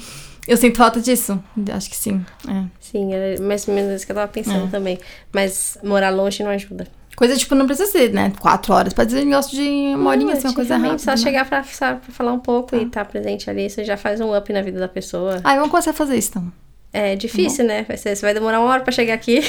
eu 0.47 0.55
sinto 0.57 0.77
falta 0.77 1.01
disso. 1.01 1.37
Acho 1.71 1.89
que 1.89 1.95
sim. 1.95 2.25
É. 2.47 2.63
Sim, 2.79 3.13
era 3.13 3.41
mais 3.41 3.67
ou 3.67 3.73
menos 3.73 3.93
isso 3.93 4.05
que 4.05 4.11
eu 4.11 4.15
tava 4.15 4.31
pensando 4.31 4.65
É. 4.65 4.69
também. 4.69 4.97
Mas 5.33 5.77
morar 5.83 6.09
longe 6.09 6.41
não 6.41 6.51
ajuda. 6.51 6.87
Coisa, 7.15 7.35
tipo, 7.37 7.53
não 7.53 7.67
precisa 7.67 7.91
ser, 7.91 8.11
né? 8.11 8.33
Quatro 8.39 8.73
horas. 8.73 8.91
Pode 8.93 9.11
ser 9.11 9.23
negócio 9.23 9.51
de 9.55 9.61
uma 9.95 10.09
horinha, 10.09 10.33
assim, 10.33 10.47
uma 10.47 10.53
coisa 10.55 10.77
rápida. 10.77 10.97
Só 10.97 11.11
né? 11.11 11.17
chegar 11.17 11.45
pra, 11.47 11.61
pra 11.61 11.99
falar 12.09 12.33
um 12.33 12.39
pouco 12.39 12.75
e 12.75 12.83
estar 12.83 13.05
presente 13.05 13.49
ali, 13.49 13.67
isso 13.67 13.83
já 13.83 13.95
faz 13.95 14.19
um 14.19 14.35
up 14.35 14.51
na 14.51 14.61
vida 14.63 14.79
da 14.79 14.87
pessoa. 14.87 15.39
Ai, 15.43 15.55
vamos 15.55 15.69
começar 15.69 15.91
a 15.91 15.93
fazer 15.93 16.17
isso, 16.17 16.29
então. 16.31 16.51
É 16.95 17.15
difícil, 17.15 17.65
né? 17.65 17.83
Vai 17.87 17.97
ser, 17.97 18.15
você 18.15 18.21
vai 18.21 18.35
demorar 18.35 18.59
uma 18.59 18.69
hora 18.69 18.81
pra 18.81 18.91
chegar 18.93 19.15
aqui. 19.15 19.41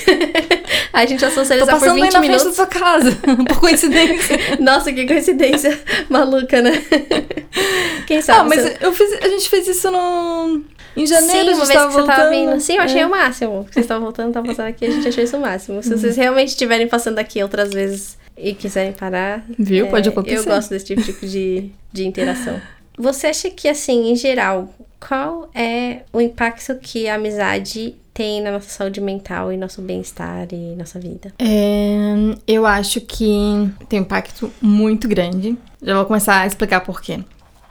A 0.95 1.05
gente 1.05 1.21
vai 1.21 1.29
Tô 1.29 1.35
socializar 1.35 1.75
por 1.75 1.81
passando 1.81 1.97
aí 1.97 2.03
20 2.05 2.13
na 2.13 2.19
frente 2.21 2.31
da 2.31 2.37
minutos. 2.39 2.57
sua 2.57 2.67
casa, 2.67 3.11
por 3.49 3.61
coincidência. 3.61 4.39
Nossa, 4.61 4.93
que 4.93 5.07
coincidência 5.07 5.79
maluca, 6.09 6.63
né? 6.63 6.73
Quem 8.07 8.23
sabe? 8.23 8.41
Ah, 8.41 8.45
mas 8.45 8.63
você... 8.63 8.77
eu 8.81 8.93
fiz, 8.93 9.13
a 9.23 9.29
gente 9.29 9.49
fez 9.51 9.69
isso 9.69 9.91
no... 9.91 10.63
em 10.97 11.07
janeiro, 11.07 11.49
Sim, 11.49 11.55
uma 11.55 11.67
vez 11.67 11.81
que 11.81 11.93
você 11.93 12.07
tava 12.07 12.31
vindo. 12.31 12.61
Sim, 12.61 12.77
eu 12.77 12.83
achei 12.83 13.01
É. 13.01 13.07
o 13.07 13.11
máximo. 13.11 13.67
Vocês 13.71 13.85
estavam 13.85 14.05
voltando, 14.05 14.29
estavam 14.29 14.49
passando 14.49 14.69
aqui, 14.69 14.87
a 14.87 14.91
gente 14.91 15.09
achou 15.09 15.25
isso 15.25 15.37
o 15.37 15.41
máximo. 15.41 15.83
Se 15.83 15.91
vocês 15.91 16.17
realmente 16.17 16.49
estiverem 16.49 16.87
passando 16.89 17.19
aqui 17.19 17.43
outras 17.43 17.73
vezes 17.73 18.17
e 18.39 18.55
quiserem 18.55 18.93
parar. 18.93 19.45
Viu? 19.59 19.87
é, 19.87 19.91
Pode 19.91 20.09
acontecer. 20.09 20.39
Eu 20.39 20.45
gosto 20.45 20.71
desse 20.71 20.87
tipo 20.87 21.27
de, 21.27 21.71
de 21.93 22.07
interação. 22.07 22.61
Você 22.97 23.27
acha 23.27 23.51
que, 23.51 23.69
assim, 23.69 24.11
em 24.13 24.17
geral, 24.17 24.73
qual 25.07 25.51
é 25.55 26.03
o 26.13 26.21
impacto 26.21 26.75
que 26.77 27.09
a 27.09 27.17
amizade 27.17 27.95
tem 28.15 28.41
na 28.41 28.53
nossa 28.53 28.71
saúde 28.71 29.01
mental 29.01 29.53
e 29.53 29.57
nosso 29.57 29.83
bem-estar 29.83 30.49
e 30.53 30.75
nossa 30.77 30.99
vida? 30.99 31.33
É, 31.39 32.15
eu 32.47 32.65
acho 32.65 33.01
que 33.01 33.71
tem 33.89 34.01
um 34.01 34.03
impacto 34.03 34.51
muito 34.63 35.07
grande. 35.07 35.59
Já 35.83 35.95
vou 35.97 36.07
começar 36.07 36.41
a 36.41 36.47
explicar 36.47 36.81
por 36.81 37.03
quê. 37.03 37.21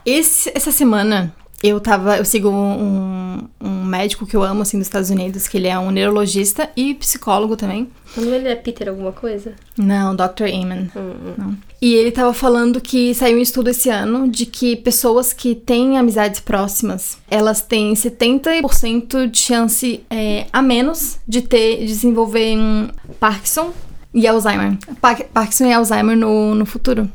Esse, 0.06 0.52
essa 0.54 0.70
semana 0.70 1.34
eu 1.66 1.80
tava. 1.80 2.16
Eu 2.18 2.24
sigo 2.24 2.48
um, 2.50 3.38
um 3.60 3.84
médico 3.84 4.26
que 4.26 4.36
eu 4.36 4.42
amo, 4.42 4.62
assim, 4.62 4.78
dos 4.78 4.86
Estados 4.86 5.10
Unidos, 5.10 5.48
que 5.48 5.56
ele 5.56 5.66
é 5.68 5.78
um 5.78 5.90
neurologista 5.90 6.68
e 6.76 6.94
psicólogo 6.94 7.56
também. 7.56 7.88
Quando 8.14 8.28
ele 8.32 8.46
é 8.48 8.54
Peter 8.54 8.88
alguma 8.88 9.12
coisa? 9.12 9.54
Não, 9.76 10.14
Dr. 10.14 10.44
Amen. 10.52 10.90
Hum, 10.94 11.00
hum. 11.00 11.34
Não. 11.36 11.56
E 11.82 11.94
ele 11.94 12.10
tava 12.12 12.32
falando 12.32 12.80
que 12.80 13.12
saiu 13.14 13.36
um 13.38 13.40
estudo 13.40 13.68
esse 13.70 13.88
ano 13.90 14.28
de 14.28 14.46
que 14.46 14.76
pessoas 14.76 15.32
que 15.32 15.54
têm 15.54 15.98
amizades 15.98 16.40
próximas, 16.40 17.18
elas 17.30 17.60
têm 17.60 17.92
70% 17.94 19.28
de 19.30 19.38
chance 19.38 20.00
é, 20.10 20.46
a 20.52 20.62
menos 20.62 21.18
de 21.26 21.42
ter 21.42 21.78
de 21.80 21.86
desenvolver 21.86 22.56
um 22.56 22.88
Parkinson 23.18 23.72
e 24.12 24.26
Alzheimer. 24.26 24.76
Par- 25.00 25.24
Parkinson 25.32 25.66
e 25.66 25.72
Alzheimer 25.72 26.16
no, 26.16 26.54
no 26.54 26.64
futuro. 26.64 27.10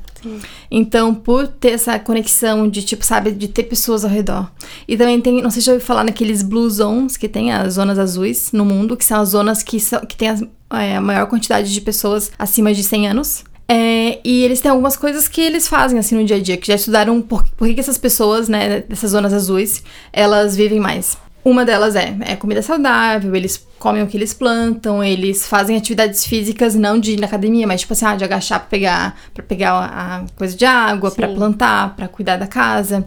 Então, 0.70 1.14
por 1.14 1.48
ter 1.48 1.72
essa 1.72 1.98
conexão 2.00 2.68
de, 2.68 2.82
tipo, 2.84 3.06
sabe, 3.06 3.32
de 3.32 3.48
ter 3.48 3.64
pessoas 3.64 4.04
ao 4.04 4.10
redor. 4.12 4.50
E 4.88 4.96
também 4.98 5.20
tem, 5.22 5.42
não 5.42 5.50
sei 5.50 5.62
se 5.62 5.66
já 5.68 5.74
ouviu 5.74 5.86
falar 5.86 6.04
naqueles 6.04 6.42
blue 6.42 6.70
zones, 6.70 7.18
que 7.18 7.28
tem 7.28 7.52
as 7.52 7.74
zonas 7.74 7.98
azuis 7.98 8.52
no 8.52 8.64
mundo, 8.66 8.96
que 8.98 9.06
são 9.06 9.20
as 9.22 9.30
zonas 9.30 9.64
que, 9.64 9.80
são, 9.80 10.00
que 10.02 10.16
tem 10.16 10.30
as- 10.30 10.44
é, 10.72 10.98
a 10.98 11.02
maior 11.02 11.26
quantidade 11.28 11.74
de 11.74 11.82
pessoas 11.82 12.32
acima 12.38 12.74
de 12.74 12.84
100 12.84 13.08
anos. 13.08 13.44
É, 13.72 14.20
e 14.26 14.42
eles 14.44 14.60
têm 14.62 14.72
algumas 14.72 14.98
coisas 14.98 15.28
que 15.28 15.40
eles 15.42 15.68
fazem, 15.68 16.00
assim, 16.00 16.16
no 16.16 16.24
dia 16.26 16.38
a 16.38 16.42
dia, 16.42 16.58
que 16.58 16.66
já 16.68 16.74
estudaram 16.76 17.22
por, 17.22 17.44
por 17.50 17.68
que 17.72 17.80
essas 17.80 18.00
pessoas, 18.00 18.50
né, 18.50 18.80
dessas 18.82 19.12
zonas 19.12 19.32
azuis, 19.32 19.84
elas 20.12 20.56
vivem 20.56 20.80
mais. 20.80 21.18
Uma 21.44 21.64
delas 21.66 21.96
é, 21.96 22.16
é 22.22 22.36
comida 22.36 22.62
saudável, 22.62 23.34
eles 23.36 23.66
comem 23.78 24.04
o 24.04 24.08
que 24.08 24.18
eles 24.18 24.34
plantam, 24.34 25.04
eles 25.04 25.48
fazem 25.48 25.78
atividades 25.78 26.26
físicas, 26.26 26.76
não 26.76 27.00
de 27.00 27.14
ir 27.14 27.20
na 27.20 27.28
academia, 27.28 27.66
mas 27.66 27.82
tipo 27.82 27.94
assim, 27.94 28.06
ah, 28.06 28.16
de 28.16 28.24
agachar 28.26 28.60
pra 28.60 28.68
pegar, 28.68 29.18
pra 29.34 29.44
pegar 29.44 29.72
a 29.86 30.26
coisa 30.36 30.56
de 30.56 30.66
água, 30.66 31.12
pra 31.12 31.30
Sim. 31.30 31.36
plantar, 31.36 31.96
pra 31.96 32.08
cuidar 32.08 32.38
da 32.38 32.48
casa. 32.48 33.06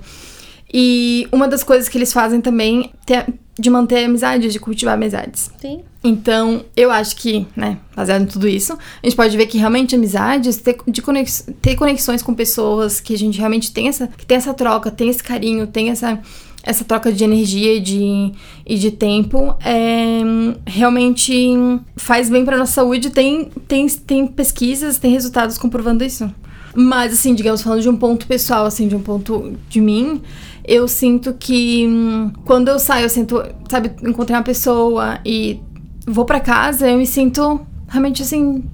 E 0.73 1.29
uma 1.31 1.47
das 1.47 1.63
coisas 1.63 1.89
que 1.89 1.99
eles 1.99 2.13
fazem 2.13 2.41
também 2.41 2.91
é 3.11 3.27
de 3.59 3.69
manter 3.69 4.05
amizades, 4.05 4.53
de 4.53 4.59
cultivar 4.59 4.95
amizades. 4.95 5.51
Sim. 5.61 5.83
Então, 6.03 6.65
eu 6.75 6.91
acho 6.91 7.15
que, 7.17 7.47
né, 7.55 7.79
baseado 7.95 8.23
em 8.23 8.27
tudo 8.27 8.49
isso, 8.49 8.73
a 8.73 9.07
gente 9.07 9.15
pode 9.15 9.37
ver 9.37 9.47
que 9.47 9.59
realmente 9.59 9.95
amizades, 9.95 10.57
ter, 10.57 10.79
de 10.89 11.03
conex, 11.03 11.47
ter 11.61 11.77
conexões 11.77 12.23
com 12.23 12.35
pessoas 12.35 12.99
que 12.99 13.15
a 13.15 13.19
gente 13.19 13.39
realmente 13.39 13.71
tem 13.71 13.89
essa, 13.89 14.07
que 14.09 14.25
tem 14.25 14.39
essa 14.39 14.55
troca, 14.55 14.91
tem 14.91 15.11
esse 15.11 15.23
carinho, 15.23 15.67
tem 15.67 15.91
essa, 15.91 16.19
essa 16.63 16.85
troca 16.85 17.13
de 17.13 17.25
energia 17.25 17.77
e 17.77 17.81
de, 17.81 18.33
e 18.67 18.79
de 18.79 18.91
tempo, 18.93 19.57
é, 19.65 20.21
realmente 20.67 21.57
faz 21.97 22.31
bem 22.31 22.45
pra 22.45 22.57
nossa 22.57 22.73
saúde. 22.73 23.11
Tem, 23.11 23.47
tem, 23.67 23.89
tem 23.89 24.27
pesquisas, 24.27 24.99
tem 24.99 25.13
resultados 25.13 25.59
comprovando 25.59 26.05
isso. 26.05 26.33
Mas, 26.75 27.13
assim, 27.13 27.35
digamos, 27.35 27.63
falando 27.63 27.83
de 27.83 27.89
um 27.89 27.97
ponto 27.97 28.27
pessoal, 28.27 28.65
assim, 28.65 28.89
de 28.89 28.97
um 28.97 29.01
ponto 29.01 29.53
de 29.69 29.81
mim, 29.81 30.23
eu 30.65 30.89
sinto 30.89 31.35
que 31.35 31.87
hum, 31.87 32.33
quando 32.45 32.69
eu 32.69 32.79
saio, 32.79 33.05
eu 33.05 33.11
sinto, 33.11 33.43
sabe, 33.69 33.91
encontrei 34.03 34.37
uma 34.37 34.43
pessoa 34.45 35.19
e 35.25 35.61
vou 36.07 36.25
pra 36.25 36.41
casa, 36.41 36.89
eu 36.89 36.97
me 36.97 37.07
sinto 37.07 37.61
realmente 37.89 38.23
assim. 38.23 38.65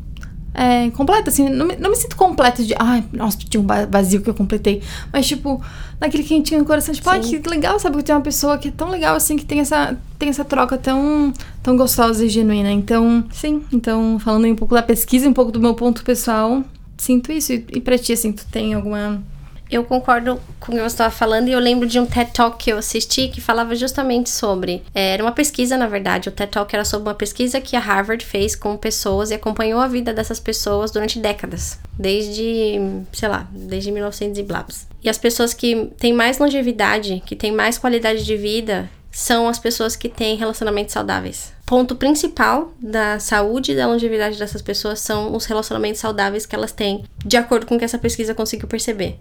É, 0.55 0.91
completa, 0.91 1.31
assim, 1.31 1.49
não 1.49 1.67
me, 1.67 1.77
não 1.77 1.91
me 1.91 1.97
sinto 1.97 2.17
completa 2.17 2.65
de, 2.65 2.75
ai, 2.79 3.05
nossa, 3.13 3.39
tinha 3.39 3.61
um 3.61 3.67
va- 3.67 3.87
vazio 3.87 4.21
que 4.21 4.29
eu 4.29 4.35
completei. 4.35 4.83
Mas, 5.13 5.27
tipo, 5.27 5.63
naquele 6.01 6.23
quentinho 6.23 6.61
no 6.61 6.67
coração, 6.67 6.95
tipo, 6.95 7.09
ai, 7.11 7.23
Sim. 7.23 7.41
que 7.41 7.49
legal, 7.49 7.79
sabe, 7.79 7.97
que 7.97 8.05
tem 8.05 8.15
uma 8.15 8.21
pessoa 8.21 8.57
que 8.59 8.69
é 8.69 8.71
tão 8.71 8.91
legal, 8.91 9.17
assim, 9.17 9.37
que 9.37 9.45
tem 9.45 9.61
essa, 9.61 9.99
tem 10.19 10.29
essa 10.29 10.45
troca 10.45 10.79
tão, 10.79 11.33
tão 11.63 11.77
gostosa 11.77 12.25
e 12.25 12.29
genuína. 12.29 12.71
Então, 12.71 13.25
sim, 13.33 13.63
então, 13.73 14.19
falando 14.19 14.47
um 14.47 14.55
pouco 14.55 14.75
da 14.75 14.83
pesquisa, 14.83 15.29
um 15.29 15.33
pouco 15.33 15.51
do 15.51 15.61
meu 15.61 15.75
ponto 15.75 16.05
pessoal, 16.05 16.63
sinto 16.97 17.33
isso. 17.33 17.53
E, 17.53 17.67
e 17.75 17.81
pra 17.81 17.99
ti, 17.99 18.13
assim, 18.13 18.33
tu 18.33 18.47
tem 18.51 18.75
alguma. 18.75 19.23
Eu 19.71 19.85
concordo 19.85 20.41
com 20.59 20.73
o 20.73 20.75
que 20.75 20.81
você 20.81 20.87
estava 20.87 21.11
falando 21.11 21.49
e 21.49 21.53
eu 21.53 21.59
lembro 21.59 21.87
de 21.87 22.01
um 22.01 22.07
TED 22.07 22.33
Talk 22.33 22.57
que 22.57 22.73
eu 22.73 22.79
assisti 22.79 23.29
que 23.29 23.41
falava 23.41 23.75
justamente 23.75 24.31
sobre. 24.31 24.83
é, 24.95 25.13
Era 25.15 25.23
uma 25.23 25.33
pesquisa, 25.33 25.77
na 25.77 25.87
verdade. 25.87 26.29
O 26.29 26.33
TED 26.33 26.51
Talk 26.51 26.75
era 26.75 26.85
sobre 26.85 27.09
uma 27.09 27.15
pesquisa 27.15 27.61
que 27.61 27.77
a 27.77 27.81
Harvard 27.81 28.25
fez 28.25 28.57
com 28.57 28.77
pessoas 28.77 29.31
e 29.31 29.35
acompanhou 29.35 29.81
a 29.81 29.87
vida 29.87 30.13
dessas 30.15 30.41
pessoas 30.41 30.91
durante 30.91 31.19
décadas. 31.19 31.79
Desde, 31.99 32.81
sei 33.13 33.29
lá, 33.29 33.47
desde 33.53 33.93
1900 33.93 34.39
e 34.39 34.43
blabs. 34.43 34.89
E 35.05 35.09
as 35.09 35.19
pessoas 35.19 35.53
que 35.53 35.91
têm 35.99 36.13
mais 36.13 36.39
longevidade, 36.39 37.23
que 37.27 37.37
têm 37.37 37.53
mais 37.53 37.77
qualidade 37.77 38.25
de 38.25 38.37
vida, 38.37 38.91
são 39.13 39.49
as 39.49 39.59
pessoas 39.59 39.97
que 39.97 40.09
têm 40.09 40.37
relacionamentos 40.37 40.93
saudáveis. 40.95 41.53
Ponto 41.69 41.95
principal 41.97 42.73
da 42.81 43.21
saúde 43.21 43.73
e 43.73 43.77
da 43.77 43.87
longevidade 43.87 44.39
dessas 44.39 44.63
pessoas 44.63 45.01
são 45.01 45.37
os 45.37 45.45
relacionamentos 45.45 46.01
saudáveis 46.01 46.47
que 46.47 46.57
elas 46.57 46.73
têm, 46.73 47.05
de 47.23 47.37
acordo 47.37 47.67
com 47.67 47.77
o 47.77 47.79
que 47.79 47.85
essa 47.85 47.99
pesquisa 47.99 48.35
conseguiu 48.35 48.67
perceber. 48.67 49.19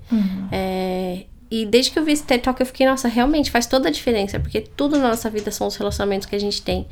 É, 0.50 1.26
e 1.52 1.66
desde 1.66 1.92
que 1.92 2.00
eu 2.00 2.06
vi 2.06 2.14
esse 2.14 2.24
TED 2.24 2.44
Talk, 2.44 2.58
eu 2.62 2.66
fiquei, 2.66 2.88
nossa, 2.88 3.10
realmente 3.10 3.52
faz 3.52 3.66
toda 3.66 3.90
a 3.90 3.92
diferença, 3.92 4.40
porque 4.40 4.62
tudo 4.62 4.98
na 4.98 5.10
nossa 5.10 5.30
vida 5.30 5.52
são 5.52 5.68
os 5.68 5.76
relacionamentos 5.76 6.26
que 6.26 6.38
a 6.38 6.40
gente 6.40 6.62
tem. 6.62 6.88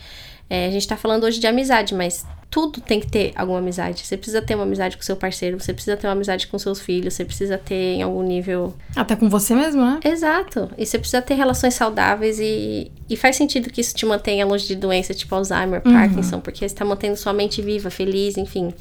É, 0.50 0.68
a 0.68 0.72
gente 0.72 0.86
tá 0.86 0.98
falando 0.98 1.24
hoje 1.24 1.40
de 1.40 1.48
amizade, 1.48 1.96
mas 1.96 2.26
tudo 2.56 2.80
tem 2.80 3.02
que 3.02 3.08
ter 3.08 3.34
alguma 3.36 3.60
amizade. 3.60 4.00
Você 4.06 4.16
precisa 4.16 4.42
ter 4.42 4.56
uma 4.56 4.64
amizade 4.64 4.96
com 4.96 5.04
seu 5.04 5.18
parceiro, 5.18 5.60
você 5.60 5.74
precisa 5.74 5.98
ter 5.98 6.08
uma 6.08 6.14
amizade 6.14 6.48
com 6.48 6.58
seus 6.58 6.80
filhos, 6.80 7.14
você 7.14 7.26
precisa 7.26 7.58
ter 7.58 7.96
em 7.96 8.02
algum 8.02 8.24
nível 8.24 8.74
Até 8.96 9.14
com 9.14 9.30
você 9.30 9.54
mesmo, 9.54 9.84
né? 9.84 10.00
Exato. 10.06 10.70
E 10.78 10.86
você 10.86 10.98
precisa 10.98 11.22
ter 11.22 11.34
relações 11.34 11.74
saudáveis 11.74 12.40
e, 12.40 12.90
e 13.10 13.18
faz 13.18 13.36
sentido 13.36 13.70
que 13.70 13.82
isso 13.82 13.94
te 13.94 14.06
mantenha 14.06 14.46
longe 14.46 14.66
de 14.66 14.76
doenças 14.78 15.18
tipo 15.18 15.36
Alzheimer, 15.36 15.82
Parkinson, 15.82 16.40
porque 16.40 16.66
você 16.66 16.74
tá 16.74 16.86
mantendo 16.86 17.18
sua 17.18 17.34
mente 17.34 17.62
viva, 17.62 17.90
feliz, 17.90 18.38
enfim. 18.38 18.74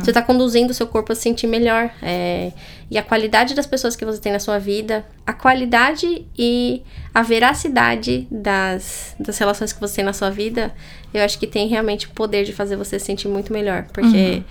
Você 0.00 0.14
tá 0.14 0.22
conduzindo 0.22 0.70
o 0.70 0.74
seu 0.74 0.86
corpo 0.86 1.12
a 1.12 1.14
se 1.14 1.20
sentir 1.20 1.46
melhor. 1.46 1.90
é, 2.00 2.52
e 2.90 2.98
a 2.98 3.02
qualidade 3.04 3.54
das 3.54 3.66
pessoas 3.66 3.94
que 3.94 4.04
você 4.04 4.20
tem 4.20 4.32
na 4.32 4.40
sua 4.40 4.58
vida, 4.58 5.06
a 5.24 5.32
qualidade 5.32 6.26
e 6.36 6.82
a 7.14 7.22
veracidade 7.22 8.26
das, 8.28 9.14
das 9.18 9.38
relações 9.38 9.72
que 9.72 9.80
você 9.80 9.96
tem 9.96 10.04
na 10.04 10.12
sua 10.12 10.28
vida, 10.28 10.74
eu 11.12 11.22
acho 11.22 11.38
que 11.38 11.46
tem 11.46 11.68
realmente 11.68 12.06
o 12.06 12.10
poder 12.10 12.44
de 12.44 12.52
fazer 12.52 12.76
você 12.76 12.98
se 12.98 13.06
sentir 13.06 13.28
muito 13.28 13.52
melhor. 13.52 13.86
Porque 13.92 14.42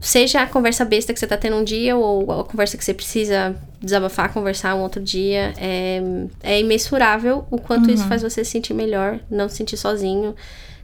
seja 0.00 0.42
a 0.42 0.46
conversa 0.46 0.84
besta 0.84 1.12
que 1.12 1.18
você 1.18 1.26
tá 1.26 1.36
tendo 1.36 1.56
um 1.56 1.64
dia 1.64 1.96
ou 1.96 2.40
a 2.40 2.44
conversa 2.44 2.76
que 2.76 2.84
você 2.84 2.94
precisa 2.94 3.56
desabafar, 3.80 4.32
conversar 4.32 4.74
um 4.74 4.80
outro 4.80 5.02
dia, 5.02 5.54
é, 5.56 6.00
é 6.42 6.60
imensurável 6.60 7.46
o 7.50 7.58
quanto 7.58 7.90
isso 7.90 8.04
faz 8.04 8.22
você 8.22 8.44
se 8.44 8.50
sentir 8.50 8.74
melhor, 8.74 9.20
não 9.30 9.48
se 9.48 9.56
sentir 9.56 9.76
sozinho, 9.76 10.34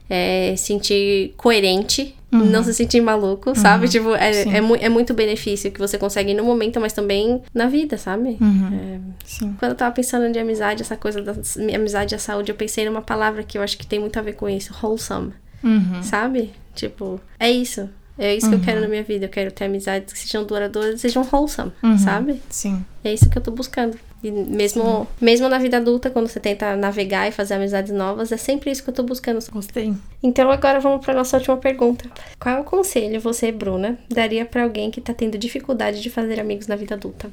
é, 0.09 0.55
sentir 0.55 1.33
coerente, 1.37 2.15
não 2.31 2.63
se 2.63 2.73
sentir 2.73 2.99
maluco, 2.99 3.55
sabe? 3.55 3.87
Tipo, 3.87 4.15
é, 4.15 4.31
é, 4.41 4.57
é 4.85 4.89
muito 4.89 5.13
benefício 5.13 5.71
que 5.71 5.79
você 5.79 5.99
consegue 5.99 6.33
no 6.33 6.43
momento, 6.43 6.79
mas 6.81 6.91
também 6.91 7.41
na 7.53 7.67
vida, 7.67 7.95
sabe? 7.97 8.39
É, 8.41 8.99
Sim. 9.23 9.55
quando 9.59 9.71
eu 9.71 9.77
tava 9.77 9.93
pensando 9.93 10.31
de 10.31 10.39
amizade, 10.39 10.81
essa 10.81 10.97
coisa 10.97 11.21
da 11.21 11.35
amizade 11.75 12.13
e 12.13 12.15
a 12.15 12.19
saúde, 12.19 12.51
eu 12.51 12.55
pensei 12.55 12.85
numa 12.85 13.03
palavra 13.03 13.43
que 13.43 13.57
eu 13.57 13.61
acho 13.61 13.77
que 13.77 13.85
tem 13.85 13.99
muito 13.99 14.17
a 14.17 14.21
ver 14.23 14.33
com 14.33 14.49
isso, 14.49 14.73
wholesome 14.81 15.33
Uhum. 15.63 16.01
sabe? 16.01 16.51
Tipo, 16.75 17.21
é 17.39 17.49
isso. 17.51 17.87
É 18.17 18.35
isso 18.35 18.47
que 18.47 18.55
eu 18.55 18.61
quero 18.61 18.81
na 18.81 18.87
minha 18.87 19.03
vida. 19.03 19.25
Eu 19.25 19.29
quero 19.29 19.51
ter 19.51 19.65
amizades 19.65 20.13
que 20.13 20.19
sejam 20.19 20.43
duradouras, 20.43 21.01
sejam 21.01 21.27
wholesome, 21.31 21.71
sabe? 21.97 22.41
Sim. 22.49 22.85
É 23.03 23.13
isso 23.13 23.29
que 23.29 23.37
eu 23.37 23.41
tô 23.41 23.51
buscando. 23.51 23.97
E 24.23 24.31
mesmo, 24.31 25.05
mesmo 25.19 25.49
na 25.49 25.57
vida 25.57 25.77
adulta, 25.77 26.09
quando 26.09 26.27
você 26.29 26.39
tenta 26.39 26.77
navegar 26.77 27.27
e 27.27 27.31
fazer 27.31 27.55
amizades 27.55 27.91
novas, 27.91 28.31
é 28.31 28.37
sempre 28.37 28.71
isso 28.71 28.81
que 28.81 28.89
eu 28.89 28.93
tô 28.93 29.03
buscando. 29.03 29.43
Gostei. 29.51 29.93
Então 30.21 30.49
agora 30.49 30.79
vamos 30.79 31.03
pra 31.03 31.13
nossa 31.13 31.35
última 31.37 31.57
pergunta. 31.57 32.09
Qual 32.39 32.55
é 32.55 32.59
o 32.61 32.63
conselho 32.63 33.19
você, 33.19 33.51
Bruna, 33.51 33.99
daria 34.09 34.45
pra 34.45 34.63
alguém 34.63 34.89
que 34.89 35.01
tá 35.01 35.13
tendo 35.13 35.37
dificuldade 35.37 36.01
de 36.01 36.09
fazer 36.09 36.39
amigos 36.39 36.67
na 36.67 36.77
vida 36.77 36.95
adulta? 36.95 37.29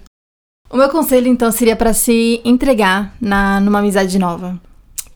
O 0.68 0.76
meu 0.76 0.88
conselho, 0.88 1.26
então, 1.26 1.50
seria 1.50 1.76
pra 1.76 1.92
se 1.92 2.40
entregar 2.44 3.14
na, 3.20 3.60
numa 3.60 3.80
amizade 3.80 4.18
nova. 4.18 4.60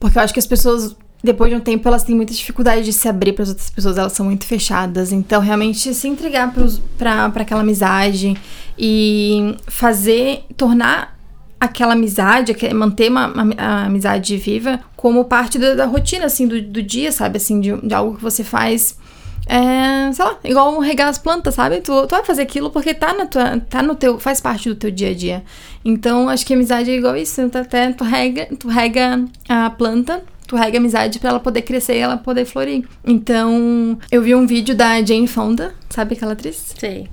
Porque 0.00 0.18
eu 0.18 0.22
acho 0.22 0.32
que 0.32 0.40
as 0.40 0.46
pessoas, 0.46 0.96
depois 1.24 1.50
de 1.50 1.56
um 1.56 1.60
tempo, 1.60 1.88
elas 1.88 2.04
têm 2.04 2.14
muita 2.14 2.34
dificuldade 2.34 2.84
de 2.84 2.92
se 2.92 3.08
abrir 3.08 3.32
para 3.32 3.46
outras 3.48 3.70
pessoas, 3.70 3.96
elas 3.96 4.12
são 4.12 4.26
muito 4.26 4.44
fechadas. 4.44 5.10
Então, 5.10 5.40
realmente, 5.40 5.94
se 5.94 6.06
entregar 6.06 6.52
pra 6.98 7.26
aquela 7.34 7.62
amizade 7.62 8.36
e 8.78 9.56
fazer, 9.66 10.44
tornar 10.56 11.18
aquela 11.58 11.94
amizade, 11.94 12.54
manter 12.74 13.10
uma, 13.10 13.26
uma- 13.28 13.54
a 13.56 13.84
amizade 13.86 14.36
viva 14.36 14.80
como 14.96 15.24
parte 15.24 15.58
da, 15.58 15.74
da 15.74 15.86
rotina, 15.86 16.26
assim, 16.26 16.46
do, 16.46 16.60
do 16.60 16.82
dia, 16.82 17.10
sabe? 17.10 17.38
Assim, 17.38 17.58
de, 17.60 17.74
de 17.74 17.94
algo 17.94 18.16
que 18.16 18.22
você 18.22 18.44
faz. 18.44 18.98
É, 19.46 20.10
sei 20.12 20.24
lá, 20.24 20.38
igual 20.42 20.78
regar 20.78 21.08
as 21.08 21.18
plantas, 21.18 21.54
sabe? 21.54 21.80
Tu, 21.82 22.06
tu 22.06 22.10
vai 22.10 22.24
fazer 22.24 22.42
aquilo 22.42 22.70
porque 22.70 22.94
tá, 22.94 23.12
na 23.12 23.26
tua, 23.26 23.60
tá 23.60 23.82
no 23.82 23.94
teu, 23.94 24.18
faz 24.18 24.40
parte 24.40 24.68
do 24.70 24.74
teu 24.74 24.90
dia 24.90 25.10
a 25.10 25.14
dia. 25.14 25.42
Então, 25.84 26.28
acho 26.30 26.46
que 26.46 26.54
amizade 26.54 26.90
é 26.90 26.94
igual 26.96 27.14
isso. 27.16 27.46
Tu 27.50 27.58
até 27.58 27.92
tu 27.92 28.04
rega, 28.04 28.48
tu 28.58 28.68
rega 28.68 29.22
a 29.48 29.68
planta, 29.70 30.22
tu 30.46 30.56
rega 30.56 30.78
amizade 30.78 31.18
pra 31.18 31.30
ela 31.30 31.40
poder 31.40 31.62
crescer 31.62 31.94
e 31.94 31.98
ela 31.98 32.16
poder 32.16 32.44
florir. 32.44 32.84
Então, 33.04 33.98
eu 34.10 34.22
vi 34.22 34.34
um 34.34 34.46
vídeo 34.46 34.74
da 34.74 35.02
Jane 35.02 35.26
Fonda, 35.26 35.74
sabe 35.90 36.14
aquela 36.14 36.32
atriz? 36.32 36.74
Sei. 36.78 37.08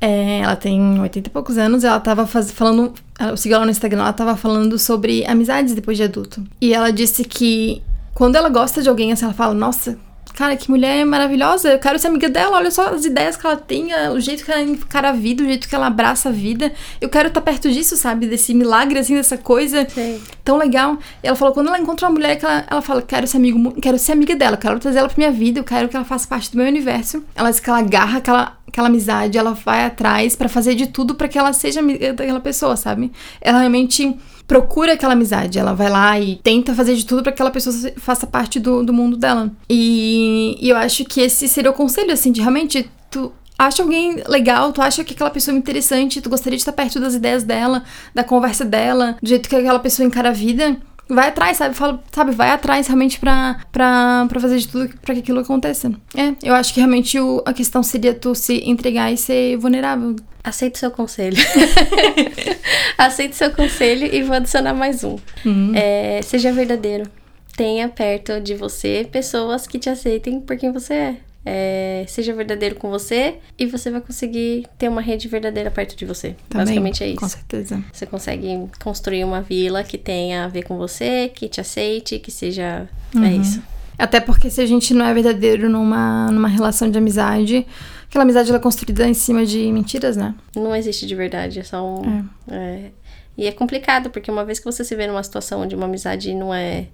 É, 0.00 0.40
ela 0.40 0.56
tem 0.56 1.00
80 1.00 1.28
e 1.28 1.30
poucos 1.30 1.56
anos, 1.56 1.84
ela 1.84 2.00
tava 2.00 2.26
faz, 2.26 2.50
falando. 2.50 2.92
Eu 3.20 3.36
segui 3.36 3.54
ela 3.54 3.64
no 3.64 3.70
Instagram, 3.70 4.00
ela 4.00 4.12
tava 4.12 4.36
falando 4.36 4.76
sobre 4.78 5.24
amizades 5.26 5.74
depois 5.74 5.96
de 5.96 6.02
adulto. 6.02 6.42
E 6.60 6.74
ela 6.74 6.90
disse 6.92 7.24
que 7.24 7.80
quando 8.12 8.36
ela 8.36 8.48
gosta 8.48 8.82
de 8.82 8.88
alguém, 8.88 9.12
assim, 9.12 9.24
ela 9.24 9.34
fala, 9.34 9.54
nossa, 9.54 9.96
cara, 10.34 10.56
que 10.56 10.70
mulher 10.70 11.04
maravilhosa, 11.04 11.72
eu 11.72 11.78
quero 11.78 11.98
ser 11.98 12.08
amiga 12.08 12.28
dela, 12.28 12.56
olha 12.56 12.70
só 12.70 12.88
as 12.88 13.04
ideias 13.04 13.36
que 13.36 13.46
ela 13.46 13.56
tem, 13.56 13.88
o 14.10 14.20
jeito 14.20 14.44
que 14.44 14.50
ela 14.50 14.62
encara 14.62 15.10
a 15.10 15.12
vida, 15.12 15.42
o 15.42 15.46
jeito 15.46 15.68
que 15.68 15.74
ela 15.74 15.86
abraça 15.86 16.28
a 16.28 16.32
vida. 16.32 16.72
Eu 17.00 17.08
quero 17.08 17.28
estar 17.28 17.40
perto 17.40 17.70
disso, 17.70 17.96
sabe? 17.96 18.26
Desse 18.26 18.54
milagre, 18.54 18.98
assim, 18.98 19.14
dessa 19.14 19.36
coisa 19.36 19.86
Sim. 19.88 20.20
tão 20.44 20.56
legal. 20.56 20.98
E 21.22 21.26
ela 21.26 21.36
falou, 21.36 21.54
quando 21.54 21.68
ela 21.68 21.78
encontra 21.78 22.06
uma 22.06 22.14
mulher 22.14 22.36
que 22.36 22.44
ela, 22.44 22.64
ela 22.70 22.82
fala, 22.82 23.02
quero 23.02 23.26
ser 23.26 23.36
amigo, 23.36 23.72
quero 23.80 23.98
ser 23.98 24.12
amiga 24.12 24.34
dela, 24.34 24.56
quero 24.56 24.78
trazer 24.78 24.98
ela 24.98 25.08
pra 25.08 25.16
minha 25.18 25.32
vida, 25.32 25.60
eu 25.60 25.64
quero 25.64 25.88
que 25.88 25.96
ela 25.96 26.04
faça 26.04 26.26
parte 26.26 26.50
do 26.50 26.56
meu 26.56 26.66
universo. 26.66 27.22
Ela 27.34 27.50
diz 27.50 27.60
que 27.60 27.68
ela 27.68 27.78
agarra 27.78 28.18
aquela, 28.18 28.58
aquela 28.66 28.88
amizade, 28.88 29.38
ela 29.38 29.52
vai 29.52 29.84
atrás 29.84 30.34
pra 30.34 30.48
fazer 30.48 30.74
de 30.74 30.86
tudo 30.86 31.14
pra 31.14 31.28
que 31.28 31.38
ela 31.38 31.52
seja 31.52 31.80
amiga 31.80 32.12
daquela 32.12 32.40
pessoa, 32.40 32.76
sabe? 32.76 33.12
Ela 33.40 33.58
realmente 33.58 34.16
procura 34.52 34.92
aquela 34.92 35.14
amizade. 35.14 35.58
Ela 35.58 35.72
vai 35.72 35.88
lá 35.88 36.20
e 36.20 36.36
tenta 36.36 36.74
fazer 36.74 36.94
de 36.94 37.06
tudo 37.06 37.22
para 37.22 37.32
que 37.32 37.36
aquela 37.36 37.50
pessoa 37.50 37.74
faça 37.96 38.26
parte 38.26 38.60
do, 38.60 38.82
do 38.84 38.92
mundo 38.92 39.16
dela. 39.16 39.50
E, 39.68 40.58
e 40.60 40.68
eu 40.68 40.76
acho 40.76 41.06
que 41.06 41.22
esse 41.22 41.48
seria 41.48 41.70
o 41.70 41.74
conselho, 41.74 42.12
assim, 42.12 42.30
de 42.30 42.42
realmente 42.42 42.86
tu 43.10 43.32
acha 43.58 43.82
alguém 43.82 44.22
legal, 44.28 44.70
tu 44.70 44.82
acha 44.82 45.02
que 45.04 45.14
aquela 45.14 45.30
pessoa 45.30 45.54
é 45.54 45.58
interessante, 45.58 46.20
tu 46.20 46.28
gostaria 46.28 46.58
de 46.58 46.60
estar 46.60 46.72
perto 46.72 47.00
das 47.00 47.14
ideias 47.14 47.44
dela, 47.44 47.82
da 48.14 48.22
conversa 48.22 48.62
dela, 48.62 49.16
do 49.22 49.28
jeito 49.28 49.48
que 49.48 49.56
aquela 49.56 49.78
pessoa 49.78 50.06
encara 50.06 50.28
a 50.28 50.32
vida. 50.32 50.76
Vai 51.12 51.28
atrás, 51.28 51.58
sabe? 51.58 51.74
Fala, 51.74 52.02
sabe, 52.10 52.32
vai 52.32 52.50
atrás 52.50 52.86
realmente 52.86 53.20
pra, 53.20 53.60
pra, 53.70 54.26
pra 54.28 54.40
fazer 54.40 54.58
de 54.58 54.68
tudo 54.68 54.88
pra 55.02 55.14
que 55.14 55.20
aquilo 55.20 55.40
aconteça. 55.40 55.92
É, 56.16 56.34
eu 56.42 56.54
acho 56.54 56.72
que 56.72 56.80
realmente 56.80 57.18
o, 57.20 57.42
a 57.44 57.52
questão 57.52 57.82
seria 57.82 58.14
tu 58.14 58.34
se 58.34 58.62
entregar 58.68 59.12
e 59.12 59.16
ser 59.16 59.56
vulnerável. 59.58 60.16
Aceito 60.42 60.78
seu 60.78 60.90
conselho. 60.90 61.36
Aceito 62.96 63.34
seu 63.36 63.50
conselho 63.50 64.12
e 64.12 64.22
vou 64.22 64.34
adicionar 64.34 64.74
mais 64.74 65.04
um. 65.04 65.18
Uhum. 65.44 65.72
É, 65.74 66.20
seja 66.22 66.50
verdadeiro. 66.50 67.08
Tenha 67.56 67.88
perto 67.88 68.40
de 68.40 68.54
você 68.54 69.06
pessoas 69.10 69.66
que 69.66 69.78
te 69.78 69.90
aceitem 69.90 70.40
por 70.40 70.56
quem 70.56 70.72
você 70.72 70.94
é. 70.94 71.16
É, 71.44 72.04
seja 72.06 72.32
verdadeiro 72.32 72.76
com 72.76 72.88
você 72.88 73.38
e 73.58 73.66
você 73.66 73.90
vai 73.90 74.00
conseguir 74.00 74.66
ter 74.78 74.88
uma 74.88 75.00
rede 75.00 75.26
verdadeira 75.26 75.70
perto 75.70 75.96
de 75.96 76.04
você. 76.04 76.36
Também, 76.48 76.66
Basicamente 76.66 77.02
é 77.02 77.14
Com 77.14 77.26
isso. 77.26 77.36
certeza. 77.36 77.82
Você 77.92 78.06
consegue 78.06 78.68
construir 78.82 79.24
uma 79.24 79.42
vila 79.42 79.82
que 79.82 79.98
tenha 79.98 80.44
a 80.44 80.48
ver 80.48 80.62
com 80.62 80.76
você, 80.76 81.28
que 81.34 81.48
te 81.48 81.60
aceite, 81.60 82.18
que 82.20 82.30
seja. 82.30 82.88
Uhum. 83.14 83.24
É 83.24 83.32
isso. 83.32 83.62
Até 83.98 84.20
porque 84.20 84.50
se 84.50 84.60
a 84.60 84.66
gente 84.66 84.94
não 84.94 85.04
é 85.04 85.12
verdadeiro 85.12 85.68
numa, 85.68 86.30
numa 86.30 86.48
relação 86.48 86.90
de 86.90 86.96
amizade, 86.96 87.66
aquela 88.08 88.22
amizade 88.24 88.48
ela 88.48 88.58
é 88.58 88.62
construída 88.62 89.08
em 89.08 89.14
cima 89.14 89.44
de 89.44 89.70
mentiras, 89.72 90.16
né? 90.16 90.34
Não 90.54 90.74
existe 90.74 91.06
de 91.06 91.14
verdade, 91.14 91.60
é 91.60 91.62
só 91.64 91.84
um. 91.84 92.24
é. 92.50 92.90
E 93.36 93.46
é 93.46 93.52
complicado, 93.52 94.10
porque 94.10 94.30
uma 94.30 94.44
vez 94.44 94.58
que 94.58 94.64
você 94.66 94.84
se 94.84 94.94
vê 94.94 95.06
numa 95.06 95.22
situação 95.22 95.62
onde 95.62 95.74
uma 95.74 95.86
amizade 95.86 96.34
não 96.34 96.52
é. 96.52 96.86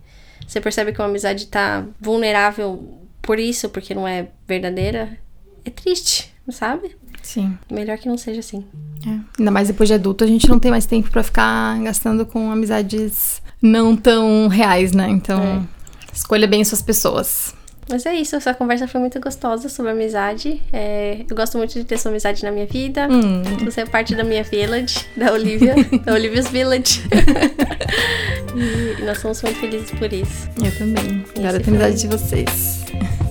Você 0.47 0.61
percebe 0.61 0.93
que 0.93 1.01
uma 1.01 1.09
amizade 1.09 1.47
tá 1.49 1.85
vulnerável 2.01 2.99
por 3.23 3.39
isso, 3.39 3.69
porque 3.69 3.95
não 3.95 4.07
é 4.07 4.29
verdadeira, 4.47 5.19
é 5.65 5.71
triste, 5.71 6.33
sabe? 6.51 6.97
Sim. 7.23 7.59
Melhor 7.71 7.99
que 7.99 8.09
não 8.09 8.17
seja 8.17 8.41
assim. 8.41 8.65
É. 9.07 9.19
Ainda 9.39 9.51
mais 9.51 9.69
depois 9.69 9.89
de 9.89 9.95
adulto, 9.95 10.25
a 10.25 10.27
gente 10.27 10.49
não 10.49 10.59
tem 10.59 10.71
mais 10.71 10.87
tempo 10.87 11.11
pra 11.11 11.23
ficar 11.23 11.79
gastando 11.83 12.25
com 12.25 12.51
amizades 12.51 13.43
não 13.61 13.97
tão 13.97 14.49
reais, 14.49 14.93
né? 14.93 15.09
Então, 15.11 15.69
escolha 16.13 16.47
bem 16.47 16.65
suas 16.65 16.81
pessoas. 16.81 17.55
Mas 17.91 18.05
é 18.05 18.15
isso, 18.15 18.37
essa 18.37 18.53
conversa 18.53 18.87
foi 18.87 19.01
muito 19.01 19.19
gostosa 19.19 19.69
sobre 19.69 19.93
amizade. 19.93 20.63
É, 20.73 21.21
eu 21.29 21.35
gosto 21.35 21.57
muito 21.57 21.73
de 21.73 21.85
ter 21.85 21.99
sua 21.99 22.11
amizade 22.11 22.43
na 22.45 22.51
minha 22.51 22.67
vida. 22.67 23.09
Hum. 23.11 23.43
Você 23.65 23.81
é 23.81 23.87
parte 23.87 24.15
da 24.15 24.23
minha 24.23 24.43
village, 24.45 25.07
da 25.17 25.33
Olivia, 25.33 25.75
da 26.05 26.13
Olivia's 26.13 26.49
Village. 26.49 27.03
e 29.01 29.03
nós 29.05 29.19
somos 29.19 29.41
muito 29.43 29.59
felizes 29.59 29.91
por 29.93 30.13
isso. 30.13 30.49
Eu 30.63 30.71
também. 30.77 31.25
Agora 31.39 31.61
tem 31.61 31.75
amizade 31.75 32.01
de 32.01 32.09
vocês. 32.09 32.85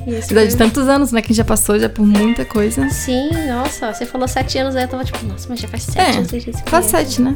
E 0.07 0.11
Amizade 0.15 0.47
de 0.49 0.57
tantos 0.57 0.87
anos, 0.87 1.11
né? 1.11 1.21
Que 1.21 1.33
já 1.33 1.43
passou 1.43 1.77
já 1.77 1.89
por 1.89 2.05
muita 2.05 2.45
coisa. 2.45 2.89
Sim, 2.89 3.29
nossa, 3.47 3.93
você 3.93 4.05
falou 4.05 4.27
sete 4.27 4.57
anos, 4.57 4.75
aí 4.75 4.83
eu 4.83 4.87
tava 4.87 5.03
tipo, 5.03 5.23
nossa, 5.25 5.47
mas 5.49 5.59
já 5.59 5.67
faz 5.67 5.83
sete 5.83 5.99
É, 5.99 6.11
anos 6.17 6.29
conhece. 6.31 6.89
sete, 6.89 7.21
né? 7.21 7.35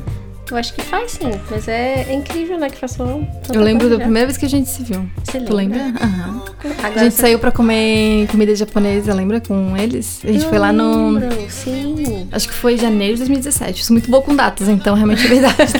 Eu 0.52 0.58
acho 0.58 0.74
que 0.74 0.82
faz 0.82 1.12
sim, 1.14 1.32
mas 1.50 1.68
é, 1.68 2.06
é 2.10 2.14
incrível, 2.14 2.60
né, 2.60 2.70
que 2.70 2.78
passou 2.80 3.26
Eu 3.54 3.62
lembro 3.62 3.90
da 3.90 3.98
primeira 3.98 4.28
vez 4.28 4.38
que 4.38 4.46
a 4.46 4.50
gente 4.50 4.70
se 4.70 4.84
viu. 4.84 5.08
Você 5.24 5.40
Tu 5.40 5.54
lembra? 5.54 5.84
lembra? 5.86 6.04
Aham. 6.06 6.42
A 6.84 6.90
gente 7.04 7.14
você- 7.16 7.22
saiu 7.22 7.40
pra 7.40 7.52
comer 7.52 8.28
comida 8.28 8.54
japonesa, 8.56 9.14
lembra? 9.14 9.40
Com 9.40 9.76
eles. 9.78 10.20
A 10.24 10.28
gente 10.32 10.44
Eu 10.44 10.50
foi 10.50 10.60
lá 10.60 10.74
no. 10.74 11.12
lembro, 11.12 11.50
Sim. 11.50 12.28
Acho 12.32 12.48
que 12.50 12.54
foi 12.54 12.78
janeiro 12.78 13.14
de 13.14 13.20
2017. 13.22 13.80
Eu 13.80 13.86
sou 13.86 13.94
muito 13.94 14.10
boa 14.12 14.22
com 14.22 14.36
datas, 14.36 14.68
então 14.68 14.94
realmente 14.96 15.26
é 15.26 15.30
verdade. 15.30 15.74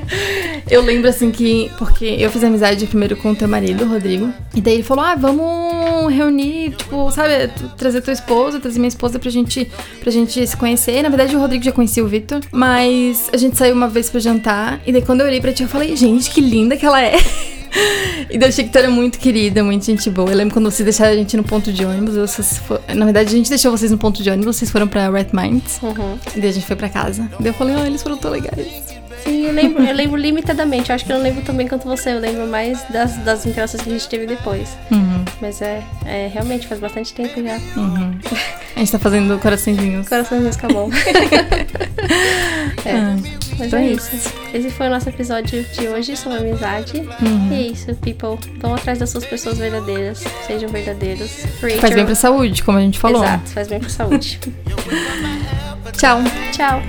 eu 0.70 0.82
lembro 0.82 1.08
assim 1.08 1.30
que. 1.30 1.70
Porque 1.78 2.04
eu 2.04 2.30
fiz 2.30 2.42
amizade 2.44 2.86
primeiro 2.86 3.16
com 3.16 3.30
o 3.32 3.36
teu 3.36 3.48
marido, 3.48 3.84
Rodrigo. 3.86 4.32
E 4.54 4.60
daí 4.60 4.74
ele 4.74 4.82
falou: 4.82 5.04
ah, 5.04 5.14
vamos 5.14 6.12
reunir, 6.12 6.70
tipo, 6.76 7.10
sabe, 7.10 7.50
trazer 7.76 8.00
tua 8.00 8.12
esposa, 8.12 8.60
trazer 8.60 8.78
minha 8.78 8.88
esposa 8.88 9.18
pra 9.18 9.30
gente, 9.30 9.70
pra 10.00 10.10
gente 10.10 10.46
se 10.46 10.56
conhecer. 10.56 11.02
Na 11.02 11.08
verdade, 11.08 11.36
o 11.36 11.38
Rodrigo 11.38 11.64
já 11.64 11.72
conhecia 11.72 12.04
o 12.04 12.08
Vitor. 12.08 12.40
Mas 12.52 13.28
a 13.32 13.36
gente 13.36 13.56
saiu 13.56 13.74
uma 13.74 13.88
vez 13.90 14.08
pra 14.08 14.20
jantar. 14.20 14.80
E 14.86 14.92
daí 14.92 15.02
quando 15.02 15.20
eu 15.20 15.26
olhei 15.26 15.40
pra 15.40 15.52
ti, 15.52 15.62
eu 15.62 15.68
falei, 15.68 15.94
gente, 15.96 16.30
que 16.30 16.40
linda 16.40 16.76
que 16.76 16.86
ela 16.86 17.02
é. 17.02 17.16
E 18.28 18.36
daí 18.36 18.48
eu 18.48 18.48
achei 18.48 18.64
que 18.64 18.70
tu 18.70 18.78
era 18.78 18.90
muito 18.90 19.16
querida, 19.18 19.62
muito 19.62 19.84
gente 19.84 20.10
boa. 20.10 20.28
Eu 20.30 20.36
lembro 20.36 20.52
quando 20.54 20.68
vocês 20.68 20.84
deixaram 20.84 21.12
a 21.12 21.16
gente 21.16 21.36
no 21.36 21.44
ponto 21.44 21.72
de 21.72 21.84
ônibus. 21.84 22.16
Vocês 22.16 22.58
fo- 22.58 22.80
Na 22.94 23.04
verdade, 23.04 23.28
a 23.28 23.36
gente 23.36 23.48
deixou 23.48 23.70
vocês 23.70 23.92
no 23.92 23.98
ponto 23.98 24.22
de 24.24 24.28
ônibus, 24.28 24.56
vocês 24.56 24.70
foram 24.72 24.88
pra 24.88 25.08
Red 25.08 25.28
Minds. 25.32 25.78
Uhum. 25.80 26.18
E 26.34 26.40
daí 26.40 26.50
a 26.50 26.52
gente 26.52 26.66
foi 26.66 26.74
pra 26.74 26.88
casa. 26.88 27.22
E 27.38 27.42
daí 27.42 27.50
eu 27.50 27.54
falei, 27.54 27.76
oh, 27.76 27.86
eles 27.86 28.02
foram 28.02 28.16
tão 28.16 28.32
legais. 28.32 28.66
Sim, 29.22 29.46
eu 29.46 29.52
lembro, 29.52 29.84
eu 29.84 29.94
lembro 29.94 30.16
limitadamente. 30.16 30.90
Eu 30.90 30.96
acho 30.96 31.04
que 31.04 31.12
eu 31.12 31.16
não 31.16 31.22
lembro 31.22 31.42
também 31.42 31.68
quanto 31.68 31.86
você. 31.86 32.10
Eu 32.12 32.18
lembro 32.18 32.44
mais 32.48 32.82
das, 32.90 33.16
das 33.18 33.46
interações 33.46 33.82
que 33.84 33.88
a 33.88 33.92
gente 33.92 34.08
teve 34.08 34.26
depois. 34.26 34.68
Uhum, 34.90 35.24
Mas 35.40 35.62
é, 35.62 35.80
é 36.06 36.28
realmente 36.32 36.66
faz 36.66 36.80
bastante 36.80 37.14
tempo 37.14 37.40
já. 37.40 37.56
uhum. 37.80 38.12
A 38.74 38.78
gente 38.80 38.90
tá 38.90 38.98
fazendo 38.98 39.38
coraçõezinhos. 39.38 40.08
Meus 40.32 40.56
acabou. 40.56 40.90
é. 42.84 42.92
Ah, 42.92 43.16
Mas 43.60 43.66
então 43.66 43.78
é 43.78 43.86
é 43.86 43.92
isso. 43.92 44.10
Esse 44.54 44.70
foi 44.70 44.86
o 44.86 44.90
nosso 44.90 45.08
episódio 45.08 45.62
de 45.62 45.88
hoje 45.88 46.16
sobre 46.16 46.38
amizade. 46.38 46.98
Uhum. 46.98 47.52
E 47.52 47.54
é 47.54 47.62
isso, 47.68 47.94
people. 47.96 48.38
Vão 48.58 48.74
atrás 48.74 48.98
das 48.98 49.10
suas 49.10 49.24
pessoas 49.24 49.58
verdadeiras. 49.58 50.24
Sejam 50.46 50.70
verdadeiros. 50.70 51.30
Faz 51.80 51.94
bem 51.94 52.06
pra 52.06 52.14
saúde, 52.14 52.62
como 52.64 52.78
a 52.78 52.80
gente 52.80 52.98
falou. 52.98 53.22
Exato, 53.22 53.50
faz 53.50 53.68
bem 53.68 53.80
pra 53.80 53.88
saúde. 53.90 54.40
Tchau. 55.92 56.20
Tchau. 56.52 56.82